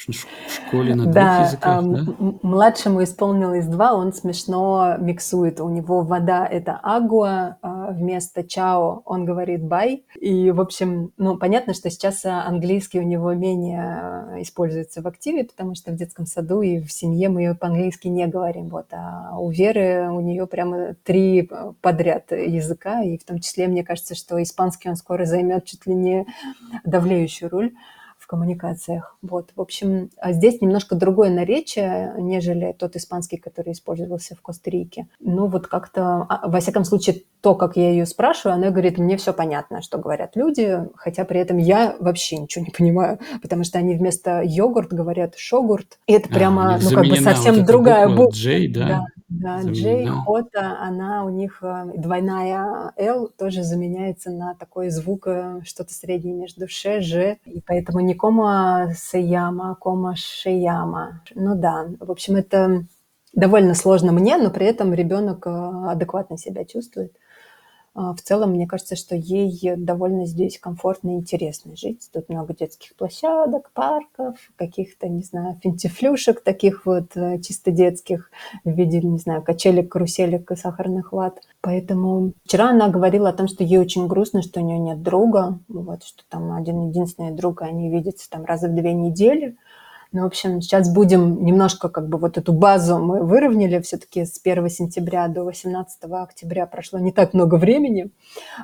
в 0.06 0.12
школе 0.12 0.94
на 0.94 1.02
двух 1.04 1.14
Да, 1.14 1.40
языках, 1.44 1.82
да? 1.84 2.00
младшему 2.42 3.02
исполнилось 3.02 3.66
2, 3.66 3.94
он 3.94 4.12
смешно 4.12 4.94
миксует. 4.98 5.60
У 5.60 5.68
него 5.68 6.02
вода- 6.02 6.46
это 6.46 6.80
agua, 6.84 7.56
а 7.62 7.90
вместо 7.90 8.44
чао 8.44 9.02
он 9.04 9.24
говорит 9.24 9.60
bye. 9.62 10.02
И, 10.20 10.52
в 10.52 10.60
общем, 10.60 11.10
ну, 11.16 11.36
понятно, 11.36 11.74
что 11.74 11.90
сейчас, 11.90 12.24
а, 12.24 12.44
английский 12.46 13.00
у 13.00 13.02
него 13.02 13.32
менее, 13.34 13.82
а, 13.82 14.42
используется 14.42 15.02
в 15.02 15.06
активе, 15.08 15.44
потому 15.44 15.74
что 15.74 15.90
в 15.90 15.96
детском 15.96 16.26
саду 16.26 16.62
и 16.62 16.80
в 16.80 16.92
семье 16.92 17.28
мы 17.28 17.54
по-английски 17.56 18.06
не 18.08 18.26
говорим. 18.28 18.68
Вот, 18.68 18.86
а 18.92 19.36
у 19.38 19.50
Веры, 19.50 20.08
у 20.12 20.20
неё 20.20 20.46
прямо 20.46 20.94
3 21.02 21.42
п 21.42 21.72
подряд 21.82 22.30
языка, 22.30 23.02
и 23.02 23.18
в 23.18 23.24
том 23.24 23.40
числе, 23.40 23.66
мне 23.66 23.82
кажется, 23.82 24.14
что 24.14 24.40
испанский 24.40 24.88
он 24.88 24.96
скоро 24.96 25.24
займёт 25.24 25.64
чуть 25.64 25.86
ли 25.86 25.94
не 25.94 26.26
давлеющую 26.84 27.50
роль 27.50 27.72
коммуникациях. 28.28 29.16
Вот, 29.22 29.50
в 29.56 29.60
общем, 29.60 30.10
а 30.18 30.32
здесь 30.32 30.60
немножко 30.60 30.94
другое 30.94 31.30
наречие, 31.30 32.14
нежели 32.18 32.72
тот 32.78 32.94
испанский, 32.96 33.38
который 33.38 33.72
использовался 33.72 34.36
в 34.36 34.42
Коста-Рике. 34.42 35.08
Ну, 35.20 35.48
вот 35.48 35.66
как-то, 35.66 36.26
а, 36.28 36.48
во 36.48 36.60
всяком 36.60 36.84
случае, 36.84 37.22
то, 37.40 37.54
как 37.56 37.76
я 37.76 37.90
её 37.90 38.06
спрашиваю, 38.06 38.54
она 38.56 38.70
говорит: 38.70 38.98
"Мне 38.98 39.16
всё 39.16 39.32
понятно, 39.32 39.82
что 39.82 39.98
говорят 39.98 40.36
люди", 40.36 40.78
хотя 40.96 41.24
при 41.24 41.40
этом 41.40 41.56
я 41.58 41.96
вообще 42.00 42.36
ничего 42.36 42.64
не 42.64 42.70
понимаю, 42.70 43.18
потому 43.42 43.64
что 43.64 43.78
они 43.78 43.94
вместо 43.96 44.42
йогурт 44.44 44.92
говорят 44.92 45.36
шогурт. 45.36 45.98
И 46.06 46.12
это 46.12 46.28
А, 46.30 46.34
прямо, 46.34 46.72
них 46.74 46.84
ну, 46.84 46.90
как 46.92 47.04
бы 47.04 47.10
вот 47.10 47.18
совсем 47.20 47.54
эта 47.56 47.64
другая 47.66 48.06
буква 48.08 48.24
буква. 48.24 48.36
J, 48.36 48.68
Да, 48.68 48.86
да? 48.88 49.04
Да, 49.28 49.60
Заменена. 49.62 50.22
хота, 50.24 50.78
она 50.80 51.24
у 51.24 51.28
них, 51.28 51.58
а, 51.62 51.84
двойная 51.94 52.92
L 52.96 53.28
тоже 53.36 53.62
заменяется 53.62 54.30
на 54.30 54.54
такой 54.54 54.88
звук, 54.90 55.26
э, 55.26 55.60
что-то 55.64 55.92
среднее 55.92 56.34
между 56.34 56.66
ш, 56.68 57.00
ж, 57.02 57.36
и 57.44 57.60
поэтому 57.66 58.00
не 58.00 58.14
се 58.94 59.20
llama, 59.20 59.74
а 59.80 60.14
ше 60.16 60.50
llama. 60.50 61.12
Ну 61.34 61.54
да, 61.56 61.88
в 62.00 62.10
общем, 62.10 62.36
это 62.36 62.84
довольно 63.34 63.74
сложно 63.74 64.12
мне, 64.12 64.38
но 64.38 64.50
при 64.50 64.66
этом 64.66 64.94
ребёнок, 64.94 65.46
а, 65.46 65.92
адекватно 65.92 66.38
себя 66.38 66.64
чувствует. 66.64 67.12
А, 68.00 68.14
в 68.14 68.22
целом, 68.22 68.50
мне 68.52 68.68
кажется, 68.68 68.94
что 68.94 69.16
ей 69.16 69.74
довольно 69.76 70.24
здесь 70.24 70.56
комфортно 70.60 71.10
и 71.10 71.18
интересно 71.18 71.74
жить. 71.74 72.08
Тут 72.12 72.28
много 72.28 72.54
детских 72.54 72.94
площадок, 72.94 73.72
парков, 73.74 74.36
каких-то, 74.54 75.08
не 75.08 75.22
знаю, 75.24 75.56
финтифлюшек 75.60 76.40
таких 76.40 76.86
вот, 76.86 77.16
э, 77.16 77.40
чисто 77.40 77.72
детских 77.72 78.30
в 78.64 78.70
виде, 78.70 79.00
не 79.00 79.18
знаю, 79.18 79.42
качелек, 79.42 79.90
каруселек 79.90 80.48
и 80.52 80.54
сахарных 80.54 81.10
ват. 81.12 81.40
Поэтому 81.60 82.34
вчера 82.44 82.70
она 82.70 82.88
говорила 82.88 83.30
о 83.30 83.32
том, 83.32 83.48
что 83.48 83.64
ей 83.64 83.78
очень 83.78 84.06
грустно, 84.06 84.42
что 84.42 84.60
у 84.60 84.64
неё 84.64 84.78
нет 84.78 85.02
друга, 85.02 85.58
вот, 85.66 86.04
что 86.04 86.22
там 86.28 86.52
один-единственный 86.52 87.32
друг, 87.32 87.62
они 87.62 87.90
видятся 87.90 88.30
там 88.30 88.44
раза 88.44 88.68
в 88.68 88.76
2 88.76 88.92
недели. 88.92 89.56
Ну, 90.12 90.22
в 90.22 90.26
общем, 90.26 90.62
щас 90.62 90.90
будем 90.90 91.44
немножко 91.44 91.90
как 91.90 92.08
бы 92.08 92.16
вот 92.16 92.38
эту 92.38 92.54
базу 92.54 92.98
мы 92.98 93.22
выровняли. 93.22 93.78
Всё-таки 93.80 94.24
с 94.24 94.40
1 94.42 94.70
сентября 94.70 95.28
до 95.28 95.44
18 95.44 95.98
октября 96.04 96.66
прошло 96.66 96.98
не 96.98 97.12
так 97.12 97.34
много 97.34 97.56
времени. 97.56 98.10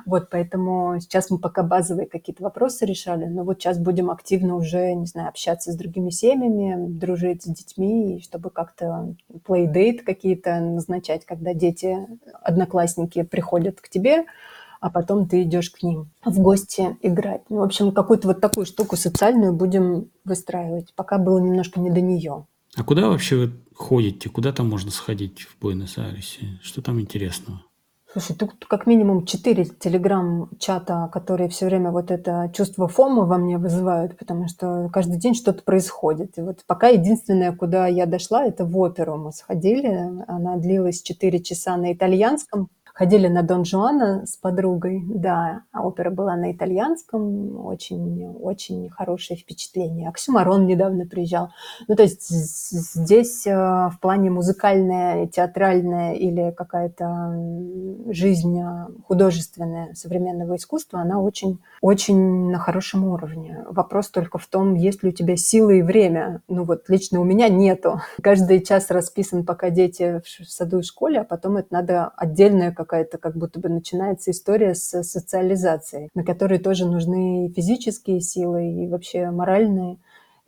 Вот, 0.07 0.29
поэтому 0.31 0.99
сейчас 0.99 1.29
мы 1.29 1.37
пока 1.37 1.61
базовые 1.61 2.07
какие-то 2.07 2.41
вопросы 2.41 2.85
решали, 2.85 3.25
но 3.25 3.43
вот 3.43 3.61
щас 3.61 3.77
будем 3.77 4.09
активно 4.09 4.55
уже, 4.55 4.95
не 4.95 5.05
знаю, 5.05 5.29
общаться 5.29 5.71
с 5.71 5.75
другими 5.75 6.09
семьями, 6.09 6.87
дружить 6.87 7.43
с 7.43 7.45
детьми, 7.45 8.17
и 8.17 8.21
чтобы 8.23 8.49
как-то 8.49 9.13
плей-дейт 9.47 10.01
какие-то 10.01 10.59
назначать, 10.59 11.25
когда 11.25 11.53
дети, 11.53 12.07
одноклассники 12.41 13.21
приходят 13.21 13.81
к 13.81 13.89
тебе, 13.89 14.25
а 14.85 14.91
потом 14.91 15.27
ты 15.27 15.41
идёшь 15.41 15.71
к 15.71 15.81
ним 15.81 16.11
в 16.23 16.39
гости 16.39 16.95
играть. 17.01 17.41
Ну, 17.49 17.57
в 17.57 17.63
общем, 17.63 17.91
какую-то 17.91 18.27
вот 18.27 18.39
такую 18.39 18.67
штуку 18.67 18.95
социальную 18.95 19.51
будем 19.51 20.11
выстраивать. 20.23 20.93
Пока 20.95 21.17
было 21.17 21.39
немножко 21.39 21.79
не 21.79 21.89
до 21.89 22.01
неё. 22.01 22.45
А 22.75 22.83
куда 22.83 23.07
вообще 23.07 23.35
вы 23.35 23.51
ходите? 23.73 24.29
Куда 24.29 24.53
там 24.53 24.69
можно 24.69 24.91
сходить 24.91 25.41
в 25.41 25.57
Буэнос-Айресе? 25.59 26.59
Что 26.61 26.83
там 26.83 27.01
интересного? 27.01 27.63
Слушай, 28.13 28.35
тут 28.35 28.51
как 28.67 28.85
минимум 28.85 29.25
4 29.25 29.65
телеграм-чата, 29.65 31.09
которые 31.11 31.49
всё 31.49 31.65
время 31.65 31.89
вот 31.89 32.11
это 32.11 32.51
чувство 32.53 32.87
фомо 32.87 33.25
во 33.25 33.39
мне 33.39 33.57
вызывают, 33.57 34.19
потому 34.19 34.47
что 34.47 34.89
каждый 34.93 35.17
день 35.17 35.33
что-то 35.33 35.63
происходит. 35.63 36.37
И 36.37 36.41
вот 36.41 36.59
пока 36.67 36.89
единственное, 36.89 37.53
куда 37.53 37.87
я 37.87 38.05
дошла, 38.05 38.45
это 38.45 38.65
в 38.65 38.77
оперу 38.77 39.17
мы 39.17 39.31
сходили. 39.31 40.11
Она 40.27 40.57
длилась 40.57 41.01
4 41.01 41.39
часа 41.41 41.75
на 41.75 41.91
итальянском. 41.91 42.69
Ходили 42.97 43.27
на 43.27 43.43
Дон 43.43 43.65
Жуана 43.65 44.25
с 44.25 44.37
подругой, 44.37 45.03
да, 45.05 45.63
а 45.73 45.85
опера 45.85 46.11
была 46.11 46.37
на 46.37 46.53
итальянском. 46.53 47.65
Очень 47.65 48.25
очень 48.39 48.89
хорошее 48.89 49.37
впечатление. 49.37 50.07
Оксюмарон 50.07 50.65
недавно 50.65 51.05
приезжал. 51.05 51.49
Ну, 51.89 51.95
то 51.97 52.03
есть 52.03 52.29
здесь, 52.29 53.45
а, 53.47 53.89
в 53.89 53.99
плане 53.99 54.29
музыкальное, 54.29 55.27
театральное 55.27 56.13
или 56.13 56.51
какая-то, 56.51 57.35
жизнь, 58.13 58.61
а, 58.61 58.87
художественная 59.05 59.93
современного 59.93 60.55
искусства, 60.55 61.01
она 61.01 61.19
очень 61.19 61.59
очень 61.81 62.49
на 62.49 62.59
хорошем 62.59 63.03
уровне. 63.05 63.65
Вопрос 63.69 64.07
только 64.07 64.37
в 64.37 64.47
том, 64.47 64.73
есть 64.73 65.03
ли 65.03 65.09
у 65.09 65.11
тебя 65.11 65.35
силы 65.35 65.79
и 65.79 65.81
время. 65.81 66.41
Ну, 66.47 66.63
вот 66.63 66.87
лично 66.87 67.19
у 67.19 67.25
меня 67.25 67.49
нету. 67.49 67.99
Каждый 68.21 68.61
час 68.61 68.89
расписан, 68.89 69.45
пока 69.45 69.69
дети 69.69 70.21
в 70.23 70.49
саду 70.49 70.79
и 70.79 70.83
школе, 70.83 71.19
а 71.19 71.23
потом 71.25 71.57
это 71.57 71.67
надо 71.71 72.07
отдельная 72.15 72.71
какая-то, 72.85 73.17
как 73.17 73.35
будто 73.35 73.59
бы 73.59 73.67
начинается 73.67 74.31
история 74.31 74.75
с 74.75 75.03
социализацией, 75.03 76.09
на 76.13 76.23
которой 76.23 76.59
тоже 76.59 76.85
нужны 76.85 77.51
физические 77.55 78.21
силы, 78.21 78.71
и 78.71 78.87
вообще 78.87 79.31
моральные 79.31 79.97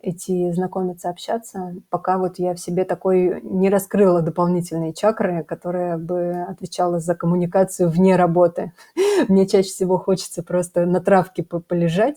идти 0.00 0.52
знакомиться, 0.52 1.10
общаться. 1.10 1.74
Пока 1.90 2.18
вот 2.18 2.38
я 2.38 2.54
в 2.54 2.60
себе 2.60 2.84
такой 2.84 3.40
не 3.42 3.68
раскрыла 3.68 4.22
дополнительные 4.22 4.92
чакры, 4.92 5.42
которая 5.42 5.98
бы 5.98 6.44
отвечала 6.48 7.00
за 7.00 7.14
коммуникацию 7.14 7.90
вне 7.90 8.16
работы. 8.16 8.72
Мне 9.28 9.46
чаще 9.46 9.70
всего 9.70 9.98
хочется 9.98 10.42
просто 10.42 10.86
на 10.86 11.00
травке 11.00 11.42
по 11.42 11.58
полежать, 11.58 12.16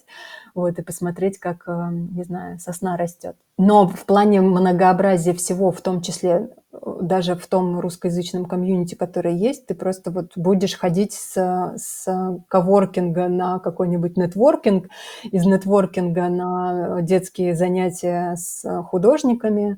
вот, 0.53 0.77
и 0.77 0.83
посмотреть, 0.83 1.39
как, 1.39 1.63
а, 1.67 1.89
не 1.91 2.23
знаю, 2.23 2.59
сосна 2.59 2.97
растёт. 2.97 3.35
Но 3.57 3.87
в 3.87 4.05
плане 4.05 4.41
многообразия 4.41 5.33
всего, 5.33 5.71
в 5.71 5.81
том 5.81 6.01
числе, 6.01 6.31
э, 6.31 6.60
даже 7.01 7.35
в 7.35 7.45
том 7.47 7.79
русскоязычном 7.79 8.45
комьюнити, 8.45 8.95
которое 8.95 9.35
есть, 9.35 9.67
ты 9.67 9.75
просто 9.75 10.11
вот 10.11 10.31
будешь 10.35 10.77
ходить 10.77 11.13
с 11.13 11.73
с 11.75 12.41
коворкинга 12.47 13.27
на 13.27 13.59
какой-нибудь 13.59 14.17
нетворкинг, 14.17 14.87
из 15.23 15.45
нетворкинга 15.45 16.29
на 16.29 17.01
детские 17.01 17.55
занятия 17.55 18.35
с 18.35 18.83
художниками, 18.83 19.77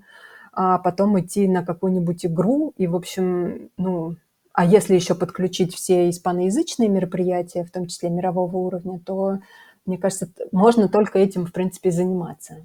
а 0.54 0.78
потом 0.78 1.20
идти 1.20 1.48
на 1.48 1.64
какую-нибудь 1.66 2.26
игру. 2.26 2.74
И, 2.78 2.88
в 2.88 2.96
общем, 2.96 3.70
ну, 3.78 4.16
а 4.54 4.66
если 4.66 4.96
ещё 4.96 5.16
подключить 5.16 5.74
все 5.74 6.10
испаноязычные 6.10 6.90
мероприятия, 6.90 7.64
в 7.64 7.72
том 7.72 7.88
числе 7.88 8.10
мирового 8.10 8.56
уровня, 8.58 9.00
то, 9.00 9.40
мне 9.86 9.98
кажется, 9.98 10.30
можно 10.52 10.88
только 10.88 11.20
этим, 11.20 11.46
в 11.46 11.52
принципе, 11.52 11.92
заниматься. 11.92 12.56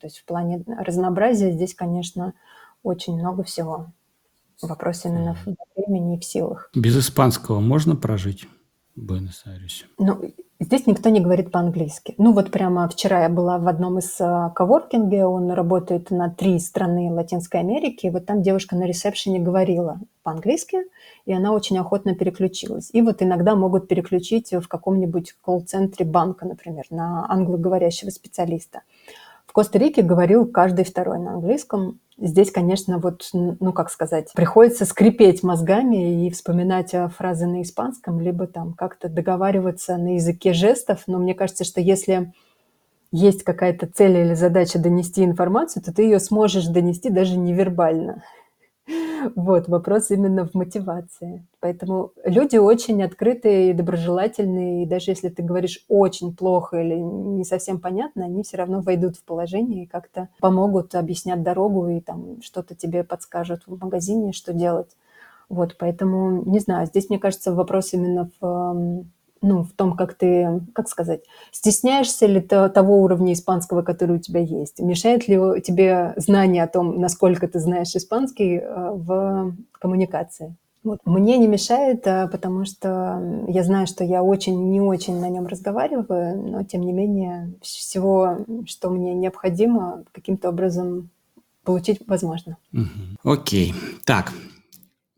То 0.00 0.06
есть 0.06 0.18
в 0.18 0.24
плане 0.24 0.64
разнообразия 0.66 1.52
здесь, 1.52 1.74
конечно, 1.74 2.34
очень 2.86 3.18
много 3.18 3.42
всего. 3.42 3.86
Вопрос 4.62 5.04
именно 5.04 5.34
в 5.34 5.46
времени 5.76 6.16
и 6.16 6.20
в 6.20 6.24
силах. 6.24 6.70
Без 6.74 6.96
испанского 6.98 7.60
можно 7.60 7.94
прожить 7.96 8.46
в 8.94 9.02
Буэнос-Айресе? 9.02 9.84
Ну, 9.98 10.32
здесь 10.58 10.86
никто 10.86 11.10
не 11.10 11.20
говорит 11.20 11.50
по-английски. 11.50 12.14
Ну, 12.16 12.32
вот 12.32 12.50
прямо 12.50 12.88
вчера 12.88 13.24
я 13.24 13.28
была 13.28 13.58
в 13.58 13.68
одном 13.68 13.98
из, 13.98 14.16
а, 14.20 14.50
коворкинге, 14.50 15.26
он 15.26 15.50
работает 15.50 16.10
на 16.10 16.30
3 16.30 16.58
страны 16.58 17.12
Латинской 17.12 17.60
Америки. 17.60 18.08
Вот 18.10 18.24
там 18.24 18.40
девушка 18.40 18.76
на 18.76 18.84
ресепшене 18.84 19.40
говорила 19.40 20.00
по-английски, 20.22 20.78
и 21.26 21.32
она 21.34 21.52
очень 21.52 21.78
охотно 21.78 22.14
переключилась. 22.14 22.88
И 22.92 23.02
вот 23.02 23.22
иногда 23.22 23.54
могут 23.54 23.88
переключить 23.88 24.52
в 24.52 24.66
каком-нибудь 24.68 25.34
колл-центре 25.42 26.06
банка, 26.06 26.46
например, 26.46 26.84
на 26.90 27.30
англоговорящего 27.30 28.10
специалиста. 28.10 28.80
Коста-Рике 29.56 30.02
говорил 30.02 30.46
каждый 30.46 30.84
второй 30.84 31.18
на 31.18 31.32
английском. 31.32 31.98
Здесь, 32.18 32.50
конечно, 32.50 32.98
вот, 32.98 33.30
ну, 33.32 33.72
как 33.72 33.90
сказать, 33.90 34.30
приходится 34.34 34.84
скрипеть 34.84 35.42
мозгами 35.42 36.26
и 36.26 36.30
вспоминать, 36.30 36.92
а, 36.92 37.08
фразы 37.08 37.46
на 37.46 37.62
испанском, 37.62 38.20
либо 38.20 38.46
там 38.46 38.74
как-то 38.74 39.08
договариваться 39.08 39.96
на 39.96 40.16
языке 40.16 40.52
жестов. 40.52 41.04
Но 41.06 41.16
мне 41.16 41.34
кажется, 41.34 41.64
что 41.64 41.80
если 41.80 42.34
есть 43.12 43.44
какая-то 43.44 43.86
цель 43.86 44.18
или 44.18 44.34
задача 44.34 44.78
донести 44.78 45.24
информацию, 45.24 45.82
то 45.82 45.90
ты 45.90 46.02
её 46.02 46.18
сможешь 46.18 46.66
донести 46.66 47.08
даже 47.08 47.38
невербально. 47.38 48.24
Вот, 49.34 49.68
вопрос 49.68 50.10
именно 50.10 50.46
в 50.46 50.54
мотивации. 50.54 51.44
Поэтому 51.60 52.12
люди 52.24 52.56
очень 52.56 53.02
открытые 53.02 53.70
и 53.70 53.72
доброжелательные, 53.72 54.84
и 54.84 54.86
даже 54.86 55.10
если 55.10 55.28
ты 55.28 55.42
говоришь 55.42 55.84
очень 55.88 56.34
плохо 56.36 56.80
или 56.80 56.94
не 56.94 57.44
совсем 57.44 57.80
понятно, 57.80 58.24
они 58.26 58.42
всё 58.42 58.58
равно 58.58 58.80
войдут 58.80 59.16
в 59.16 59.24
положение 59.24 59.84
и 59.84 59.86
как-то 59.86 60.28
помогут, 60.40 60.94
объяснят 60.94 61.42
дорогу 61.42 61.88
и 61.88 62.00
там 62.00 62.40
что-то 62.42 62.74
тебе 62.76 63.02
подскажут 63.02 63.62
в 63.66 63.78
магазине, 63.82 64.32
что 64.32 64.52
делать. 64.52 64.96
Вот, 65.48 65.76
поэтому, 65.78 66.42
не 66.44 66.58
знаю, 66.60 66.86
здесь, 66.86 67.08
мне 67.08 67.18
кажется, 67.18 67.52
вопрос 67.52 67.92
именно 67.92 68.30
в, 68.40 69.04
ну, 69.46 69.62
в 69.62 69.72
том, 69.72 69.96
как 69.96 70.14
ты, 70.14 70.60
как 70.74 70.88
сказать, 70.88 71.20
стесняешься 71.52 72.26
ли 72.26 72.40
ты 72.40 72.68
того 72.68 73.00
уровня 73.00 73.32
испанского, 73.32 73.82
который 73.82 74.16
у 74.16 74.20
тебя 74.20 74.40
есть? 74.40 74.80
Мешает 74.80 75.28
ли 75.28 75.38
тебе 75.62 76.14
знание 76.16 76.64
о 76.64 76.68
том, 76.68 77.00
насколько 77.00 77.46
ты 77.46 77.60
знаешь 77.60 77.94
испанский 77.94 78.56
э, 78.56 78.90
в 78.92 79.54
коммуникации? 79.72 80.56
Вот. 80.82 80.98
Мне 81.04 81.38
не 81.38 81.46
мешает, 81.46 82.06
э, 82.06 82.28
потому 82.28 82.64
что 82.64 83.44
я 83.46 83.62
знаю, 83.62 83.86
что 83.86 84.02
я 84.02 84.22
очень 84.22 84.70
не 84.70 84.80
очень 84.80 85.20
на 85.20 85.28
нем 85.28 85.46
разговариваю, 85.46 86.42
но 86.42 86.64
тем 86.64 86.82
не 86.82 86.92
менее 86.92 87.52
всего, 87.62 88.38
что 88.66 88.90
мне 88.90 89.14
необходимо, 89.14 90.02
каким-то 90.12 90.48
образом 90.48 91.10
получить 91.62 92.00
возможно. 92.06 92.56
Угу. 92.72 93.32
Окей. 93.32 93.74
Так, 94.04 94.32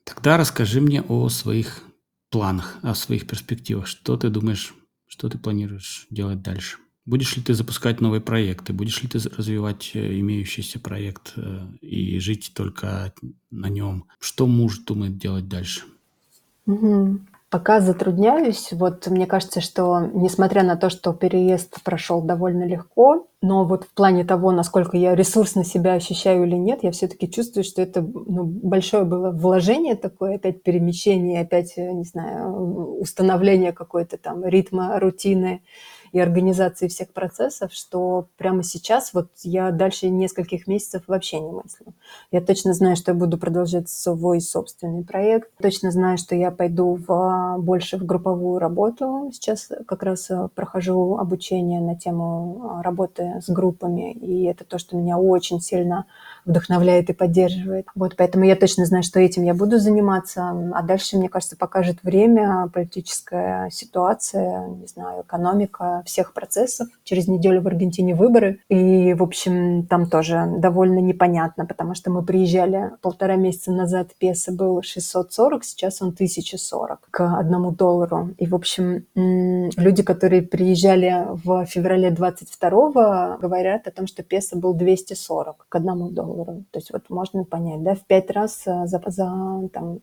тогда 0.04 0.36
расскажи 0.36 0.82
мне 0.82 1.02
о 1.02 1.30
своих 1.30 1.87
планах, 2.30 2.78
о 2.82 2.94
своих 2.94 3.26
перспективах. 3.26 3.86
Что 3.86 4.16
ты 4.16 4.28
думаешь, 4.30 4.74
что 5.06 5.28
ты 5.28 5.38
планируешь 5.38 6.06
делать 6.10 6.42
дальше? 6.42 6.78
Будешь 7.06 7.36
ли 7.36 7.42
ты 7.42 7.54
запускать 7.54 8.02
новые 8.02 8.20
проекты? 8.20 8.74
Будешь 8.74 9.02
ли 9.02 9.08
ты 9.08 9.18
развивать 9.18 9.92
э, 9.94 10.20
имеющийся 10.20 10.78
проект 10.78 11.32
э, 11.36 11.66
и 11.80 12.18
жить 12.18 12.52
только 12.54 13.14
на 13.50 13.70
нем? 13.70 14.04
Что 14.20 14.46
муж 14.46 14.80
думает 14.80 15.16
делать 15.16 15.48
дальше? 15.48 15.84
Угу. 16.66 17.20
Пока 17.50 17.80
затрудняюсь. 17.80 18.72
Вот 18.72 19.06
мне 19.06 19.26
кажется, 19.26 19.62
что 19.62 20.00
несмотря 20.12 20.62
на 20.62 20.76
то, 20.76 20.90
что 20.90 21.14
переезд 21.14 21.82
прошел 21.82 22.20
довольно 22.20 22.64
легко, 22.64 23.26
но 23.40 23.64
вот 23.64 23.84
в 23.84 23.94
плане 23.94 24.24
того, 24.24 24.50
насколько 24.50 24.98
я 24.98 25.14
ресурсно 25.14 25.64
себя 25.64 25.94
ощущаю 25.94 26.44
или 26.44 26.56
нет, 26.56 26.80
я 26.82 26.90
все-таки 26.90 27.30
чувствую, 27.30 27.64
что 27.64 27.80
это 27.80 28.02
ну, 28.02 28.44
большое 28.44 29.04
было 29.04 29.30
вложение 29.30 29.96
такое, 29.96 30.34
опять 30.34 30.62
перемещение, 30.62 31.40
опять, 31.40 31.72
э, 31.78 31.90
не 31.92 32.04
знаю, 32.04 32.98
установление 33.00 33.72
какой-то 33.72 34.18
там 34.18 34.44
ритма, 34.44 35.00
рутины 35.00 35.62
и 36.12 36.20
организации 36.20 36.88
всех 36.88 37.12
процессов, 37.12 37.72
что 37.72 38.26
прямо 38.36 38.62
сейчас 38.62 39.12
вот 39.14 39.28
я 39.42 39.70
дальше 39.70 40.08
нескольких 40.08 40.66
месяцев 40.66 41.02
вообще 41.06 41.40
не 41.40 41.50
мыслю. 41.50 41.94
Я 42.30 42.40
точно 42.40 42.74
знаю, 42.74 42.96
что 42.96 43.12
я 43.12 43.14
буду 43.14 43.38
продолжать 43.38 43.88
свой 43.88 44.40
собственный 44.40 45.04
проект. 45.04 45.50
Точно 45.60 45.90
знаю, 45.90 46.18
что 46.18 46.34
я 46.34 46.50
пойду 46.50 46.98
в, 47.06 47.56
больше 47.58 47.96
в 47.98 48.04
групповую 48.04 48.58
работу. 48.58 49.30
Сейчас 49.32 49.70
как 49.86 50.02
раз 50.02 50.30
э, 50.30 50.48
прохожу 50.54 51.16
обучение 51.18 51.80
на 51.80 51.96
тему 51.96 52.78
э, 52.78 52.82
работы 52.82 53.40
с 53.44 53.50
группами, 53.50 54.12
и 54.12 54.44
это 54.44 54.64
то, 54.64 54.78
что 54.78 54.96
меня 54.96 55.18
очень 55.18 55.60
сильно 55.60 56.06
вдохновляет 56.44 57.10
и 57.10 57.12
поддерживает. 57.12 57.86
Вот, 57.94 58.16
поэтому 58.16 58.44
я 58.44 58.56
точно 58.56 58.86
знаю, 58.86 59.02
что 59.02 59.20
этим 59.20 59.44
я 59.44 59.54
буду 59.54 59.78
заниматься. 59.78 60.48
А 60.74 60.82
дальше, 60.82 61.16
мне 61.18 61.28
кажется, 61.28 61.56
покажет 61.56 61.98
время, 62.02 62.70
политическая 62.72 63.68
ситуация, 63.70 64.68
не 64.68 64.86
знаю, 64.86 65.22
экономика 65.22 65.97
всех 66.04 66.32
процессов. 66.32 66.88
Через 67.04 67.28
неделю 67.28 67.62
в 67.62 67.66
Аргентине 67.66 68.14
выборы. 68.14 68.60
И, 68.68 69.14
в 69.14 69.22
общем, 69.22 69.86
там 69.86 70.08
тоже 70.08 70.46
довольно 70.58 70.98
непонятно, 70.98 71.66
потому 71.66 71.94
что 71.94 72.10
мы 72.10 72.22
приезжали 72.22 72.92
полтора 73.02 73.36
месяца 73.36 73.72
назад, 73.72 74.10
песо 74.18 74.52
был 74.52 74.82
640, 74.82 75.64
сейчас 75.64 76.02
он 76.02 76.08
1040 76.08 77.08
к 77.10 77.38
одному 77.38 77.70
доллару. 77.70 78.30
И, 78.38 78.46
в 78.46 78.54
общем, 78.54 79.04
люди, 79.14 80.02
которые 80.02 80.42
приезжали 80.42 81.26
в 81.44 81.66
феврале 81.66 82.10
22 82.10 83.38
говорят 83.38 83.86
о 83.86 83.90
том, 83.90 84.06
что 84.06 84.22
песо 84.22 84.56
был 84.56 84.74
240 84.74 85.66
к 85.68 85.74
одному 85.74 86.10
доллару. 86.10 86.64
То 86.70 86.78
есть 86.78 86.92
вот 86.92 87.10
можно 87.10 87.44
понять, 87.44 87.82
да, 87.82 87.94
в 87.94 88.04
пять 88.06 88.30
раз 88.30 88.64
за, 88.64 89.02
за 89.06 89.68
там, 89.72 90.00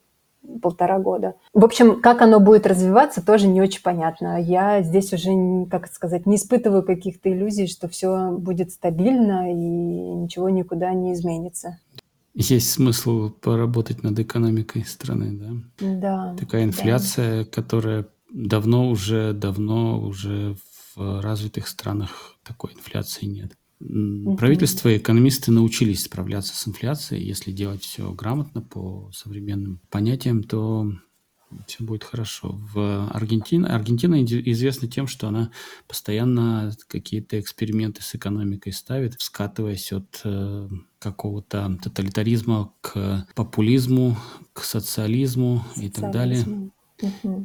полтора 0.61 0.99
года. 0.99 1.35
В 1.53 1.63
общем, 1.63 2.01
как 2.01 2.21
оно 2.21 2.39
будет 2.39 2.67
развиваться, 2.67 3.25
тоже 3.25 3.47
не 3.47 3.61
очень 3.61 3.81
понятно. 3.81 4.41
Я 4.41 4.81
здесь 4.81 5.13
уже, 5.13 5.65
как 5.69 5.87
сказать, 5.91 6.25
не 6.25 6.35
испытываю 6.37 6.83
каких-то 6.83 7.31
иллюзий, 7.31 7.67
что 7.67 7.87
все 7.87 8.31
будет 8.31 8.71
стабильно 8.71 9.51
и 9.51 9.55
ничего 9.55 10.49
никуда 10.49 10.93
не 10.93 11.13
изменится. 11.13 11.79
Есть 12.33 12.71
смысл 12.71 13.29
поработать 13.29 14.03
над 14.03 14.19
экономикой 14.19 14.83
страны, 14.83 15.31
да? 15.31 15.55
Да. 15.79 16.35
Такая 16.37 16.65
инфляция, 16.65 17.45
да. 17.45 17.49
которая 17.49 18.07
давно 18.29 18.89
уже, 18.89 19.31
давно 19.31 19.99
уже 19.99 20.57
в 20.95 21.21
развитых 21.21 21.67
странах 21.67 22.35
такой 22.43 22.73
инфляции 22.73 23.25
нет. 23.25 23.53
Правительство 23.79 24.89
и 24.89 24.97
экономисты 24.97 25.51
научились 25.51 26.03
справляться 26.03 26.55
с 26.55 26.67
инфляцией. 26.67 27.25
Если 27.25 27.51
делать 27.51 27.83
все 27.83 28.11
грамотно 28.13 28.61
по 28.61 29.11
современным 29.13 29.81
понятиям, 29.89 30.43
то 30.43 30.91
все 31.67 31.83
будет 31.83 32.03
хорошо. 32.03 32.59
В 32.73 33.09
Аргентине, 33.09 33.67
Аргентина 33.67 34.23
известна 34.23 34.87
тем, 34.87 35.07
что 35.07 35.27
она 35.27 35.51
постоянно 35.87 36.75
какие-то 36.87 37.39
эксперименты 37.39 38.01
с 38.01 38.15
экономикой 38.15 38.73
ставит, 38.73 39.15
скатываясь 39.19 39.91
от 39.91 40.21
э, 40.23 40.69
какого-то 40.99 41.77
тоталитаризма 41.83 42.73
к 42.81 43.27
популизму, 43.35 44.17
к 44.53 44.63
социализму, 44.63 45.63
социализму. 45.75 45.85
и 45.85 45.89
так 45.89 46.11
далее. 46.11 46.71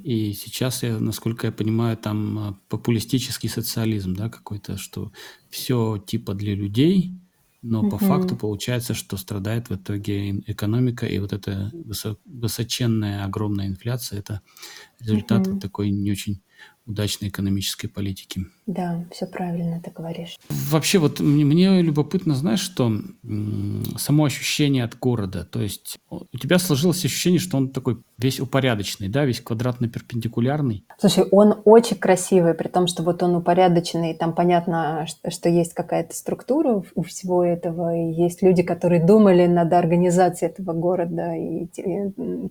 И 0.05 0.33
сейчас, 0.33 0.83
я, 0.83 0.99
насколько 0.99 1.47
я 1.47 1.53
понимаю, 1.53 1.97
там 1.97 2.39
а, 2.39 2.59
популистический 2.69 3.49
социализм, 3.49 4.15
да, 4.15 4.29
какой-то, 4.29 4.77
что 4.77 5.13
все 5.49 5.99
типа 5.99 6.35
для 6.35 6.55
людей, 6.55 7.15
но 7.63 7.89
по 7.91 7.99
факту 7.99 8.37
получается, 8.37 8.95
что 8.95 9.17
страдает 9.17 9.69
в 9.69 9.77
итоге 9.77 10.39
экономика, 10.47 11.07
и 11.07 11.19
вот 11.19 11.33
эта 11.33 11.71
высоченная, 12.25 13.25
огромная 13.25 13.67
инфляция– 13.67 14.19
это 14.21 14.41
результат 15.01 15.47
вот 15.47 15.61
такой 15.61 15.91
не 15.91 16.11
очень 16.11 16.41
удачной 16.91 17.29
экономической 17.29 17.89
политики. 17.89 18.47
Да, 18.67 19.05
все 19.11 19.27
правильно 19.27 19.81
ты 19.83 19.91
говоришь. 19.91 20.39
Вообще 20.49 20.99
вот 20.99 21.19
мне 21.19 21.83
любопытно, 21.83 22.35
знаешь, 22.35 22.61
что 22.61 22.93
само 23.97 24.25
ощущение 24.25 24.85
от 24.85 24.97
города, 24.97 25.45
то 25.45 25.61
есть 25.61 25.99
у 26.09 26.39
тебя 26.39 26.59
сложилось 26.59 27.05
ощущение, 27.05 27.41
что 27.41 27.57
он 27.57 27.71
такой 27.71 27.99
весь 28.17 28.39
упорядоченный, 28.39 29.09
да, 29.09 29.25
весь 29.25 29.41
квадратно-перпендикулярный. 29.41 30.85
Слушай, 30.99 31.25
он 31.31 31.61
очень 31.65 31.97
красивый, 31.97 32.55
при 32.55 32.69
том, 32.69 32.87
что 32.87 33.03
вот 33.03 33.23
он 33.23 33.35
упорядоченный, 33.35 34.15
там 34.15 34.35
понятно, 34.35 35.07
что 35.29 35.49
есть 35.49 35.75
какая-то 35.75 36.15
структура 36.15 36.83
у 36.95 37.03
всего 37.03 37.43
этого, 37.43 37.97
и 37.97 38.13
есть 38.13 38.43
люди, 38.43 38.63
которые 38.63 39.05
думали 39.05 39.47
над 39.47 39.73
организацией 39.73 40.51
этого 40.51 40.75
города 40.75 41.35
и 41.35 41.67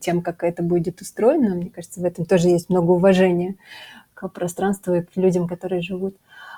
тем, 0.02 0.22
как 0.22 0.44
это 0.44 0.64
будет 0.64 1.02
устроено. 1.02 1.56
Мне 1.56 1.70
кажется, 1.70 2.02
в 2.02 2.04
этом 2.04 2.26
тоже 2.26 2.50
есть 2.50 2.70
много 2.70 2.92
уважения 2.92 3.56
к 4.20 4.28
пространству 4.30 4.94
и 4.94 5.02
к 5.02 5.16
людям, 5.16 5.48
которые 5.48 5.82
живут. 5.82 6.16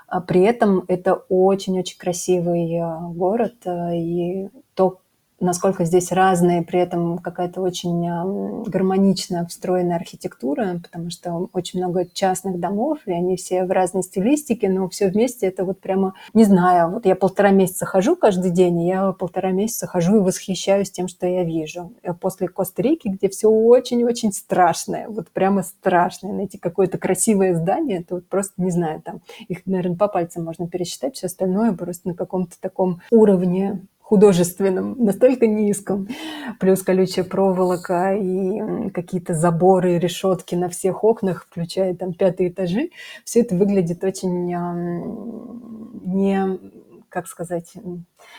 А 0.08 0.20
при 0.20 0.42
этом 0.42 0.84
это 0.88 1.14
очень-очень 1.30 1.98
красивый 1.98 2.74
э, 2.74 3.00
город, 3.14 3.56
э, 3.66 3.98
и 3.98 4.50
то, 4.74 5.00
насколько 5.42 5.86
здесь 5.86 6.12
разные, 6.12 6.62
при 6.62 6.80
этом 6.80 7.18
какая-то 7.18 7.62
очень 7.62 8.64
гармонично 8.66 9.46
встроенная 9.48 9.98
архитектура, 9.98 10.80
потому 10.82 11.10
что 11.10 11.50
очень 11.54 11.80
много 11.80 12.06
частных 12.06 12.60
домов, 12.60 13.00
и 13.06 13.12
они 13.12 13.36
все 13.36 13.66
в 13.66 13.72
разной 13.72 14.04
стилистике, 14.04 14.70
но 14.70 14.88
все 14.90 15.10
вместе 15.10 15.48
это 15.48 15.66
вот 15.66 15.80
прямо, 15.80 16.14
не 16.34 16.44
знаю, 16.44 16.92
вот 16.92 17.06
я 17.06 17.16
полтора 17.16 17.52
месяца 17.52 17.86
хожу 17.86 18.16
каждый 18.16 18.52
день, 18.52 18.82
и 18.82 18.88
я 18.88 19.12
полтора 19.12 19.52
месяца 19.52 19.88
хожу 19.88 20.18
и 20.18 20.20
восхищаюсь 20.20 20.92
тем, 20.92 21.08
что 21.08 21.28
я 21.28 21.44
вижу. 21.44 21.92
После 22.22 22.48
Коста-Рики, 22.48 23.10
где 23.10 23.28
все 23.30 23.50
очень-очень 23.50 24.32
страшное, 24.32 25.08
вот 25.10 25.30
прямо 25.30 25.64
страшное, 25.64 26.32
найти 26.34 26.58
какое-то 26.58 26.98
красивое 26.98 27.56
здание, 27.56 28.00
это 28.02 28.16
вот 28.16 28.28
просто, 28.28 28.54
не 28.58 28.72
знаю, 28.72 29.02
там 29.02 29.22
их, 29.48 29.66
наверное, 29.66 29.98
по 29.98 30.08
пальцам 30.08 30.46
можно 30.46 30.68
пересчитать, 30.68 31.16
все 31.16 31.28
остальное 31.28 31.74
просто 31.74 32.10
на 32.10 32.14
каком-то 32.14 32.60
таком 32.60 33.02
уровне 33.12 33.82
художественном, 34.12 34.96
настолько 34.98 35.48
низком. 35.48 36.10
Плюс 36.60 36.84
колючая 36.84 37.24
проволока 37.24 38.14
и 38.14 38.90
какие-то 38.90 39.34
заборы, 39.34 40.00
решетки 40.00 40.54
на 40.54 40.68
всех 40.68 41.06
окнах, 41.06 41.48
включая 41.50 41.96
там 41.96 42.14
пятые 42.14 42.50
этажи. 42.50 42.90
Все 43.24 43.40
это 43.40 43.56
выглядит 43.56 44.04
очень 44.04 44.48
не, 44.48 46.41
как 47.12 47.28
сказать, 47.28 47.74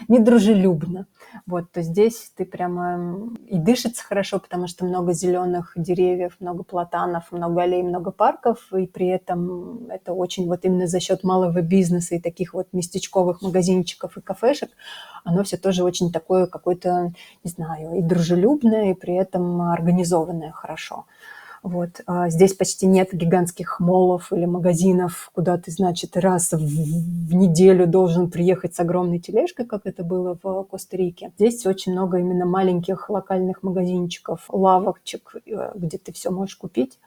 недружелюбно. 0.08 1.06
Вот, 1.46 1.70
то 1.70 1.82
здесь 1.82 2.32
ты 2.34 2.46
прямо 2.46 3.30
и 3.46 3.58
дышится 3.58 4.02
хорошо, 4.02 4.40
потому 4.40 4.66
что 4.66 4.86
много 4.86 5.12
зеленых 5.12 5.74
деревьев, 5.76 6.36
много 6.40 6.62
платанов, 6.62 7.30
много 7.30 7.62
аллей, 7.62 7.82
много 7.82 8.10
парков, 8.10 8.72
и 8.72 8.86
при 8.86 9.08
этом 9.08 9.90
это 9.90 10.14
очень 10.14 10.46
вот 10.46 10.64
именно 10.64 10.86
за 10.86 11.00
счет 11.00 11.22
малого 11.22 11.60
бизнеса 11.60 12.14
и 12.14 12.20
таких 12.20 12.54
вот 12.54 12.68
местечковых 12.72 13.42
магазинчиков 13.42 14.16
и 14.16 14.22
кафешек, 14.22 14.70
оно 15.22 15.44
все 15.44 15.58
тоже 15.58 15.84
очень 15.84 16.10
такое 16.10 16.46
какое-то, 16.46 17.12
не 17.44 17.50
знаю, 17.50 17.94
и 17.94 18.02
дружелюбное, 18.02 18.92
и 18.92 18.94
при 18.94 19.14
этом 19.14 19.60
организованное 19.60 20.50
хорошо. 20.50 21.04
Вот. 21.62 22.00
А 22.06 22.28
здесь 22.28 22.54
почти 22.54 22.86
нет 22.86 23.10
гигантских 23.12 23.78
молов 23.78 24.32
или 24.32 24.46
магазинов, 24.46 25.30
куда 25.32 25.56
ты, 25.58 25.70
значит, 25.70 26.16
раз 26.16 26.52
в, 26.52 26.58
в 26.58 27.34
неделю 27.34 27.86
должен 27.86 28.30
приехать 28.30 28.74
с 28.74 28.80
огромной 28.80 29.20
тележкой, 29.20 29.66
как 29.66 29.82
это 29.84 30.02
было 30.02 30.36
в 30.42 30.64
Коста-Рике. 30.64 31.32
Здесь 31.36 31.64
очень 31.64 31.92
много 31.92 32.18
именно 32.18 32.46
маленьких 32.46 33.08
локальных 33.08 33.62
магазинчиков, 33.62 34.44
лавочек, 34.48 35.36
э, 35.46 35.70
где 35.76 35.98
ты 35.98 36.12
все 36.12 36.30
можешь 36.30 36.56
купить. 36.56 36.98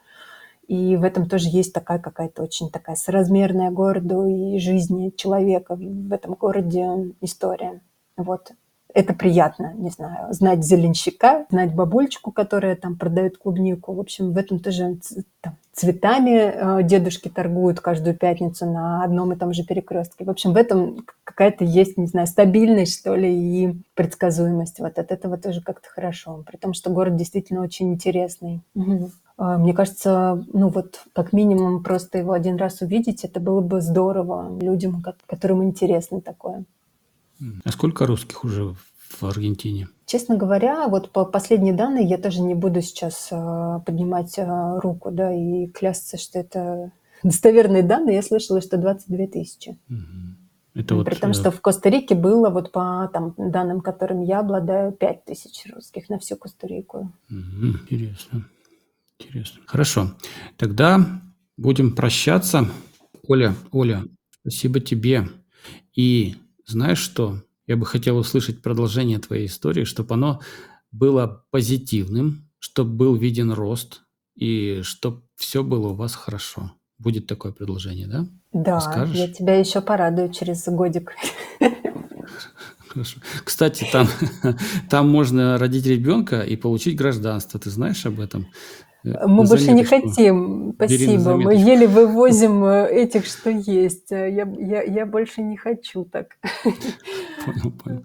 И 0.68 0.96
в 0.96 1.04
этом 1.04 1.28
тоже 1.28 1.48
есть 1.48 1.74
такая 1.74 1.98
какая-то 1.98 2.42
очень 2.42 2.70
такая 2.70 2.96
соразмерная 2.96 3.70
городу 3.70 4.26
и 4.26 4.58
жизни 4.58 5.12
человека 5.14 5.76
в 5.76 6.12
этом 6.12 6.32
городе 6.32 7.14
история. 7.20 7.82
Вот 8.16 8.52
это 8.96 9.12
приятно, 9.12 9.74
не 9.76 9.90
знаю, 9.90 10.32
знать 10.32 10.64
зеленщика, 10.64 11.44
знать 11.50 11.74
бабульчику, 11.74 12.32
которая 12.32 12.76
там 12.76 12.96
продает 12.96 13.36
клубнику. 13.36 13.92
В 13.92 14.00
общем, 14.00 14.32
в 14.32 14.38
этом 14.38 14.58
тоже 14.58 14.96
там, 15.42 15.58
цветами 15.74 16.80
э, 16.80 16.82
дедушки 16.82 17.28
торгуют 17.28 17.80
каждую 17.80 18.16
пятницу 18.16 18.64
на 18.64 19.04
одном 19.04 19.32
и 19.32 19.36
том 19.36 19.52
же 19.52 19.64
перекрестке. 19.64 20.24
В 20.24 20.30
общем, 20.30 20.54
в 20.54 20.56
этом 20.56 21.04
какая-то 21.24 21.62
есть, 21.62 21.98
не 21.98 22.06
знаю, 22.06 22.26
стабильность, 22.26 22.98
что 22.98 23.14
ли, 23.14 23.28
и 23.28 23.76
предсказуемость. 23.94 24.80
Вот 24.80 24.98
от 24.98 25.12
этого 25.12 25.36
тоже 25.36 25.60
как-то 25.60 25.90
хорошо. 25.90 26.42
При 26.46 26.56
том, 26.56 26.72
что 26.72 26.88
город 26.88 27.16
действительно 27.16 27.60
очень 27.60 27.92
интересный. 27.92 28.62
Угу. 28.74 29.10
Мне 29.38 29.74
кажется, 29.74 30.42
ну 30.54 30.68
вот 30.70 31.02
как 31.12 31.34
минимум 31.34 31.82
просто 31.82 32.16
его 32.16 32.32
один 32.32 32.56
раз 32.56 32.80
увидеть, 32.80 33.24
это 33.24 33.38
было 33.38 33.60
бы 33.60 33.82
здорово 33.82 34.58
людям, 34.58 35.04
которым 35.26 35.62
интересно 35.62 36.22
такое. 36.22 36.64
А 37.64 37.70
сколько 37.70 38.06
русских 38.06 38.44
уже 38.44 38.74
в 38.98 39.22
Аргентине? 39.24 39.88
Честно 40.06 40.36
говоря, 40.36 40.88
вот 40.88 41.10
по 41.10 41.24
последние 41.24 41.74
данные 41.74 42.06
я 42.06 42.18
тоже 42.18 42.40
не 42.40 42.54
буду 42.54 42.80
сейчас 42.80 43.28
э, 43.30 43.80
поднимать 43.84 44.38
э, 44.38 44.78
руку, 44.80 45.10
да, 45.10 45.34
и 45.34 45.66
клясться, 45.66 46.16
что 46.16 46.38
это 46.38 46.92
достоверные 47.22 47.82
данные. 47.82 48.16
Я 48.16 48.22
слышала, 48.22 48.60
что 48.60 48.76
22 48.76 49.26
тысячи. 49.26 49.78
Угу. 49.88 50.36
Это 50.74 51.02
При 51.04 51.14
вот, 51.14 51.20
том, 51.20 51.32
что 51.32 51.50
в 51.50 51.60
Коста-Рике 51.62 52.14
было, 52.14 52.50
вот 52.50 52.70
по 52.70 53.08
там, 53.12 53.34
данным, 53.38 53.80
которыми 53.80 54.26
я 54.26 54.40
обладаю, 54.40 54.92
5 54.92 55.24
тысяч 55.24 55.64
русских 55.72 56.10
на 56.10 56.18
всю 56.18 56.36
Коста-Рику. 56.36 57.12
Угу, 57.30 57.66
интересно. 57.90 58.44
Интересно. 59.18 59.62
Хорошо. 59.66 60.12
Тогда 60.58 61.00
будем 61.56 61.94
прощаться. 61.94 62.68
Оля, 63.26 63.54
Оля, 63.72 64.04
спасибо 64.42 64.80
тебе. 64.80 65.28
И 65.94 66.36
знаешь 66.66 66.98
что? 66.98 67.42
Я 67.66 67.76
бы 67.76 67.86
хотел 67.86 68.16
услышать 68.16 68.62
продолжение 68.62 69.18
твоей 69.18 69.46
истории, 69.46 69.84
чтобы 69.84 70.14
оно 70.14 70.40
было 70.92 71.44
позитивным, 71.50 72.48
чтобы 72.58 72.90
был 72.90 73.16
виден 73.16 73.52
рост 73.52 74.02
и 74.36 74.80
чтобы 74.82 75.22
все 75.36 75.62
было 75.62 75.88
у 75.88 75.94
вас 75.94 76.14
хорошо. 76.14 76.72
Будет 76.98 77.26
такое 77.26 77.52
предложение, 77.52 78.06
да? 78.06 78.26
Да, 78.52 78.74
Расскажешь? 78.76 79.16
я 79.16 79.28
тебя 79.28 79.58
еще 79.58 79.80
порадую 79.80 80.32
через 80.32 80.64
годик. 80.66 81.12
Хорошо. 82.88 83.20
Кстати, 83.44 83.86
там, 83.92 84.08
там 84.90 85.10
можно 85.10 85.58
родить 85.58 85.84
ребенка 85.86 86.40
и 86.40 86.56
получить 86.56 86.96
гражданство. 86.96 87.60
Ты 87.60 87.70
знаешь 87.70 88.06
об 88.06 88.20
этом? 88.20 88.46
Мы 89.06 89.44
больше 89.44 89.72
не 89.72 89.84
хотим, 89.84 90.72
спасибо. 90.74 91.36
Мы 91.36 91.54
еле 91.54 91.86
вывозим 91.86 92.64
э, 92.64 92.88
этих, 92.90 93.26
что 93.26 93.50
есть. 93.50 94.10
Э, 94.10 94.30
я, 94.30 94.52
я, 94.58 94.82
я 94.82 95.06
больше 95.06 95.42
не 95.42 95.56
хочу 95.56 96.04
так. 96.04 96.36
Понял, 97.44 97.70
понял. 97.72 98.04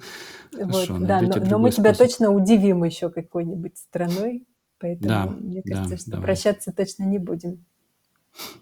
Хорошо, 0.54 0.96
вот, 0.96 1.08
да, 1.08 1.22
но, 1.22 1.36
но 1.38 1.60
мы 1.60 1.72
тебя 1.72 1.94
точно 1.94 2.32
удивим 2.32 2.84
еще 2.84 3.10
какой-нибудь 3.10 3.78
страной, 3.78 4.44
поэтому 4.80 5.10
да, 5.10 5.26
мне 5.26 5.64
кажется, 5.64 5.90
да, 5.90 5.98
что 5.98 6.12
давай. 6.12 6.26
прощаться 6.26 6.72
точно 6.72 7.04
не 7.04 7.20
будем. 7.20 7.64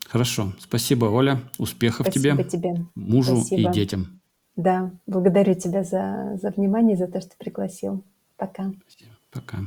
Хорошо, 0.05 0.53
спасибо, 0.59 1.05
Оля, 1.05 1.39
успехов 1.57 2.07
спасибо 2.07 2.43
тебе, 2.43 2.73
тебе, 2.73 2.85
мужу 2.95 3.37
спасибо. 3.37 3.69
и 3.69 3.73
детям. 3.73 4.21
Да, 4.55 4.91
благодарю 5.07 5.55
тебя 5.55 5.83
за, 5.83 6.37
за 6.41 6.51
внимание, 6.51 6.95
за 6.95 7.07
то, 7.07 7.21
что 7.21 7.31
пригласил. 7.37 8.03
Пока. 8.37 8.71
Спасибо. 8.87 9.11
Пока. 9.31 9.57